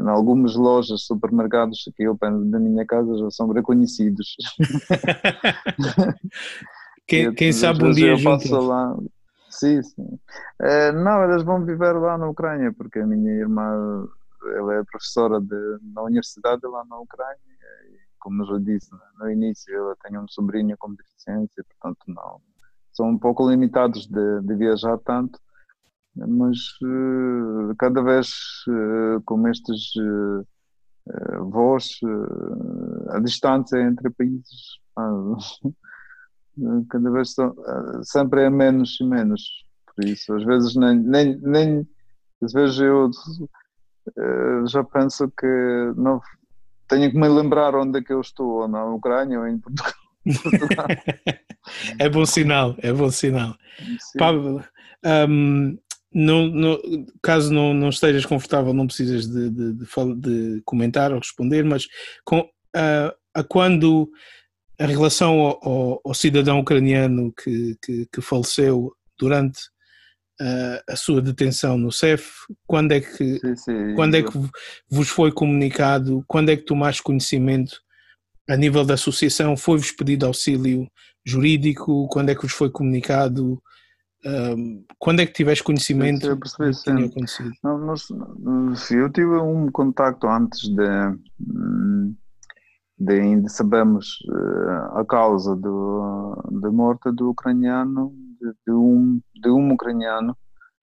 em 0.03 0.09
algumas 0.09 0.57
lojas, 0.57 1.03
supermercados 1.03 1.84
aqui 1.88 2.05
ao 2.05 2.16
pé 2.16 2.30
da 2.30 2.59
minha 2.59 2.84
casa 2.84 3.16
já 3.16 3.30
são 3.30 3.53
reconhecidos. 3.53 4.36
quem, 7.07 7.32
quem 7.34 7.53
sabe 7.53 7.84
um 7.84 7.92
dia 7.92 8.16
junto. 8.16 8.61
Lá. 8.61 8.96
Sim, 9.48 9.82
sim. 9.82 10.18
Uh, 10.61 10.92
não, 10.94 11.22
elas 11.22 11.42
vão 11.42 11.64
viver 11.64 11.92
lá 11.92 12.18
na 12.18 12.28
Ucrânia, 12.28 12.72
porque 12.72 12.98
a 12.98 13.07
minha 13.07 13.32
irmã 13.32 14.07
ela 14.57 14.74
é 14.74 14.84
professora 14.84 15.40
de, 15.40 15.78
na 15.94 16.03
universidade 16.03 16.66
lá 16.66 16.84
na 16.88 16.98
Ucrânia 16.98 17.38
como 18.21 18.45
já 18.47 18.59
disse 18.59 18.93
né, 18.93 19.01
no 19.18 19.31
início, 19.31 19.73
eu 19.75 19.97
tenho 20.03 20.23
um 20.23 20.29
sobrinho 20.29 20.77
com 20.79 20.95
deficiência, 20.95 21.64
portanto 21.64 22.05
não 22.09 22.41
são 22.93 23.09
um 23.09 23.18
pouco 23.18 23.49
limitados 23.49 24.07
de, 24.07 24.41
de 24.43 24.55
viajar 24.55 24.99
tanto, 24.99 25.39
mas 26.14 26.59
uh, 26.83 27.75
cada 27.79 28.03
vez 28.03 28.29
uh, 28.68 29.23
com 29.25 29.49
estes 29.49 29.95
uh, 29.97 30.47
voos, 31.51 31.99
a 33.11 33.18
distância 33.21 33.81
entre 33.81 34.11
países 34.11 34.79
cada 36.91 37.11
vez 37.11 37.33
são, 37.33 37.55
sempre 38.03 38.43
é 38.43 38.51
menos 38.51 38.99
e 39.01 39.05
menos, 39.05 39.43
por 39.95 40.05
isso 40.05 40.35
às 40.35 40.45
vezes 40.45 40.77
nem, 40.77 40.99
nem, 40.99 41.39
nem 41.39 41.89
às 42.43 42.53
vezes 42.53 42.79
eu 42.79 43.11
já 44.66 44.85
penso 44.85 45.31
que 45.31 45.93
não 45.97 46.21
tenho 46.91 47.11
que 47.11 47.16
me 47.16 47.28
lembrar 47.28 47.74
onde 47.74 48.01
é 48.01 48.03
que 48.03 48.12
eu 48.12 48.20
estou, 48.20 48.62
ou 48.62 48.68
na 48.68 48.84
Ucrânia 48.84 49.38
ou 49.38 49.47
em 49.47 49.59
Portugal. 49.59 49.93
é 51.99 52.09
bom 52.09 52.26
sinal, 52.26 52.74
é 52.78 52.93
bom 52.93 53.11
sinal. 53.11 53.57
Sim. 53.78 54.18
Pablo, 54.18 54.62
um, 55.28 55.78
não, 56.12 56.49
não, 56.49 56.78
caso 57.22 57.53
não, 57.53 57.72
não 57.72 57.88
estejas 57.88 58.26
confortável, 58.26 58.74
não 58.74 58.86
precisas 58.86 59.26
de, 59.28 59.49
de, 59.49 59.72
de, 59.74 59.86
de 60.16 60.62
comentar 60.64 61.12
ou 61.12 61.18
responder, 61.18 61.64
mas 61.64 61.86
com, 62.24 62.41
uh, 62.41 63.14
a 63.32 63.45
quando 63.45 64.11
a 64.78 64.86
relação 64.86 65.41
ao, 65.41 65.61
ao, 65.62 66.01
ao 66.05 66.14
cidadão 66.14 66.59
ucraniano 66.59 67.32
que, 67.32 67.76
que, 67.82 68.07
que 68.12 68.20
faleceu 68.20 68.93
durante 69.18 69.61
a 70.88 70.97
sua 70.97 71.20
detenção 71.20 71.76
no 71.76 71.93
CEF? 71.93 72.30
Quando 72.66 72.93
é 72.93 73.01
que, 73.01 73.38
sim, 73.38 73.57
sim, 73.57 73.95
quando 73.95 74.14
é 74.14 74.22
que 74.22 74.32
vos 74.91 75.09
foi 75.09 75.30
comunicado? 75.30 76.24
Quando 76.26 76.49
é 76.49 76.57
que 76.57 76.64
tomaste 76.64 77.03
conhecimento 77.03 77.76
a 78.49 78.57
nível 78.57 78.84
da 78.84 78.95
associação? 78.95 79.57
Foi-vos 79.57 79.93
pedido 79.93 80.26
auxílio 80.26 80.88
jurídico? 81.24 82.09
Quando 82.09 82.30
é 82.30 82.34
que 82.34 82.43
vos 82.43 82.53
foi 82.53 82.70
comunicado? 82.70 83.61
Quando 84.99 85.20
é 85.20 85.26
que 85.26 85.32
tiveste 85.32 85.64
conhecimento 85.64 86.26
sim, 86.26 86.28
do 86.28 86.38
que 86.38 86.82
tinha 86.82 87.07
acontecido? 87.07 87.51
Não, 87.64 87.78
nós, 87.78 88.07
eu 88.91 89.11
tive 89.11 89.36
um 89.36 89.70
contacto 89.70 90.26
antes 90.26 90.68
de, 90.68 91.16
hum, 91.41 92.14
de 92.99 93.14
ainda 93.14 93.49
sabemos 93.49 94.18
uh, 94.28 94.99
a 94.99 95.05
causa 95.07 95.57
do, 95.57 96.34
da 96.61 96.70
morte 96.70 97.11
do 97.12 97.30
ucraniano, 97.30 98.12
de, 98.41 98.53
de, 98.66 98.72
um, 98.72 99.20
de 99.34 99.51
um 99.51 99.72
ucraniano. 99.72 100.36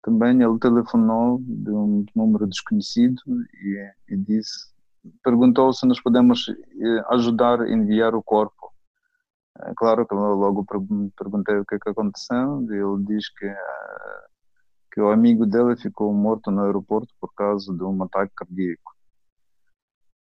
Também 0.04 0.42
ele 0.42 0.60
telefonou 0.60 1.40
de 1.42 1.72
um 1.72 2.06
número 2.16 2.48
desconhecido 2.48 3.22
e, 3.54 4.14
e 4.14 4.18
disse, 4.18 4.74
perguntou 5.24 5.74
se 5.74 5.86
nós 5.86 6.02
podemos 6.02 6.48
eh, 6.50 7.04
ajudar 7.10 7.62
a 7.62 7.70
enviar 7.70 8.16
o 8.16 8.24
corpo 8.24 8.60
é 9.62 9.74
claro 9.76 10.08
que 10.08 10.14
eu 10.14 10.18
logo 10.18 10.66
perguntei 10.66 11.58
o 11.58 11.66
que 11.66 11.76
é 11.76 11.80
que 11.80 11.90
aconteceu 11.90 12.66
e 12.70 12.76
ele 12.76 13.06
diz 13.06 13.30
que, 13.30 13.46
eh, 13.46 14.26
que 14.94 15.02
o 15.02 15.12
amigo 15.12 15.46
dele 15.46 15.76
ficou 15.76 16.14
morto 16.14 16.50
no 16.50 16.64
aeroporto 16.64 17.14
por 17.20 17.34
causa 17.34 17.74
de 17.74 17.84
um 17.84 18.02
ataque 18.04 18.34
cardíaco. 18.36 18.96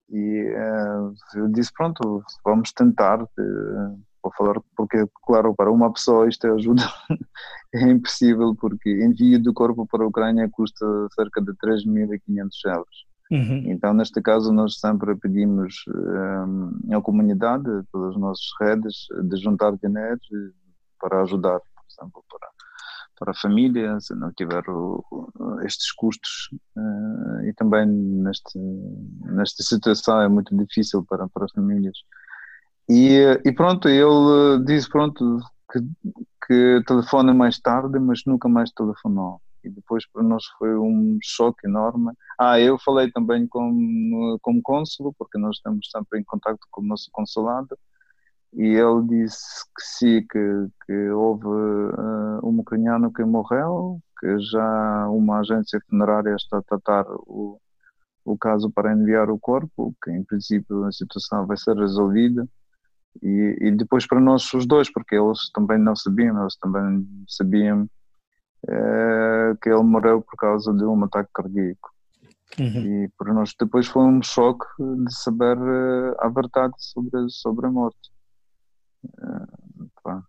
E 0.10 0.54
eu 1.36 1.48
disse, 1.50 1.72
pronto, 1.74 2.24
vamos 2.44 2.72
tentar, 2.72 3.20
vou 4.28 4.34
falar, 4.38 4.62
porque, 4.76 5.06
claro, 5.26 5.56
para 5.56 5.72
uma 5.72 5.92
pessoa 5.92 6.28
isto 6.28 6.46
é 6.48 6.52
ajuda 6.52 6.84
é 7.74 7.82
impossível, 7.90 8.56
porque 8.56 8.90
envio 9.04 9.42
do 9.42 9.54
corpo 9.54 9.88
para 9.88 10.04
a 10.04 10.08
Ucrânia 10.08 10.50
custa 10.52 10.86
cerca 11.16 11.42
de 11.42 11.52
3.500 11.54 12.50
euros. 12.66 13.08
Uhum. 13.30 13.64
Então, 13.66 13.94
neste 13.94 14.22
caso, 14.22 14.54
nós 14.54 14.80
sempre 14.80 15.16
pedimos 15.16 15.84
um, 15.88 16.96
à 16.96 17.02
comunidade, 17.02 17.70
pelas 17.92 18.16
nossas 18.16 18.48
redes, 18.60 19.08
de 19.24 19.38
juntar 19.38 19.74
dinheiro 19.78 20.20
para 21.00 21.22
ajudar, 21.24 21.60
por 21.60 21.84
exemplo, 21.92 22.24
para, 22.30 22.50
para 23.20 23.32
a 23.32 23.36
família, 23.36 24.00
se 24.00 24.16
não 24.16 24.32
tiver 24.32 24.64
o, 24.70 25.04
estes 25.66 25.92
custos. 25.92 26.50
Uh, 26.78 27.46
e 27.46 27.54
também 27.54 27.86
neste, 27.86 28.58
nesta 29.26 29.62
situação 29.62 30.22
é 30.22 30.30
muito 30.30 30.56
difícil 30.56 31.04
para, 31.04 31.28
para 31.28 31.46
as 31.46 31.52
famílias. 31.52 31.98
E, 32.90 33.42
e 33.46 33.52
pronto, 33.54 33.90
ele 33.90 34.64
disse 34.66 34.90
pronto 34.90 35.40
que, 35.72 35.80
que 36.48 36.84
telefona 36.86 37.34
mais 37.34 37.60
tarde, 37.60 38.00
mas 38.00 38.22
nunca 38.26 38.48
mais 38.48 38.72
telefonou 38.72 39.42
e 39.68 39.70
depois 39.70 40.06
para 40.10 40.24
nós 40.24 40.46
foi 40.58 40.78
um 40.78 41.18
choque 41.22 41.68
enorme. 41.68 42.12
Ah, 42.40 42.60
eu 42.60 42.78
falei 42.80 43.12
também 43.12 43.48
com 43.48 44.38
como 44.42 44.62
cônsul, 44.62 45.14
porque 45.18 45.38
nós 45.38 45.58
estamos 45.58 45.90
sempre 45.92 46.20
em 46.20 46.24
contato 46.24 46.60
com 46.72 46.82
o 46.82 46.86
nosso 46.86 47.10
consulado, 47.12 47.78
e 48.54 48.64
ele 48.64 49.08
disse 49.08 49.64
que 49.76 49.84
sim, 49.84 50.28
que, 50.32 50.68
que 50.86 51.10
houve 51.10 51.46
uh, 51.48 52.40
um 52.44 52.60
ucraniano 52.60 53.12
que 53.14 53.24
morreu, 53.24 54.00
que 54.20 54.40
já 54.40 55.10
uma 55.10 55.40
agência 55.40 55.80
funerária 55.90 56.36
está 56.36 56.58
a 56.58 56.64
tratar 56.64 57.06
o, 57.10 57.60
o 58.26 58.38
caso 58.38 58.72
para 58.72 58.94
enviar 58.94 59.30
o 59.30 59.40
corpo, 59.40 59.96
que 60.04 60.12
em 60.12 60.24
princípio 60.24 60.86
a 60.86 60.92
situação 60.92 61.46
vai 61.46 61.58
ser 61.58 61.76
resolvida. 61.76 62.48
E, 63.22 63.58
e 63.62 63.72
depois 63.72 64.08
para 64.08 64.20
nós 64.20 64.54
os 64.54 64.66
dois, 64.66 64.92
porque 64.92 65.16
eles 65.16 65.50
também 65.54 65.78
não 65.78 65.96
sabiam, 65.96 66.42
eles 66.42 66.58
também 66.58 67.08
sabiam 67.28 67.90
é, 68.68 69.54
que 69.62 69.70
ele 69.70 69.84
morreu 69.84 70.22
por 70.22 70.36
causa 70.36 70.74
de 70.74 70.84
um 70.84 71.04
ataque 71.04 71.30
cardíaco. 71.34 71.92
Uhum. 72.60 73.04
E 73.04 73.10
para 73.18 73.34
nós 73.34 73.54
depois 73.60 73.88
foi 73.88 74.04
um 74.04 74.22
choque 74.22 74.66
de 74.80 75.14
saber 75.14 75.58
uh, 75.58 76.16
a 76.20 76.30
verdade 76.30 76.74
sobre, 76.78 77.30
sobre 77.30 77.68
a 77.68 77.72
morte. 77.72 78.12
Uh, 79.04 79.90
pá, 80.02 80.24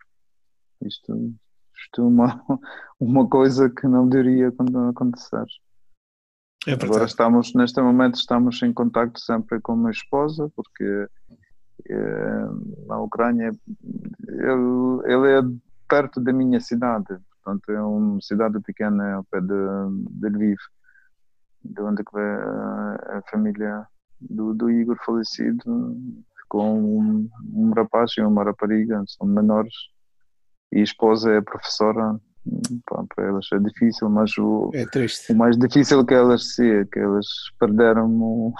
isto, 0.82 1.34
isto 1.76 2.02
é 2.02 2.04
uma, 2.04 2.44
uma 3.00 3.28
coisa 3.28 3.70
que 3.70 3.86
não 3.86 4.08
diria 4.08 4.52
quando 4.52 4.78
acontecer. 4.88 5.46
É 6.66 6.72
Agora 6.72 7.04
estamos, 7.04 7.54
neste 7.54 7.80
momento, 7.80 8.16
estamos 8.16 8.60
em 8.62 8.72
contato 8.72 9.18
sempre 9.20 9.60
com 9.60 9.72
a 9.72 9.76
minha 9.76 9.90
esposa, 9.90 10.50
porque 10.54 11.08
na 12.86 13.00
Ucrânia 13.00 13.52
ele, 14.28 15.02
ele 15.04 15.28
é 15.38 15.42
perto 15.88 16.20
da 16.20 16.32
minha 16.32 16.60
cidade, 16.60 17.18
Portanto, 17.48 17.72
é 17.72 17.80
uma 17.80 18.20
cidade 18.20 18.60
pequena 18.60 19.14
ao 19.14 19.24
pé 19.24 19.40
de, 19.40 19.46
de 20.10 20.28
Lviv, 20.28 20.58
de 21.64 21.80
onde 21.80 22.02
é 22.02 22.04
que 22.04 22.18
a, 22.18 23.18
a 23.18 23.22
família 23.30 23.86
do, 24.20 24.52
do 24.52 24.70
Igor 24.70 24.98
falecido 25.02 25.96
com 26.46 27.00
um, 27.00 27.30
um 27.54 27.70
rapaz 27.72 28.12
e 28.18 28.20
uma 28.20 28.44
rapariga, 28.44 29.02
são 29.06 29.26
menores, 29.26 29.72
e 30.72 30.80
a 30.80 30.82
esposa 30.82 31.32
é 31.32 31.40
professora. 31.40 32.20
Pá, 32.86 33.04
para 33.14 33.26
elas 33.26 33.46
é 33.52 33.58
difícil, 33.58 34.08
mas 34.08 34.36
o, 34.38 34.70
é 34.74 34.84
o 35.30 35.36
mais 35.36 35.56
difícil 35.58 36.04
que 36.04 36.14
elas 36.14 36.54
se 36.54 36.80
é 36.80 36.84
que 36.86 36.98
elas 36.98 37.26
perderam 37.58 38.10
o, 38.10 38.54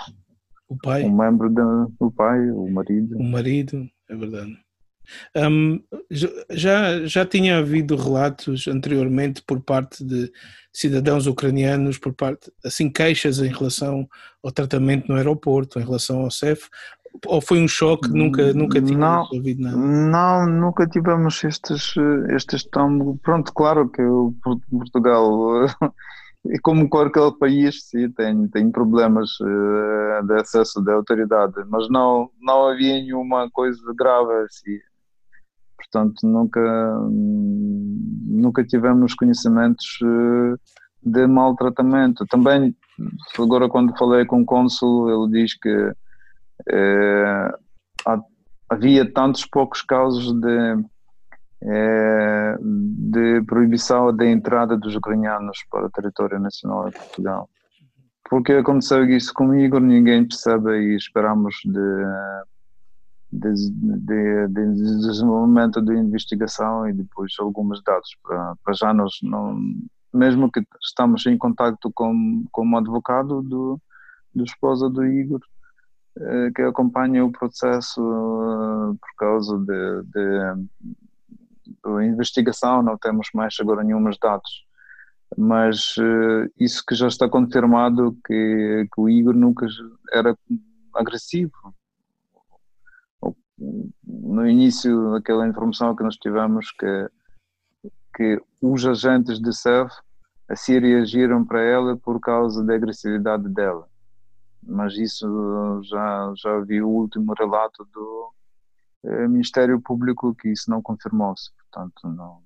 o 0.69 0.77
pai, 0.77 1.05
um 1.05 1.17
membro 1.17 1.49
do 1.49 2.11
pai, 2.13 2.51
o 2.51 2.71
marido. 2.71 3.17
O 3.17 3.25
marido, 3.25 3.89
é 4.09 4.17
verdade. 4.17 4.59
Um, 5.35 5.81
já, 6.51 7.07
já 7.07 7.25
tinha 7.25 7.59
havido 7.59 7.97
relatos 7.97 8.69
anteriormente 8.69 9.43
por 9.43 9.61
parte 9.61 10.05
de 10.05 10.31
cidadãos 10.71 11.27
ucranianos, 11.27 11.99
por 11.99 12.13
parte, 12.13 12.53
assim, 12.63 12.91
queixas 12.91 13.39
em 13.39 13.49
relação 13.49 14.07
ao 14.45 14.53
tratamento 14.53 15.09
no 15.09 15.17
aeroporto, 15.17 15.79
em 15.79 15.85
relação 15.85 16.21
ao 16.21 16.31
CEF, 16.31 16.69
ou 17.27 17.41
foi 17.41 17.61
um 17.61 17.69
choque, 17.69 18.09
nunca, 18.11 18.53
nunca 18.53 18.81
tinha 18.81 18.99
não, 18.99 19.29
ouvido 19.33 19.63
nada? 19.63 19.77
Não, 19.77 20.47
nunca 20.47 20.87
tivemos 20.87 21.43
estes, 21.43 21.95
estes 22.29 22.65
tão, 22.65 23.17
pronto, 23.23 23.53
claro 23.53 23.89
que 23.89 24.03
o 24.03 24.35
Portugal, 26.49 26.61
como 26.63 26.89
qualquer 26.89 27.39
país, 27.39 27.89
sim, 27.89 28.11
tem, 28.13 28.49
tem 28.49 28.71
problemas 28.71 29.31
eh, 29.43 30.23
de 30.25 30.35
acesso 30.35 30.81
da 30.83 30.95
autoridade, 30.95 31.55
mas 31.69 31.89
não, 31.89 32.31
não 32.41 32.69
havia 32.69 32.95
nenhuma 32.95 33.51
coisa 33.51 33.81
grave 33.97 34.33
assim 34.45 34.79
Portanto, 35.79 36.27
nunca, 36.27 36.61
nunca 38.27 38.65
tivemos 38.65 39.15
conhecimentos 39.15 39.99
eh, 40.03 40.57
de 41.03 41.27
maltratamento. 41.27 42.27
Também, 42.27 42.77
agora 43.39 43.69
quando 43.69 43.97
falei 43.97 44.27
com 44.27 44.43
o 44.43 44.45
cônsul, 44.45 45.09
ele 45.09 45.43
diz 45.43 45.59
que 45.59 45.93
é, 46.69 47.59
havia 48.69 49.11
tantos 49.11 49.47
poucos 49.47 49.81
casos 49.83 50.33
de, 50.41 50.85
é, 51.63 52.57
de 52.61 53.43
proibição 53.47 54.15
da 54.15 54.27
entrada 54.27 54.77
dos 54.77 54.95
ucranianos 54.95 55.59
para 55.71 55.87
o 55.87 55.91
território 55.91 56.39
nacional 56.39 56.91
de 56.91 56.97
Portugal. 56.97 57.49
Porque 58.29 58.53
aconteceu 58.53 59.05
isso 59.05 59.33
comigo, 59.33 59.81
ninguém 59.81 60.27
percebe 60.27 60.71
e 60.79 60.97
esperamos 60.97 61.57
de 61.65 62.05
de, 63.31 63.53
de, 63.53 64.49
de 64.49 65.07
desenvolvimento 65.07 65.83
de 65.83 65.95
investigação 65.95 66.89
e 66.89 66.95
depois 66.95 67.35
alguns 67.39 67.83
dados 67.83 68.17
para, 68.23 68.55
para 68.65 68.73
já 68.73 68.95
nós 68.95 69.19
não 69.23 69.61
mesmo 70.15 70.51
que 70.51 70.63
estamos 70.83 71.27
em 71.27 71.37
contato 71.37 71.93
com 71.93 72.47
um 72.57 72.77
advogado 72.79 73.43
do 73.43 73.79
do 74.35 74.45
esposa 74.45 74.89
do 74.89 75.05
Igor 75.05 75.41
eh, 76.21 76.51
que 76.55 76.63
acompanha 76.63 77.25
o 77.25 77.31
processo 77.31 78.01
eh, 78.01 78.97
por 79.01 79.15
causa 79.17 79.59
de, 79.59 80.03
de, 80.05 80.69
de 81.97 82.07
investigação 82.07 82.83
não 82.83 82.97
temos 82.99 83.29
mais 83.35 83.55
agora 83.61 83.83
nenhum 83.83 84.03
dados 84.21 84.67
mas 85.37 85.95
eh, 85.99 86.51
isso 86.59 86.83
que 86.87 86.95
já 86.95 87.07
está 87.07 87.29
confirmado 87.29 88.17
que, 88.27 88.89
que 88.93 89.01
o 89.01 89.09
Igor 89.09 89.35
nunca 89.35 89.67
era 90.13 90.37
agressivo 90.95 91.53
no 94.07 94.47
início 94.47 95.13
daquela 95.13 95.47
informação 95.47 95.95
que 95.95 96.03
nós 96.03 96.17
tivemos 96.17 96.71
que, 96.73 97.11
que 98.15 98.43
os 98.63 98.87
agentes 98.87 99.41
de 99.41 99.53
SEV 99.53 99.91
assim 100.49 100.79
reagiram 100.79 101.45
para 101.45 101.61
ela 101.61 101.97
por 101.97 102.21
causa 102.21 102.65
da 102.65 102.75
agressividade 102.75 103.49
dela. 103.49 103.87
Mas 104.63 104.95
isso 104.95 105.81
já, 105.85 106.33
já 106.37 106.61
vi 106.61 106.81
o 106.83 106.89
último 106.89 107.35
relato 107.35 107.87
do 107.93 108.33
eh, 109.05 109.29
Ministério 109.29 109.81
Público 109.81 110.35
que 110.35 110.49
isso 110.51 110.71
não 110.71 110.83
confirmou-se. 110.83 111.51
Portanto, 111.57 112.09
não, 112.09 112.43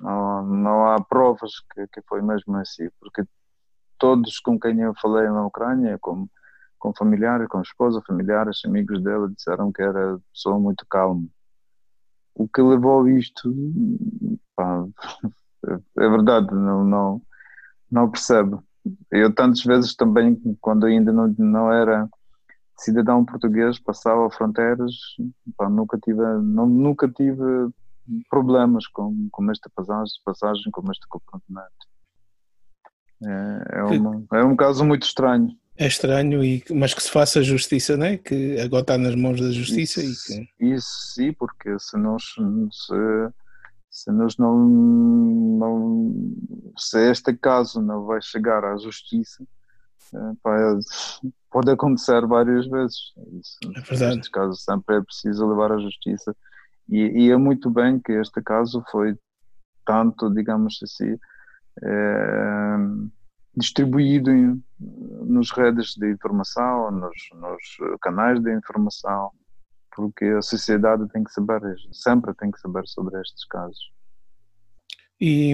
não, 0.00 0.46
não 0.46 0.86
há 0.86 1.02
provas 1.02 1.52
que, 1.72 1.86
que 1.88 2.02
foi 2.08 2.22
mesmo 2.22 2.56
assim, 2.56 2.88
porque 3.00 3.22
todos 3.98 4.38
com 4.40 4.58
quem 4.58 4.80
eu 4.80 4.94
falei 5.00 5.28
na 5.28 5.46
Ucrânia, 5.46 5.98
como 6.00 6.28
com 6.78 6.94
familiares, 6.94 7.46
com 7.48 7.60
esposa, 7.60 8.02
familiares, 8.06 8.62
amigos 8.64 9.02
dela, 9.02 9.28
disseram 9.28 9.70
que 9.70 9.82
era 9.82 10.18
pessoa 10.32 10.58
muito 10.58 10.86
calma. 10.88 11.26
O 12.34 12.48
que 12.48 12.62
levou 12.62 13.06
isto, 13.06 13.54
pá, 14.56 14.86
é 15.98 16.08
verdade, 16.08 16.54
não, 16.54 16.82
não, 16.82 17.22
não 17.90 18.10
percebo. 18.10 18.64
Eu 19.10 19.32
tantas 19.32 19.62
vezes 19.62 19.94
também, 19.94 20.40
quando 20.58 20.86
ainda 20.86 21.12
não, 21.12 21.34
não 21.38 21.70
era 21.70 22.08
cidadão 22.80 23.24
português, 23.24 23.78
passava 23.78 24.30
fronteiras, 24.30 24.94
pá, 25.56 25.68
nunca 25.68 25.98
tive, 25.98 26.20
não, 26.42 26.66
nunca 26.66 27.08
tive 27.08 27.70
problemas 28.28 28.86
com, 28.88 29.28
com 29.30 29.50
esta 29.50 29.70
passagem, 29.74 30.12
passagem 30.24 30.70
com 30.72 30.90
este 30.90 31.06
comportamento. 31.08 31.90
É, 33.22 33.78
é, 33.78 33.82
uma, 33.82 34.26
é 34.32 34.44
um 34.44 34.56
caso 34.56 34.84
muito 34.84 35.02
estranho. 35.04 35.50
É 35.76 35.86
estranho, 35.86 36.42
e, 36.42 36.64
mas 36.74 36.92
que 36.94 37.02
se 37.02 37.10
faça 37.10 37.42
justiça, 37.42 37.96
não 37.96 38.06
é? 38.06 38.16
Que 38.16 38.58
agora 38.60 38.82
está 38.82 38.98
nas 38.98 39.14
mãos 39.14 39.40
da 39.40 39.50
justiça. 39.50 40.02
Isso, 40.02 40.32
e 40.32 40.46
que... 40.58 40.64
isso 40.74 41.12
sim, 41.14 41.32
porque 41.32 41.78
se 41.78 41.96
nós, 41.96 42.22
se, 42.24 43.30
se 43.90 44.10
nós 44.10 44.36
não, 44.36 44.58
não. 44.58 46.14
Se 46.76 47.10
este 47.10 47.34
caso 47.34 47.80
não 47.80 48.04
vai 48.04 48.20
chegar 48.20 48.64
à 48.64 48.76
justiça, 48.76 49.44
é, 50.14 51.32
pode 51.50 51.70
acontecer 51.70 52.26
várias 52.26 52.66
vezes. 52.66 53.12
Isso, 53.32 53.58
é 53.64 53.80
verdade. 53.80 54.16
Nestes 54.16 54.28
casos 54.28 54.64
sempre 54.64 54.96
é 54.96 55.00
preciso 55.00 55.48
levar 55.48 55.72
à 55.72 55.78
justiça. 55.78 56.34
E, 56.88 57.26
e, 57.26 57.30
é 57.30 57.36
muito 57.36 57.70
bem 57.70 58.00
que 58.00 58.12
este 58.12 58.42
caso 58.42 58.82
foi 58.90 59.16
tanto, 59.86 60.32
digamos 60.32 60.78
assim, 60.82 61.16
é, 61.82 62.76
distribuído 63.56 64.30
em, 64.30 64.62
nos 64.78 65.50
redes 65.52 65.94
de 65.94 66.10
informação, 66.10 66.90
nos, 66.90 67.16
nos, 67.34 67.98
canais 68.00 68.40
de 68.40 68.52
informação, 68.52 69.30
porque 69.94 70.24
a 70.24 70.42
sociedade 70.42 71.08
tem 71.08 71.22
que 71.22 71.32
saber, 71.32 71.60
sempre 71.92 72.34
tem 72.34 72.50
que 72.50 72.60
saber 72.60 72.86
sobre 72.86 73.20
estes 73.20 73.44
casos. 73.46 73.92
E 75.20 75.52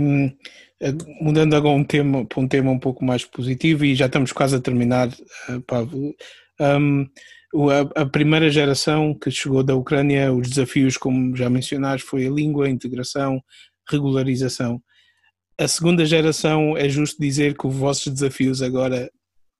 eh, 0.80 0.92
mudando 1.20 1.54
agora 1.54 1.74
um 1.74 1.84
tema, 1.84 2.24
para 2.24 2.40
um 2.40 2.48
tema 2.48 2.70
um 2.70 2.78
pouco 2.78 3.04
mais 3.04 3.24
positivo, 3.24 3.84
e 3.84 3.94
já 3.94 4.06
estamos 4.06 4.32
quase 4.32 4.56
a 4.56 4.60
terminar, 4.60 5.08
eh, 5.48 5.60
Pablo. 5.66 6.14
Um, 6.60 7.06
a, 7.94 8.04
primeira 8.04 8.50
geração 8.50 9.14
que 9.14 9.30
chegou 9.30 9.62
da 9.62 9.74
Ucrânia, 9.74 10.32
os 10.32 10.48
desafios, 10.48 10.96
como 10.96 11.34
já 11.34 11.48
mencionaste, 11.48 12.06
foi 12.06 12.26
a 12.26 12.30
língua, 12.30 12.66
a 12.66 12.70
integração, 12.70 13.42
regularização 13.88 14.82
a 15.58 15.66
segunda 15.66 16.04
geração 16.04 16.76
é 16.76 16.88
justo 16.88 17.20
dizer 17.20 17.56
que 17.56 17.66
os 17.66 17.74
vossos 17.74 18.12
desafios 18.12 18.60
agora, 18.60 19.10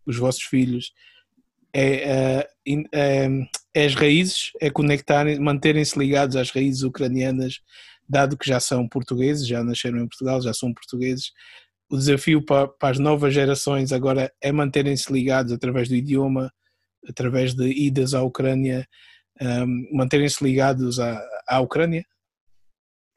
os 0.04 0.16
vossos 0.18 0.42
filhos, 0.42 0.92
é, 1.72 1.86
é, 1.86 2.48
é, 2.92 3.28
é 3.74 3.84
as 3.86 3.94
raízes, 3.94 4.50
é 4.60 4.70
conectarem, 4.70 5.38
manterem-se 5.38 5.98
ligados 5.98 6.36
às 6.36 6.50
raízes 6.50 6.82
ucranianas, 6.82 7.60
dado 8.08 8.36
que 8.36 8.48
já 8.48 8.60
são 8.60 8.88
portugueses, 8.88 9.46
já 9.46 9.62
nasceram 9.62 9.98
em 9.98 10.08
Portugal, 10.08 10.40
já 10.40 10.52
são 10.52 10.72
portugueses. 10.72 11.32
O 11.90 11.96
desafio 11.96 12.44
para, 12.44 12.68
para 12.68 12.90
as 12.90 12.98
novas 12.98 13.32
gerações 13.34 13.92
agora 13.92 14.32
é 14.40 14.50
manterem-se 14.52 15.12
ligados 15.12 15.52
através 15.52 15.88
do 15.88 15.94
idioma, 15.94 16.50
através 17.08 17.54
de 17.54 17.68
idas 17.68 18.14
à 18.14 18.22
Ucrânia, 18.22 18.86
um, 19.40 19.96
manterem-se 19.96 20.42
ligados 20.42 20.98
à, 20.98 21.22
à 21.48 21.60
Ucrânia, 21.60 22.04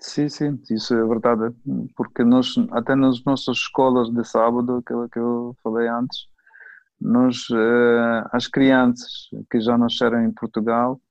Sim, 0.02 0.30
sim, 0.30 0.58
isso 0.72 0.94
é 0.94 1.06
verdade, 1.06 1.54
porque 1.94 2.24
nós, 2.24 2.56
até 2.72 2.96
nas 2.96 3.22
nossas 3.26 3.58
escolas 3.58 4.10
de 4.10 4.24
sábado, 4.24 4.78
aquela 4.78 5.10
que 5.10 5.20
eu 5.20 5.54
falei 5.62 5.90
antes, 5.90 6.20
nós, 7.02 7.46
eh, 7.52 8.24
as 8.32 8.48
crianças 8.48 9.30
que 9.52 9.60
já 9.60 9.78
nasceram 9.78 10.24
em 10.24 10.32
Portugal, 10.32 11.02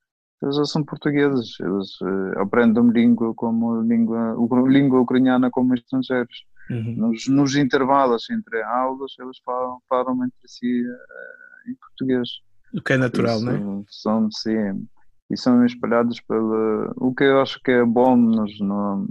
eles 0.41 0.71
são 0.71 0.83
portugueses, 0.83 1.59
eles 1.59 1.97
eh, 2.01 2.41
aprendem 2.41 2.89
língua 2.89 3.33
como 3.33 3.81
língua, 3.81 4.35
língua 4.67 5.01
ucraniana 5.01 5.49
como 5.51 5.73
estrangeiros. 5.73 6.45
Uhum. 6.69 6.95
Nos, 6.97 7.27
nos, 7.27 7.55
intervalos 7.55 8.29
entre 8.29 8.61
aulas, 8.61 9.13
eles 9.19 9.37
falam, 9.43 9.79
falam 9.89 10.23
entre 10.23 10.47
si 10.47 10.83
eh, 10.85 11.71
em 11.71 11.75
português. 11.75 12.29
O 12.73 12.81
que 12.81 12.93
é 12.93 12.97
natural, 12.97 13.41
não 13.41 13.79
é? 13.79 13.83
São, 13.89 14.29
sim, 14.31 14.87
e 15.29 15.37
são 15.37 15.65
espalhados 15.65 16.21
pela. 16.21 16.91
O 16.95 17.13
que 17.13 17.23
eu 17.23 17.41
acho 17.41 17.59
que 17.61 17.71
é 17.71 17.83
bom 17.83 18.15
nos, 18.15 18.59
no, 18.59 19.09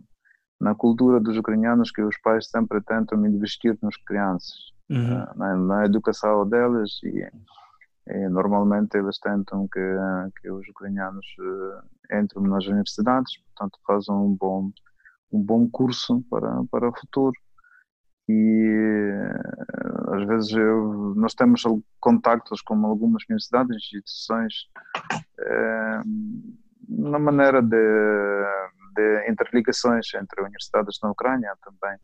na 0.61 0.75
cultura 0.75 1.21
dos 1.21 1.37
ucranianos, 1.37 1.91
que 1.91 2.03
os 2.03 2.19
pais 2.21 2.49
sempre 2.49 2.81
tentam 2.83 3.25
investir 3.27 3.77
nas 3.83 3.97
crianças, 3.97 4.57
uhum. 4.89 5.13
Eh, 5.13 5.33
na, 5.37 5.57
na, 5.57 5.85
educação 5.85 6.49
delas, 6.49 7.01
e, 7.05 7.29
e, 8.11 8.29
normalmente 8.29 8.97
eles 8.97 9.19
tentam 9.19 9.69
que, 9.69 9.81
que 10.41 10.51
os 10.51 10.67
ucranianos 10.69 11.27
uh, 11.39 12.17
entrem 12.19 12.49
nas 12.49 12.67
universidades, 12.67 13.39
portanto, 13.39 13.79
façam 13.87 14.27
um 14.27 14.35
bom, 14.35 14.71
um 15.33 15.43
bom 15.43 15.69
curso 15.69 16.23
para, 16.31 16.65
para 16.71 16.89
o 16.89 16.99
futuro. 16.99 17.35
E 18.29 19.11
eh, 19.11 20.15
às 20.15 20.27
vezes 20.27 20.53
eu, 20.53 21.15
nós 21.17 21.33
temos 21.33 21.63
contactos 21.99 22.61
com 22.61 22.85
algumas 22.85 23.23
universidades 23.25 23.75
instituições 23.75 24.53
é, 25.41 26.01
na 26.91 27.19
maneira 27.19 27.63
de, 27.63 28.45
de 28.95 29.31
interligações 29.31 30.13
entre 30.15 30.43
universidades 30.43 30.99
na 31.03 31.11
Ucrânia 31.11 31.55
também. 31.63 31.99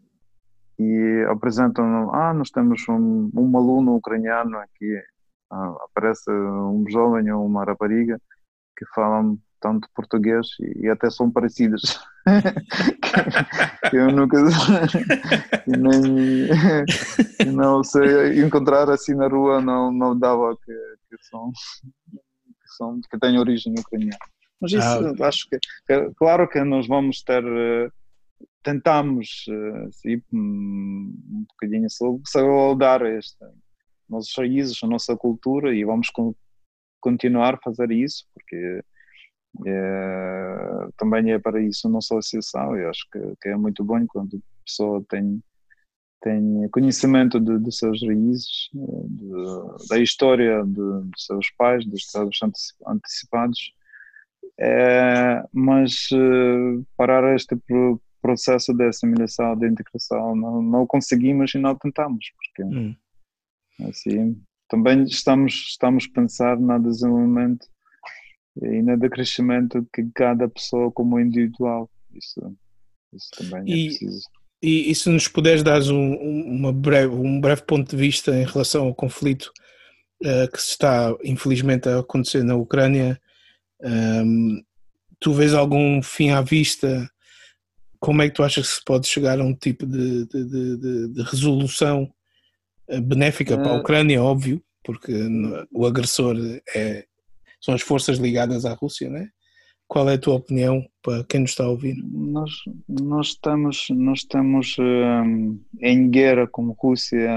E 0.79 1.27
apresentam 1.29 2.13
ah 2.15 2.33
nós 2.33 2.51
temos 2.51 2.89
um, 2.89 3.31
um 3.35 3.57
aluno 3.59 3.95
ucraniano 3.95 4.57
aqui 4.59 4.99
aparece 5.51 6.31
um 6.31 6.85
jovem 6.89 7.31
ou 7.31 7.47
uma 7.47 7.65
rapariga 7.65 8.21
que 8.77 8.85
falam 8.95 9.39
tanto 9.61 9.89
português 9.95 10.49
e, 10.61 10.89
até 10.89 11.09
são 11.09 11.31
parecidas. 11.31 11.99
eu 13.93 14.11
nunca 14.11 14.39
nem 15.67 16.49
não 17.53 17.83
sei 17.83 18.43
encontrar 18.45 18.91
assim 18.91 19.15
na 19.15 19.29
rua 19.29 19.61
não 19.61 19.93
não 19.93 20.19
dava 20.19 20.57
que, 20.57 20.73
que 21.09 21.17
são 21.25 21.53
que 22.11 22.77
são 22.77 23.01
que 23.11 23.19
têm 23.19 23.39
origem 23.39 23.75
ucraniana. 23.79 24.19
Mas 24.61 24.73
isso 24.73 24.87
ah, 25.23 25.29
acho 25.29 25.49
que, 25.49 25.59
claro 26.17 26.49
que 26.49 26.63
nós 26.65 26.87
vamos 26.87 27.23
ter 27.23 27.43
tentamos 28.63 29.47
assim, 29.89 30.23
um 30.33 31.47
bocadinho 31.49 31.89
saudar 32.25 33.03
este 33.07 33.45
nossos 34.15 34.35
raízes, 34.37 34.83
a 34.83 34.87
nossa 34.87 35.17
cultura 35.17 35.75
e 35.75 35.85
vamos 35.85 36.09
continuar 37.01 37.55
a 37.55 37.61
fazer 37.63 37.91
isso 37.91 38.25
porque 38.33 38.83
é, 39.67 40.89
também 40.97 41.33
é 41.33 41.39
para 41.39 41.63
isso 41.63 41.89
a 41.95 41.99
associação, 41.99 42.77
eu 42.77 42.91
acho 42.91 43.07
que, 43.13 43.21
que, 43.41 43.49
é 43.49 43.57
muito 43.57 43.85
bom 43.85 44.05
quando 44.07 44.37
a 44.37 44.65
pessoa 44.67 45.05
tem, 45.09 45.41
tem 46.21 46.69
conhecimento 46.71 47.39
de 47.39 47.73
seus 47.73 48.03
raízes, 48.03 48.69
de, 48.73 49.89
da 49.89 49.99
história 49.99 50.65
de, 50.65 51.11
seus 51.17 51.51
pais, 51.57 51.87
dos 51.87 52.11
seus 52.11 52.37
antecipados, 52.87 53.73
é, 54.59 55.45
mas 55.53 56.09
eh, 56.13 56.83
parar 56.97 57.35
este 57.35 57.57
processo 58.23 58.73
de 58.73 58.87
assimilação, 58.87 59.57
de 59.57 59.69
integração, 59.69 60.35
não, 60.35 60.63
não 60.63 60.87
conseguimos 60.87 61.55
e 61.55 61.59
não 61.59 61.77
tentamos, 61.77 62.33
porque 62.37 62.65
hum. 62.65 62.97
Assim 63.81 64.37
também 64.69 65.05
estamos, 65.05 65.55
estamos 65.69 66.09
a 66.11 66.15
pensar 66.15 66.59
no 66.59 66.83
desenvolvimento 66.83 67.67
e 68.61 68.83
no 68.83 68.99
decrescimento 68.99 69.87
que 69.93 70.09
cada 70.15 70.49
pessoa 70.49 70.91
como 70.91 71.21
individual. 71.21 71.91
Isso, 72.13 72.41
isso 73.13 73.31
também 73.39 73.73
é 73.73 73.77
e, 73.77 73.87
preciso. 73.87 74.29
E, 74.63 74.91
e 74.91 74.95
se 74.95 75.09
nos 75.11 75.29
puderes 75.29 75.63
dar 75.63 75.81
um, 75.83 76.73
breve, 76.73 77.15
um 77.15 77.41
breve 77.41 77.63
ponto 77.63 77.91
de 77.91 77.97
vista 77.97 78.35
em 78.35 78.45
relação 78.45 78.87
ao 78.87 78.95
conflito 78.95 79.53
uh, 80.23 80.51
que 80.51 80.61
se 80.61 80.71
está 80.71 81.15
infelizmente 81.23 81.89
a 81.89 81.99
acontecer 81.99 82.43
na 82.43 82.55
Ucrânia, 82.57 83.21
um, 83.83 83.89
ehm, 83.89 84.65
tu 85.21 85.33
vês 85.35 85.53
algum 85.53 86.03
fim 86.03 86.31
à 86.31 86.41
vista? 86.41 87.09
Como 88.01 88.23
é 88.23 88.29
que 88.29 88.35
tu 88.35 88.43
achas 88.43 88.69
que 88.69 88.75
se 88.77 88.85
pode 88.85 89.07
chegar 89.07 89.41
a 89.41 89.45
um 89.45 89.55
tipo 89.55 89.87
de, 89.87 90.27
de, 90.27 90.45
de, 90.45 91.09
de 91.09 91.23
resolução 91.23 92.13
benéfica 93.01 93.57
para 93.57 93.73
a 93.73 93.77
eh, 93.77 93.81
Ucrânia, 93.81 94.23
óbvio, 94.23 94.63
porque 94.83 95.13
o 95.73 95.87
agressor 95.87 96.37
é, 96.75 97.05
são 97.61 97.75
as 97.75 97.83
forças 97.83 98.19
ligadas 98.19 98.65
à 98.65 98.75
Rússia, 98.75 99.09
né? 99.09 99.29
Qual 99.87 100.09
é 100.09 100.15
a 100.15 100.19
tua 100.19 100.35
opinião 100.35 100.85
para 101.03 101.25
quem 101.25 101.41
nos 101.41 101.51
está 101.51 101.65
a 101.65 101.69
ouvir? 101.69 101.97
Nós, 102.05 102.51
nós 102.89 103.29
estamos, 103.29 103.87
nós 103.91 104.21
estamos 104.21 104.77
um, 104.79 105.61
em 105.81 106.11
guerra 106.11 106.47
com 106.47 106.71
a 106.71 106.75
Rússia 106.77 107.31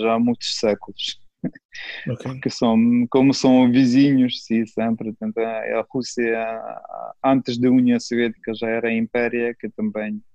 já 0.00 0.14
há 0.14 0.18
muitos 0.18 0.56
séculos. 0.56 1.18
Okay. 2.08 2.32
Porque 2.32 2.48
são, 2.48 2.78
como 3.10 3.34
são 3.34 3.70
vizinhos, 3.70 4.44
sim, 4.44 4.64
sempre. 4.64 5.12
A 5.36 5.84
Rússia, 5.90 6.62
antes 7.22 7.58
da 7.58 7.68
União 7.68 7.98
Soviética, 8.00 8.54
já 8.54 8.68
era 8.68 8.92
império, 8.92 9.54
que 9.58 9.68
também 9.70 10.14
eh, 10.16 10.33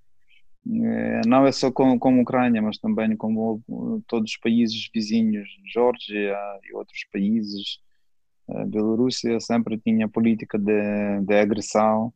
não 0.65 1.45
é 1.45 1.51
só 1.51 1.71
com, 1.71 1.97
com 1.97 2.19
a 2.19 2.21
Ucrânia, 2.21 2.61
mas 2.61 2.77
também 2.77 3.15
com 3.15 3.61
todos 4.07 4.31
os 4.31 4.37
países 4.37 4.89
vizinhos, 4.93 5.47
Geórgia 5.71 6.35
e 6.63 6.73
outros 6.73 7.05
países, 7.11 7.79
a 8.49 8.65
Bielorrússia 8.65 9.39
sempre 9.39 9.77
tinha 9.77 10.07
política 10.07 10.57
de, 10.57 11.21
de 11.21 11.33
agressão 11.35 12.11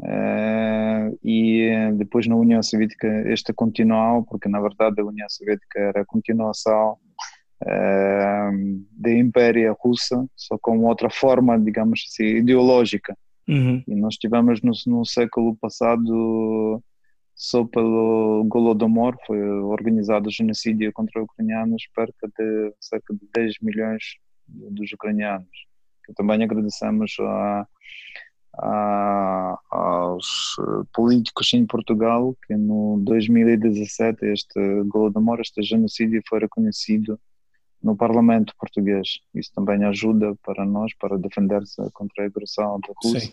uh, 0.00 1.18
e 1.22 1.70
depois 1.94 2.26
na 2.26 2.36
União 2.36 2.62
Soviética 2.62 3.08
este 3.32 3.52
continuou, 3.52 4.24
porque 4.24 4.48
na 4.48 4.60
verdade 4.60 5.00
a 5.00 5.04
União 5.04 5.28
Soviética 5.28 5.78
era 5.78 6.00
a 6.02 6.06
continuação 6.06 6.98
da 8.90 9.12
Impéria 9.12 9.74
Russa, 9.78 10.26
só 10.34 10.58
com 10.58 10.84
outra 10.84 11.08
forma, 11.08 11.58
digamos 11.58 12.04
assim, 12.08 12.24
ideológica. 12.24 13.16
Uhum. 13.48 13.82
E 13.86 13.94
nós 13.94 14.16
tivemos 14.16 14.60
no, 14.62 14.72
no 14.86 15.04
século 15.04 15.56
passado 15.56 16.82
só 17.42 17.64
pelo 17.64 18.44
Golodomor 18.44 19.18
foi 19.26 19.42
organizado 19.42 20.28
o 20.28 20.32
genocídio 20.32 20.92
contra 20.92 21.20
ucranianos, 21.20 21.82
perca 21.92 22.28
de 22.38 22.72
cerca 22.80 23.12
de 23.12 23.20
10 23.34 23.56
milhões 23.60 24.14
dos 24.46 24.92
ucranianos. 24.92 25.50
Também 26.14 26.44
agradecemos 26.44 27.16
a, 27.18 27.66
a, 28.58 29.58
aos 29.72 30.54
políticos 30.94 31.52
em 31.52 31.66
Portugal 31.66 32.36
que 32.46 32.54
no 32.54 33.02
2017 33.04 34.24
este 34.26 34.84
Golodomor, 34.84 35.40
este 35.40 35.64
genocídio 35.64 36.22
foi 36.28 36.38
reconhecido 36.38 37.18
no 37.82 37.96
Parlamento 37.96 38.54
português. 38.56 39.18
Isso 39.34 39.50
também 39.52 39.82
ajuda 39.82 40.36
para 40.44 40.64
nós 40.64 40.94
para 40.94 41.18
defender-se 41.18 41.82
contra 41.90 42.22
a 42.22 42.26
agressão 42.26 42.78
da 42.78 42.94
Rússia. 43.02 43.32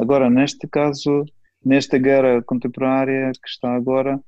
Agora, 0.00 0.28
neste 0.28 0.66
caso, 0.66 1.24
nesta 1.64 1.98
guerra 1.98 2.42
contemporânea 2.42 3.32
que 3.32 3.48
está 3.48 3.74
agora, 3.74 4.20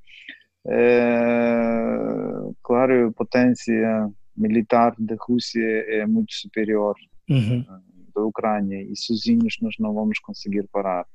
é, 0.67 2.51
claro, 2.61 3.07
a 3.07 3.11
potência 3.13 4.09
militar 4.35 4.93
da 4.99 5.15
Rússia 5.19 5.61
é 5.61 6.05
muito 6.05 6.33
superior 6.33 6.95
uhum. 7.29 7.65
da 8.13 8.21
Ucrânia 8.23 8.81
e 8.81 8.95
sozinhos 8.95 9.57
nós 9.61 9.75
não 9.79 9.93
vamos 9.93 10.19
conseguir 10.19 10.67
parar. 10.71 11.05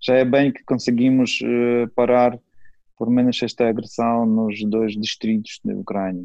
Já 0.00 0.14
é 0.14 0.24
bem 0.24 0.52
que 0.52 0.62
conseguimos 0.62 1.40
uh, 1.40 1.88
parar, 1.94 2.38
por 2.96 3.10
menos 3.10 3.42
esta 3.42 3.68
agressão, 3.68 4.26
nos 4.26 4.62
dois 4.64 4.92
distritos 4.92 5.58
da 5.64 5.74
Ucrânia, 5.74 6.24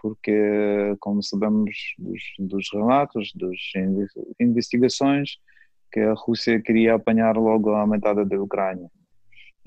porque, 0.00 0.96
como 1.00 1.22
sabemos 1.22 1.76
dos, 1.98 2.22
dos 2.38 2.68
relatos, 2.72 3.32
das 3.34 3.58
investigações, 4.40 5.36
que 5.90 6.00
a 6.00 6.14
Rússia 6.14 6.60
queria 6.60 6.94
apanhar 6.94 7.36
logo 7.36 7.74
a 7.74 7.86
metade 7.86 8.24
da 8.24 8.40
Ucrânia. 8.40 8.88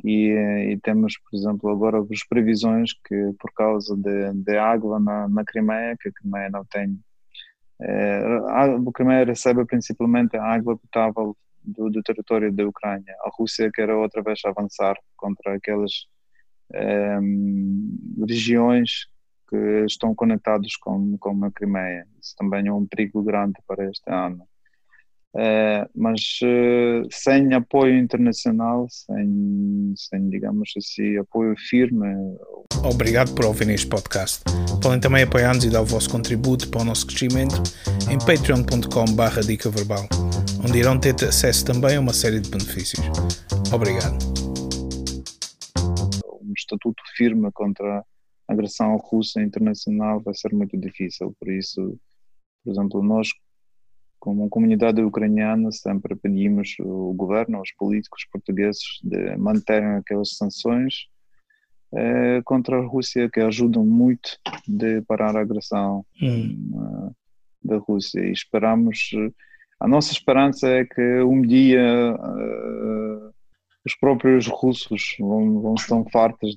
E, 0.04 0.30
e, 0.72 0.78
temos, 0.82 1.18
por 1.18 1.38
exemplo, 1.38 1.70
agora 1.70 2.00
as 2.00 2.28
previsões 2.28 2.92
que 2.94 3.34
por 3.40 3.52
causa 3.54 3.96
de, 3.96 4.34
de 4.34 4.58
água 4.58 5.00
na, 5.00 5.30
na 5.30 5.44
Crimeia, 5.46 5.96
que 6.00 6.10
a 6.10 6.12
Crimeia 6.12 6.50
não 6.50 6.66
tem, 6.66 7.00
é, 7.82 8.18
a, 8.48 8.66
a 8.76 8.92
Crimeia 8.94 9.26
recebe 9.26 9.66
principalmente 9.66 10.38
água 10.38 10.78
potável 10.78 11.36
do, 11.64 11.90
do, 11.90 12.02
território 12.02 12.52
da 12.52 12.68
Ucrânia. 12.68 13.16
A 13.22 13.30
Rússia 13.34 13.70
quer 13.74 13.90
outra 13.92 14.22
vez 14.22 14.40
avançar 14.46 14.96
contra 15.16 15.56
aquelas 15.56 15.92
é, 16.74 17.20
regiões 18.28 19.08
que 19.50 19.86
estão 19.86 20.16
conectadas 20.16 20.76
com, 20.78 21.18
com 21.18 21.46
a 21.46 21.52
Crimeia. 21.52 22.08
Isso 22.22 22.34
também 22.38 22.68
é 22.68 22.74
um 22.74 22.86
perigo 22.88 23.22
grande 23.22 23.60
para 23.68 23.90
este 23.90 24.10
ano. 24.10 24.48
É, 25.36 25.88
mas 25.96 26.22
uh, 26.44 27.08
sem 27.12 27.54
apoio 27.54 27.98
internacional, 27.98 28.86
sem, 28.90 29.94
sem, 29.96 30.30
digamos 30.30 30.70
assim, 30.78 31.18
apoio 31.18 31.56
firme. 31.58 32.08
Obrigado 32.84 33.34
por 33.34 33.46
ouvir 33.46 33.68
este 33.70 33.88
podcast. 33.88 34.44
Podem 34.82 35.00
também 35.00 35.24
apoiar-nos 35.24 35.64
e 35.66 35.72
dar 35.72 35.82
o 35.82 35.86
vosso 35.86 36.10
contributo 36.10 36.70
para 36.70 36.82
o 36.82 36.86
nosso 36.86 37.08
crescimento 37.08 37.56
em 38.12 38.20
patreon.com.br 38.20 39.40
dica 39.48 39.72
verbal, 39.72 40.08
onde 40.64 40.78
irão 40.78 41.00
ter 41.00 41.16
acesso 41.26 41.66
também 41.66 41.96
a 41.96 42.00
uma 42.00 42.14
série 42.14 42.40
de 42.40 42.50
benefícios. 42.52 43.04
Obrigado. 43.74 44.16
Um 46.44 46.54
estatuto 46.56 47.02
firme 47.16 47.50
contra 47.54 48.06
a 48.48 48.54
agressão 48.54 48.96
russa 48.98 49.42
internacional 49.42 50.22
vai 50.22 50.36
ser 50.36 50.54
muito 50.54 50.78
difícil, 50.78 51.36
por 51.40 51.52
isso, 51.52 51.98
por 52.64 52.72
exemplo, 52.72 53.02
nós 53.02 53.30
como 54.24 54.50
comunidade 54.50 55.02
ucraniana, 55.02 55.70
sempre 55.70 56.16
pedimos 56.16 56.78
o 56.80 57.14
governo, 57.14 57.58
aos 57.58 57.74
políticos 57.74 58.26
portugueses, 58.32 59.02
de 59.04 59.36
manterem 59.36 59.98
aquelas 59.98 60.38
sanções 60.38 61.10
eh, 61.94 62.42
contra 62.46 62.78
a 62.78 62.86
Rússia, 62.86 63.30
que 63.30 63.42
ajudam 63.42 63.86
muito 63.86 64.40
de 64.66 65.02
parar 65.02 65.36
a 65.36 65.42
agressão 65.42 66.06
hum. 66.22 67.12
da 67.62 67.76
Rússia. 67.80 68.22
E 68.22 68.32
esperamos, 68.32 69.10
a 69.78 69.90
nossa 69.90 70.14
esperança 70.14 70.70
é 70.70 70.86
que 70.86 71.22
um 71.24 71.42
dia 71.42 72.16
uh, 72.16 73.34
os 73.86 73.94
próprios 74.00 74.48
russos 74.48 75.18
vão, 75.20 75.60
vão 75.60 75.76
tão 75.86 76.06
fartos 76.10 76.56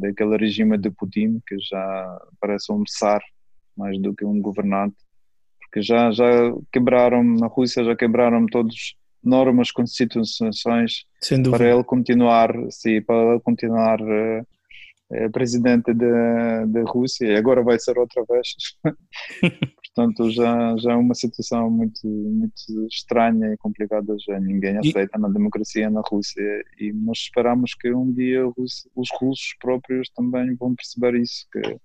daquele 0.00 0.38
regime 0.38 0.78
de 0.78 0.90
Putin, 0.90 1.38
que 1.46 1.58
já 1.58 2.18
parece 2.40 2.72
um 2.72 2.82
tsar 2.82 3.20
mais 3.76 4.00
do 4.00 4.14
que 4.14 4.24
um 4.24 4.40
governante 4.40 5.03
que 5.74 5.82
já, 5.82 6.12
já 6.12 6.24
quebraram, 6.72 7.24
na 7.24 7.48
Rússia 7.48 7.82
já 7.82 7.96
quebraram 7.96 8.46
todas 8.46 8.94
normas, 9.20 9.72
constituições 9.72 11.04
para 11.50 11.68
ele 11.68 11.82
continuar, 11.82 12.54
sim, 12.70 13.02
para 13.02 13.32
ele 13.32 13.40
continuar 13.40 14.00
uh, 14.00 15.30
presidente 15.32 15.92
da, 15.92 16.64
da 16.66 16.82
Rússia. 16.84 17.26
E 17.26 17.36
agora 17.36 17.60
vai 17.64 17.76
ser 17.80 17.98
outra 17.98 18.24
vez. 18.24 18.54
Portanto, 19.96 20.30
já, 20.30 20.76
já 20.76 20.92
é 20.92 20.96
uma 20.96 21.14
situação 21.14 21.68
muito, 21.68 22.06
muito 22.06 22.54
estranha 22.88 23.52
e 23.52 23.56
complicada, 23.56 24.14
já 24.24 24.38
ninguém 24.38 24.78
aceita 24.78 25.18
e... 25.18 25.20
na 25.20 25.28
democracia 25.28 25.90
na 25.90 26.02
Rússia. 26.06 26.40
E 26.78 26.92
nós 26.92 27.18
esperamos 27.18 27.74
que 27.74 27.92
um 27.92 28.12
dia 28.12 28.46
os, 28.56 28.88
os 28.94 29.08
russos 29.18 29.56
próprios 29.60 30.08
também 30.10 30.54
vão 30.54 30.72
perceber 30.76 31.16
isso, 31.16 31.46
que 31.52 31.78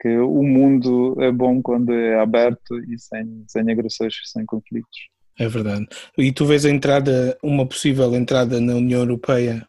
que 0.00 0.16
o 0.18 0.42
mundo 0.42 1.16
é 1.20 1.30
bom 1.32 1.60
quando 1.60 1.92
é 1.92 2.20
aberto 2.20 2.78
e 2.84 2.98
sem, 2.98 3.44
sem 3.48 3.70
agressões, 3.70 4.14
sem 4.24 4.46
conflitos. 4.46 5.08
É 5.38 5.48
verdade. 5.48 5.86
E 6.16 6.32
tu 6.32 6.44
vês 6.44 6.64
a 6.64 6.70
entrada, 6.70 7.38
uma 7.42 7.66
possível 7.66 8.14
entrada 8.14 8.60
na 8.60 8.74
União 8.74 9.00
Europeia, 9.00 9.66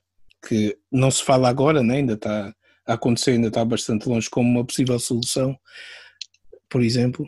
que 0.47 0.77
não 0.91 1.11
se 1.11 1.23
fala 1.23 1.49
agora, 1.49 1.83
né? 1.83 1.97
ainda 1.97 2.13
está 2.13 2.53
a 2.87 2.93
acontecer, 2.93 3.31
ainda 3.31 3.49
está 3.49 3.63
bastante 3.63 4.09
longe, 4.09 4.29
como 4.29 4.49
uma 4.49 4.65
possível 4.65 4.97
solução, 4.97 5.55
por 6.69 6.81
exemplo? 6.81 7.27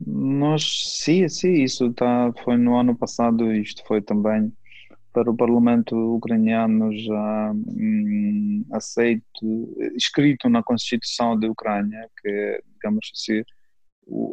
Nós, 0.00 0.62
sim, 1.02 1.28
sim, 1.28 1.62
isso 1.62 1.92
tá, 1.92 2.32
foi 2.44 2.56
no 2.56 2.76
ano 2.76 2.96
passado, 2.96 3.52
isto 3.52 3.82
foi 3.86 4.00
também 4.00 4.52
para 5.18 5.32
o 5.32 5.36
Parlamento 5.36 5.96
ucraniano 6.14 6.96
já 6.96 7.52
hum, 7.52 8.64
aceito, 8.70 9.76
escrito 9.96 10.48
na 10.48 10.62
Constituição 10.62 11.36
da 11.36 11.48
Ucrânia, 11.48 12.08
que, 12.22 12.62
digamos 12.74 13.10
assim, 13.12 13.42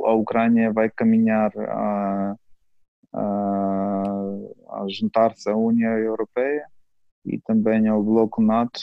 a 0.06 0.14
Ucrânia 0.14 0.72
vai 0.72 0.92
caminhar 0.92 1.52
a, 1.58 2.36
a, 3.14 4.04
a 4.74 4.86
juntar-se 4.88 5.50
à 5.50 5.56
União 5.56 5.98
Europeia 5.98 6.68
e 7.26 7.40
também 7.40 7.88
ao 7.88 8.04
Bloco 8.04 8.44
NATO, 8.44 8.82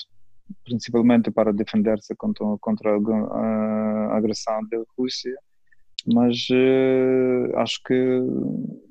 principalmente 0.64 1.30
para 1.30 1.52
defender-se 1.52 2.16
contra, 2.16 2.44
contra 2.60 2.96
a 2.96 4.16
agressão 4.16 4.60
da 4.68 4.82
Rússia 4.98 5.38
mas 6.06 6.48
uh, 6.50 7.56
acho 7.58 7.80
que 7.84 8.20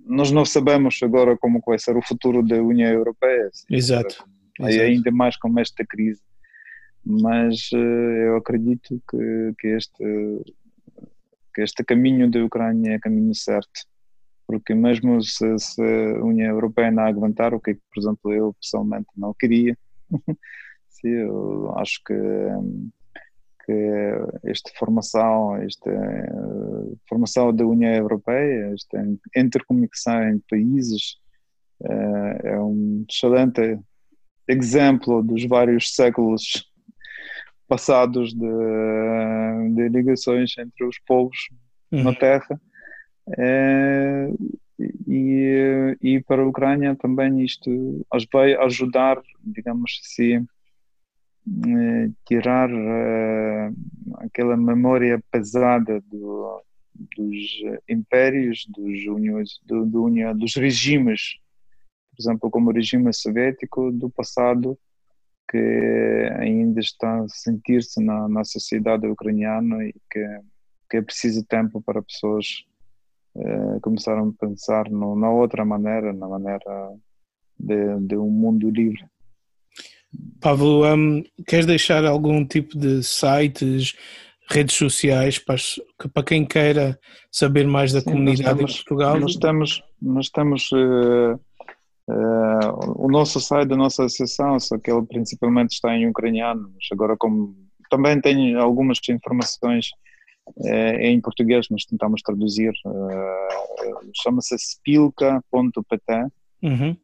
nós 0.05 0.32
não 0.32 0.45
sabemos 0.45 0.99
agora 1.03 1.38
como 1.38 1.62
vai 1.66 1.80
ser 1.80 1.95
o 1.97 2.01
futuro 2.01 2.45
da 2.45 2.62
União 2.62 2.89
Europeia. 2.89 3.47
Assim, 3.47 3.66
Exato. 3.70 4.26
Aí 4.62 4.80
ainda 4.80 5.12
mais 5.12 5.38
com 5.38 5.57
esta 5.59 5.86
crise. 5.86 6.22
Mas 7.03 7.72
uh, 7.74 7.78
eu 7.78 8.38
acredito 8.38 9.01
que, 9.09 9.53
que, 9.59 9.68
este, 9.70 10.03
que 11.53 11.62
este 11.62 11.84
caminho 11.84 12.30
da 12.30 12.43
Ucrânia 12.43 12.93
é 12.93 12.99
caminho 12.99 13.34
certo. 13.34 13.82
Porque 14.45 14.74
mesmo 14.74 15.22
se, 15.22 15.57
se 15.57 15.82
a 15.82 16.24
União 16.24 16.51
Europeia 16.51 16.91
não 16.91 17.03
aguentar, 17.03 17.53
o 17.53 17.59
que, 17.59 17.74
por 17.74 17.99
exemplo, 17.99 18.34
eu 18.34 18.53
pessoalmente 18.62 19.07
não 19.16 19.34
queria, 19.34 19.78
sim, 20.89 21.07
eu 21.07 21.74
acho 21.78 22.01
que 22.05 22.14
um, 22.14 22.89
que 23.66 23.74
esta 24.43 24.72
formação, 24.78 25.55
esta 25.57 25.91
formação 27.07 27.53
da 27.53 27.66
União 27.66 27.93
Europeia, 27.93 28.74
esta 28.74 29.03
intercomunicação 29.36 30.30
em 30.30 30.39
países, 30.49 31.18
uh, 31.82 32.47
é 32.47 32.59
um 32.59 33.05
excelente 33.09 33.80
exemplo 34.47 35.24
dos 35.24 35.45
vários 35.45 35.95
séculos 35.95 36.70
passados 37.68 38.34
de, 38.34 39.76
de 39.76 39.89
ligações 39.89 40.57
entre 40.57 40.86
os 40.86 40.99
povos 41.07 41.38
uhum. 41.91 42.03
na 42.03 42.14
Terra. 42.14 42.62
Uh, 43.28 44.62
e, 45.07 45.97
e 46.01 46.22
para 46.24 46.41
a 46.41 46.47
Ucrânia 46.47 46.95
também 46.95 47.43
isto 47.43 48.05
vai 48.32 48.55
ajudar, 48.55 49.22
digamos 49.43 50.01
assim, 50.03 50.36
eh, 50.36 50.43
tirar 52.25 52.69
uh, 52.71 53.75
aquela 54.17 54.55
memória 54.55 55.21
pesada 55.31 56.01
do, 56.01 56.61
dos 57.17 57.35
impérios, 57.89 58.65
dos, 58.67 59.05
uniões, 59.07 59.59
do, 59.65 59.85
do 59.85 60.03
união, 60.03 60.35
dos 60.37 60.55
regimes, 60.55 61.39
por 62.11 62.21
exemplo, 62.21 62.51
como 62.51 62.69
o 62.69 62.73
regime 62.73 63.11
soviético 63.13 63.91
do 63.91 64.09
passado, 64.09 64.77
que 65.49 66.29
ainda 66.39 66.79
está 66.79 67.21
a 67.21 67.27
sentir-se 67.27 68.01
na, 68.03 68.27
na 68.29 68.43
sociedade 68.43 69.07
ucraniana 69.07 69.83
e 69.83 69.93
que, 70.09 70.39
que 70.89 70.97
é 70.97 71.01
preciso 71.01 71.43
tempo 71.43 71.81
para 71.81 72.01
pessoas 72.01 72.63
uh, 73.35 73.79
começarem 73.81 74.29
a 74.29 74.45
pensar 74.45 74.89
no, 74.89 75.15
na 75.15 75.29
outra 75.29 75.65
maneira, 75.65 76.13
na 76.13 76.27
maneira 76.27 76.93
de, 77.59 77.99
de 78.01 78.17
um 78.17 78.29
mundo 78.29 78.69
livre. 78.69 79.05
Pablo, 80.39 80.86
um, 80.86 81.24
queres 81.47 81.66
deixar 81.66 82.05
algum 82.05 82.45
tipo 82.45 82.78
de 82.78 83.03
sites, 83.03 83.95
redes 84.49 84.76
sociais 84.76 85.39
para, 85.39 85.55
para 86.14 86.24
quem 86.24 86.45
queira 86.45 86.99
saber 87.32 87.66
mais 87.66 87.93
da 87.93 88.01
Sim, 88.01 88.12
comunidade 88.12 88.57
temos, 88.57 88.72
em 88.72 88.76
Portugal? 88.76 89.20
Nós 89.20 89.36
temos, 89.36 89.84
nós 90.01 90.30
temos 90.30 90.72
uh, 90.72 91.39
uh, 92.09 93.05
o 93.05 93.09
nosso 93.09 93.39
site 93.39 93.70
da 93.70 93.78
nossa 93.78 94.03
associação, 94.03 94.59
só 94.59 94.78
que 94.78 94.91
ele 94.91 95.05
principalmente 95.05 95.72
está 95.72 95.95
em 95.95 96.07
ucraniano, 96.07 96.70
mas 96.74 96.88
agora 96.91 97.16
como 97.18 97.55
também 97.89 98.20
tem 98.20 98.55
algumas 98.55 98.99
informações 99.09 99.88
uh, 100.57 100.99
em 100.99 101.22
português, 101.22 101.68
mas 101.72 101.86
tentamos 101.86 102.22
traduzir. 102.22 102.74
Chama-se 104.22 104.55
spilka.pt. 104.55 106.26
Uhum. 106.64 106.97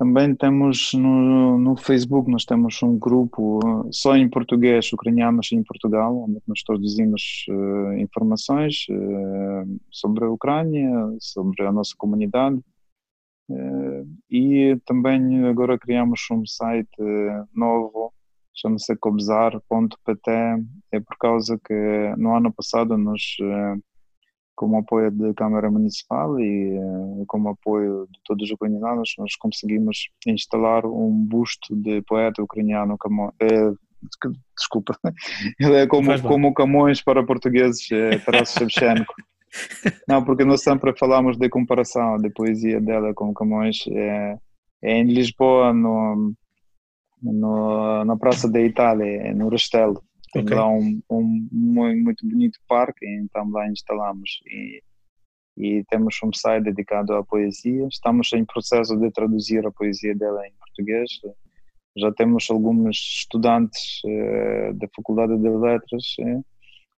Também 0.00 0.34
temos 0.34 0.94
no, 0.94 1.58
no 1.58 1.76
Facebook, 1.76 2.30
nós 2.30 2.46
temos 2.46 2.82
um 2.82 2.98
grupo 2.98 3.58
uh, 3.58 3.92
só 3.92 4.16
em 4.16 4.30
português, 4.30 4.90
ucranianos 4.94 5.52
em 5.52 5.62
Portugal, 5.62 6.24
onde 6.26 6.40
nós 6.48 6.62
traduzimos 6.62 7.44
uh, 7.50 7.92
informações 7.98 8.86
uh, 8.88 9.80
sobre 9.90 10.24
a 10.24 10.30
Ucrânia, 10.30 10.90
sobre 11.20 11.66
a 11.66 11.70
nossa 11.70 11.94
comunidade. 11.98 12.56
Uh, 13.50 14.08
e 14.30 14.80
também 14.86 15.46
agora 15.46 15.78
criamos 15.78 16.22
um 16.32 16.46
site 16.46 16.88
uh, 16.98 17.46
novo, 17.54 18.10
chama-se 18.54 18.96
cobzar.pt, 18.96 20.30
é 20.92 21.00
por 21.00 21.18
causa 21.18 21.60
que 21.62 22.14
no 22.16 22.34
ano 22.34 22.50
passado 22.50 22.96
nós 22.96 23.36
uh, 23.42 23.82
com 24.60 24.68
o 24.72 24.76
apoio 24.76 25.10
da 25.10 25.32
Câmara 25.32 25.70
Municipal 25.70 26.38
e 26.38 26.76
uh, 26.78 27.24
com 27.26 27.40
o 27.40 27.48
apoio 27.48 28.06
de 28.12 28.20
todos 28.26 28.44
os 28.44 28.50
ucranianos, 28.50 29.14
nós 29.16 29.34
conseguimos 29.36 30.10
instalar 30.26 30.84
um 30.84 31.10
busto 31.10 31.74
de 31.74 32.02
poeta 32.02 32.42
ucraniano, 32.42 32.98
Camo, 32.98 33.32
eh, 33.40 33.72
desculpa, 34.54 34.98
ele 35.58 35.76
é 35.76 35.86
como, 35.86 36.20
como 36.20 36.52
Camões 36.52 37.00
para 37.00 37.24
portugueses, 37.24 37.90
é 37.90 38.18
Taras 38.18 38.52
Shevchenko. 38.52 39.14
Não, 40.06 40.22
porque 40.22 40.44
nós 40.44 40.62
sempre 40.62 40.94
falamos 40.94 41.38
de 41.38 41.48
comparação 41.48 42.18
de 42.18 42.28
poesia 42.28 42.82
dela 42.82 43.14
com 43.14 43.32
Camões. 43.32 43.86
É, 43.88 44.36
é 44.82 44.98
em 44.98 45.04
Lisboa, 45.04 45.72
no, 45.72 46.34
no, 47.22 48.04
na 48.04 48.16
Praça 48.18 48.46
da 48.46 48.60
Itália, 48.60 49.32
no 49.34 49.48
Restelo. 49.48 50.04
Tem 50.32 50.42
okay. 50.42 50.56
lá 50.56 50.68
um, 50.68 51.02
um, 51.10 52.02
muito 52.02 52.26
bonito 52.26 52.58
parque, 52.68 53.04
então 53.06 53.48
lá 53.50 53.68
instalamos 53.68 54.40
e, 54.46 54.82
e 55.56 55.84
temos 55.88 56.16
um 56.22 56.32
site 56.32 56.64
dedicado 56.64 57.14
à 57.14 57.24
poesia. 57.24 57.86
Estamos 57.88 58.32
em 58.32 58.44
processo 58.44 58.96
de 58.96 59.10
traduzir 59.10 59.66
a 59.66 59.72
poesia 59.72 60.14
dela 60.14 60.46
em 60.46 60.52
português. 60.52 61.10
Já 61.96 62.12
temos 62.12 62.48
alguns 62.48 62.96
estudantes 62.96 64.00
uh, 64.04 64.74
da 64.74 64.86
Faculdade 64.94 65.36
de 65.36 65.48
Letras 65.48 66.04
uh, 66.20 66.44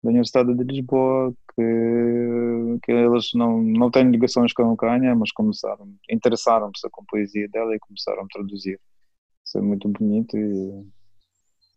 da 0.04 0.10
Universidade 0.10 0.54
de 0.54 0.64
Lisboa 0.64 1.34
que, 1.56 2.80
que 2.84 2.92
eles 2.92 3.30
não, 3.34 3.62
não 3.62 3.92
têm 3.92 4.10
ligações 4.10 4.52
com 4.52 4.64
a 4.64 4.72
Ucrânia, 4.72 5.16
mas 5.16 5.32
começaram, 5.32 5.88
interessaram-se 6.10 6.90
com 6.90 7.02
a 7.02 7.06
poesia 7.08 7.48
dela 7.48 7.76
e 7.76 7.80
começaram 7.80 8.24
a 8.24 8.28
traduzir. 8.28 8.80
Isso 9.46 9.58
é 9.58 9.62
muito 9.62 9.88
bonito 9.88 10.38
e 10.38 10.86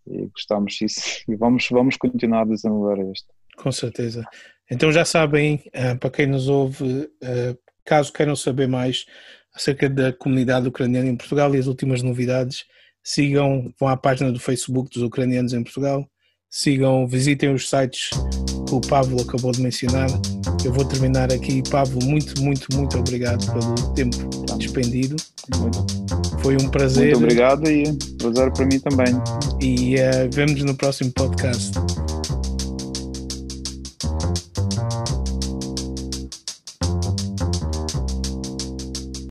e 0.07 0.27
gostamos 0.27 0.75
disso 0.75 1.01
e 1.29 1.37
vamos, 1.37 1.69
vamos 1.71 1.97
continuar 1.97 2.43
a 2.43 2.47
desenvolver 2.47 3.11
isto. 3.13 3.29
Com 3.57 3.71
certeza. 3.71 4.25
Então 4.71 4.91
já 4.91 5.05
sabem, 5.05 5.63
eh, 5.73 5.95
para 5.95 6.11
quem 6.11 6.27
nos 6.27 6.49
ouve, 6.49 7.11
eh, 7.23 7.57
caso 7.85 8.13
queiram 8.13 8.35
saber 8.35 8.67
mais 8.67 9.05
acerca 9.55 9.89
da 9.89 10.13
comunidade 10.13 10.67
ucraniana 10.67 11.09
em 11.09 11.17
Portugal 11.17 11.55
e 11.55 11.59
as 11.59 11.67
últimas 11.67 12.03
novidades, 12.03 12.65
sigam, 13.03 13.73
vão 13.79 13.89
à 13.89 13.97
página 13.97 14.33
do 14.33 14.41
Facebook 14.41 14.91
dos 14.91 15.03
ucranianos 15.03 15.53
em 15.53 15.63
Portugal, 15.63 16.09
sigam, 16.51 17.07
visitem 17.07 17.53
os 17.53 17.69
sites 17.69 18.11
que 18.67 18.75
o 18.75 18.81
Pablo 18.81 19.21
acabou 19.21 19.53
de 19.53 19.61
mencionar. 19.61 20.09
Eu 20.65 20.73
vou 20.73 20.85
terminar 20.85 21.33
aqui. 21.33 21.63
Pablo, 21.71 22.03
muito, 22.05 22.41
muito, 22.43 22.67
muito 22.75 22.99
obrigado 22.99 23.45
pelo 23.53 23.95
tempo 23.95 24.17
despendido. 24.57 25.17
Foi 26.41 26.57
um 26.57 26.69
prazer. 26.69 27.13
Muito 27.13 27.25
obrigado 27.25 27.69
e 27.69 27.85
prazer 28.19 28.51
para 28.53 28.67
mim 28.67 28.79
também. 28.79 29.15
E 29.61 29.97
uh, 29.97 30.31
vemos 30.33 30.63
no 30.63 30.75
próximo 30.75 31.13
podcast. 31.13 31.73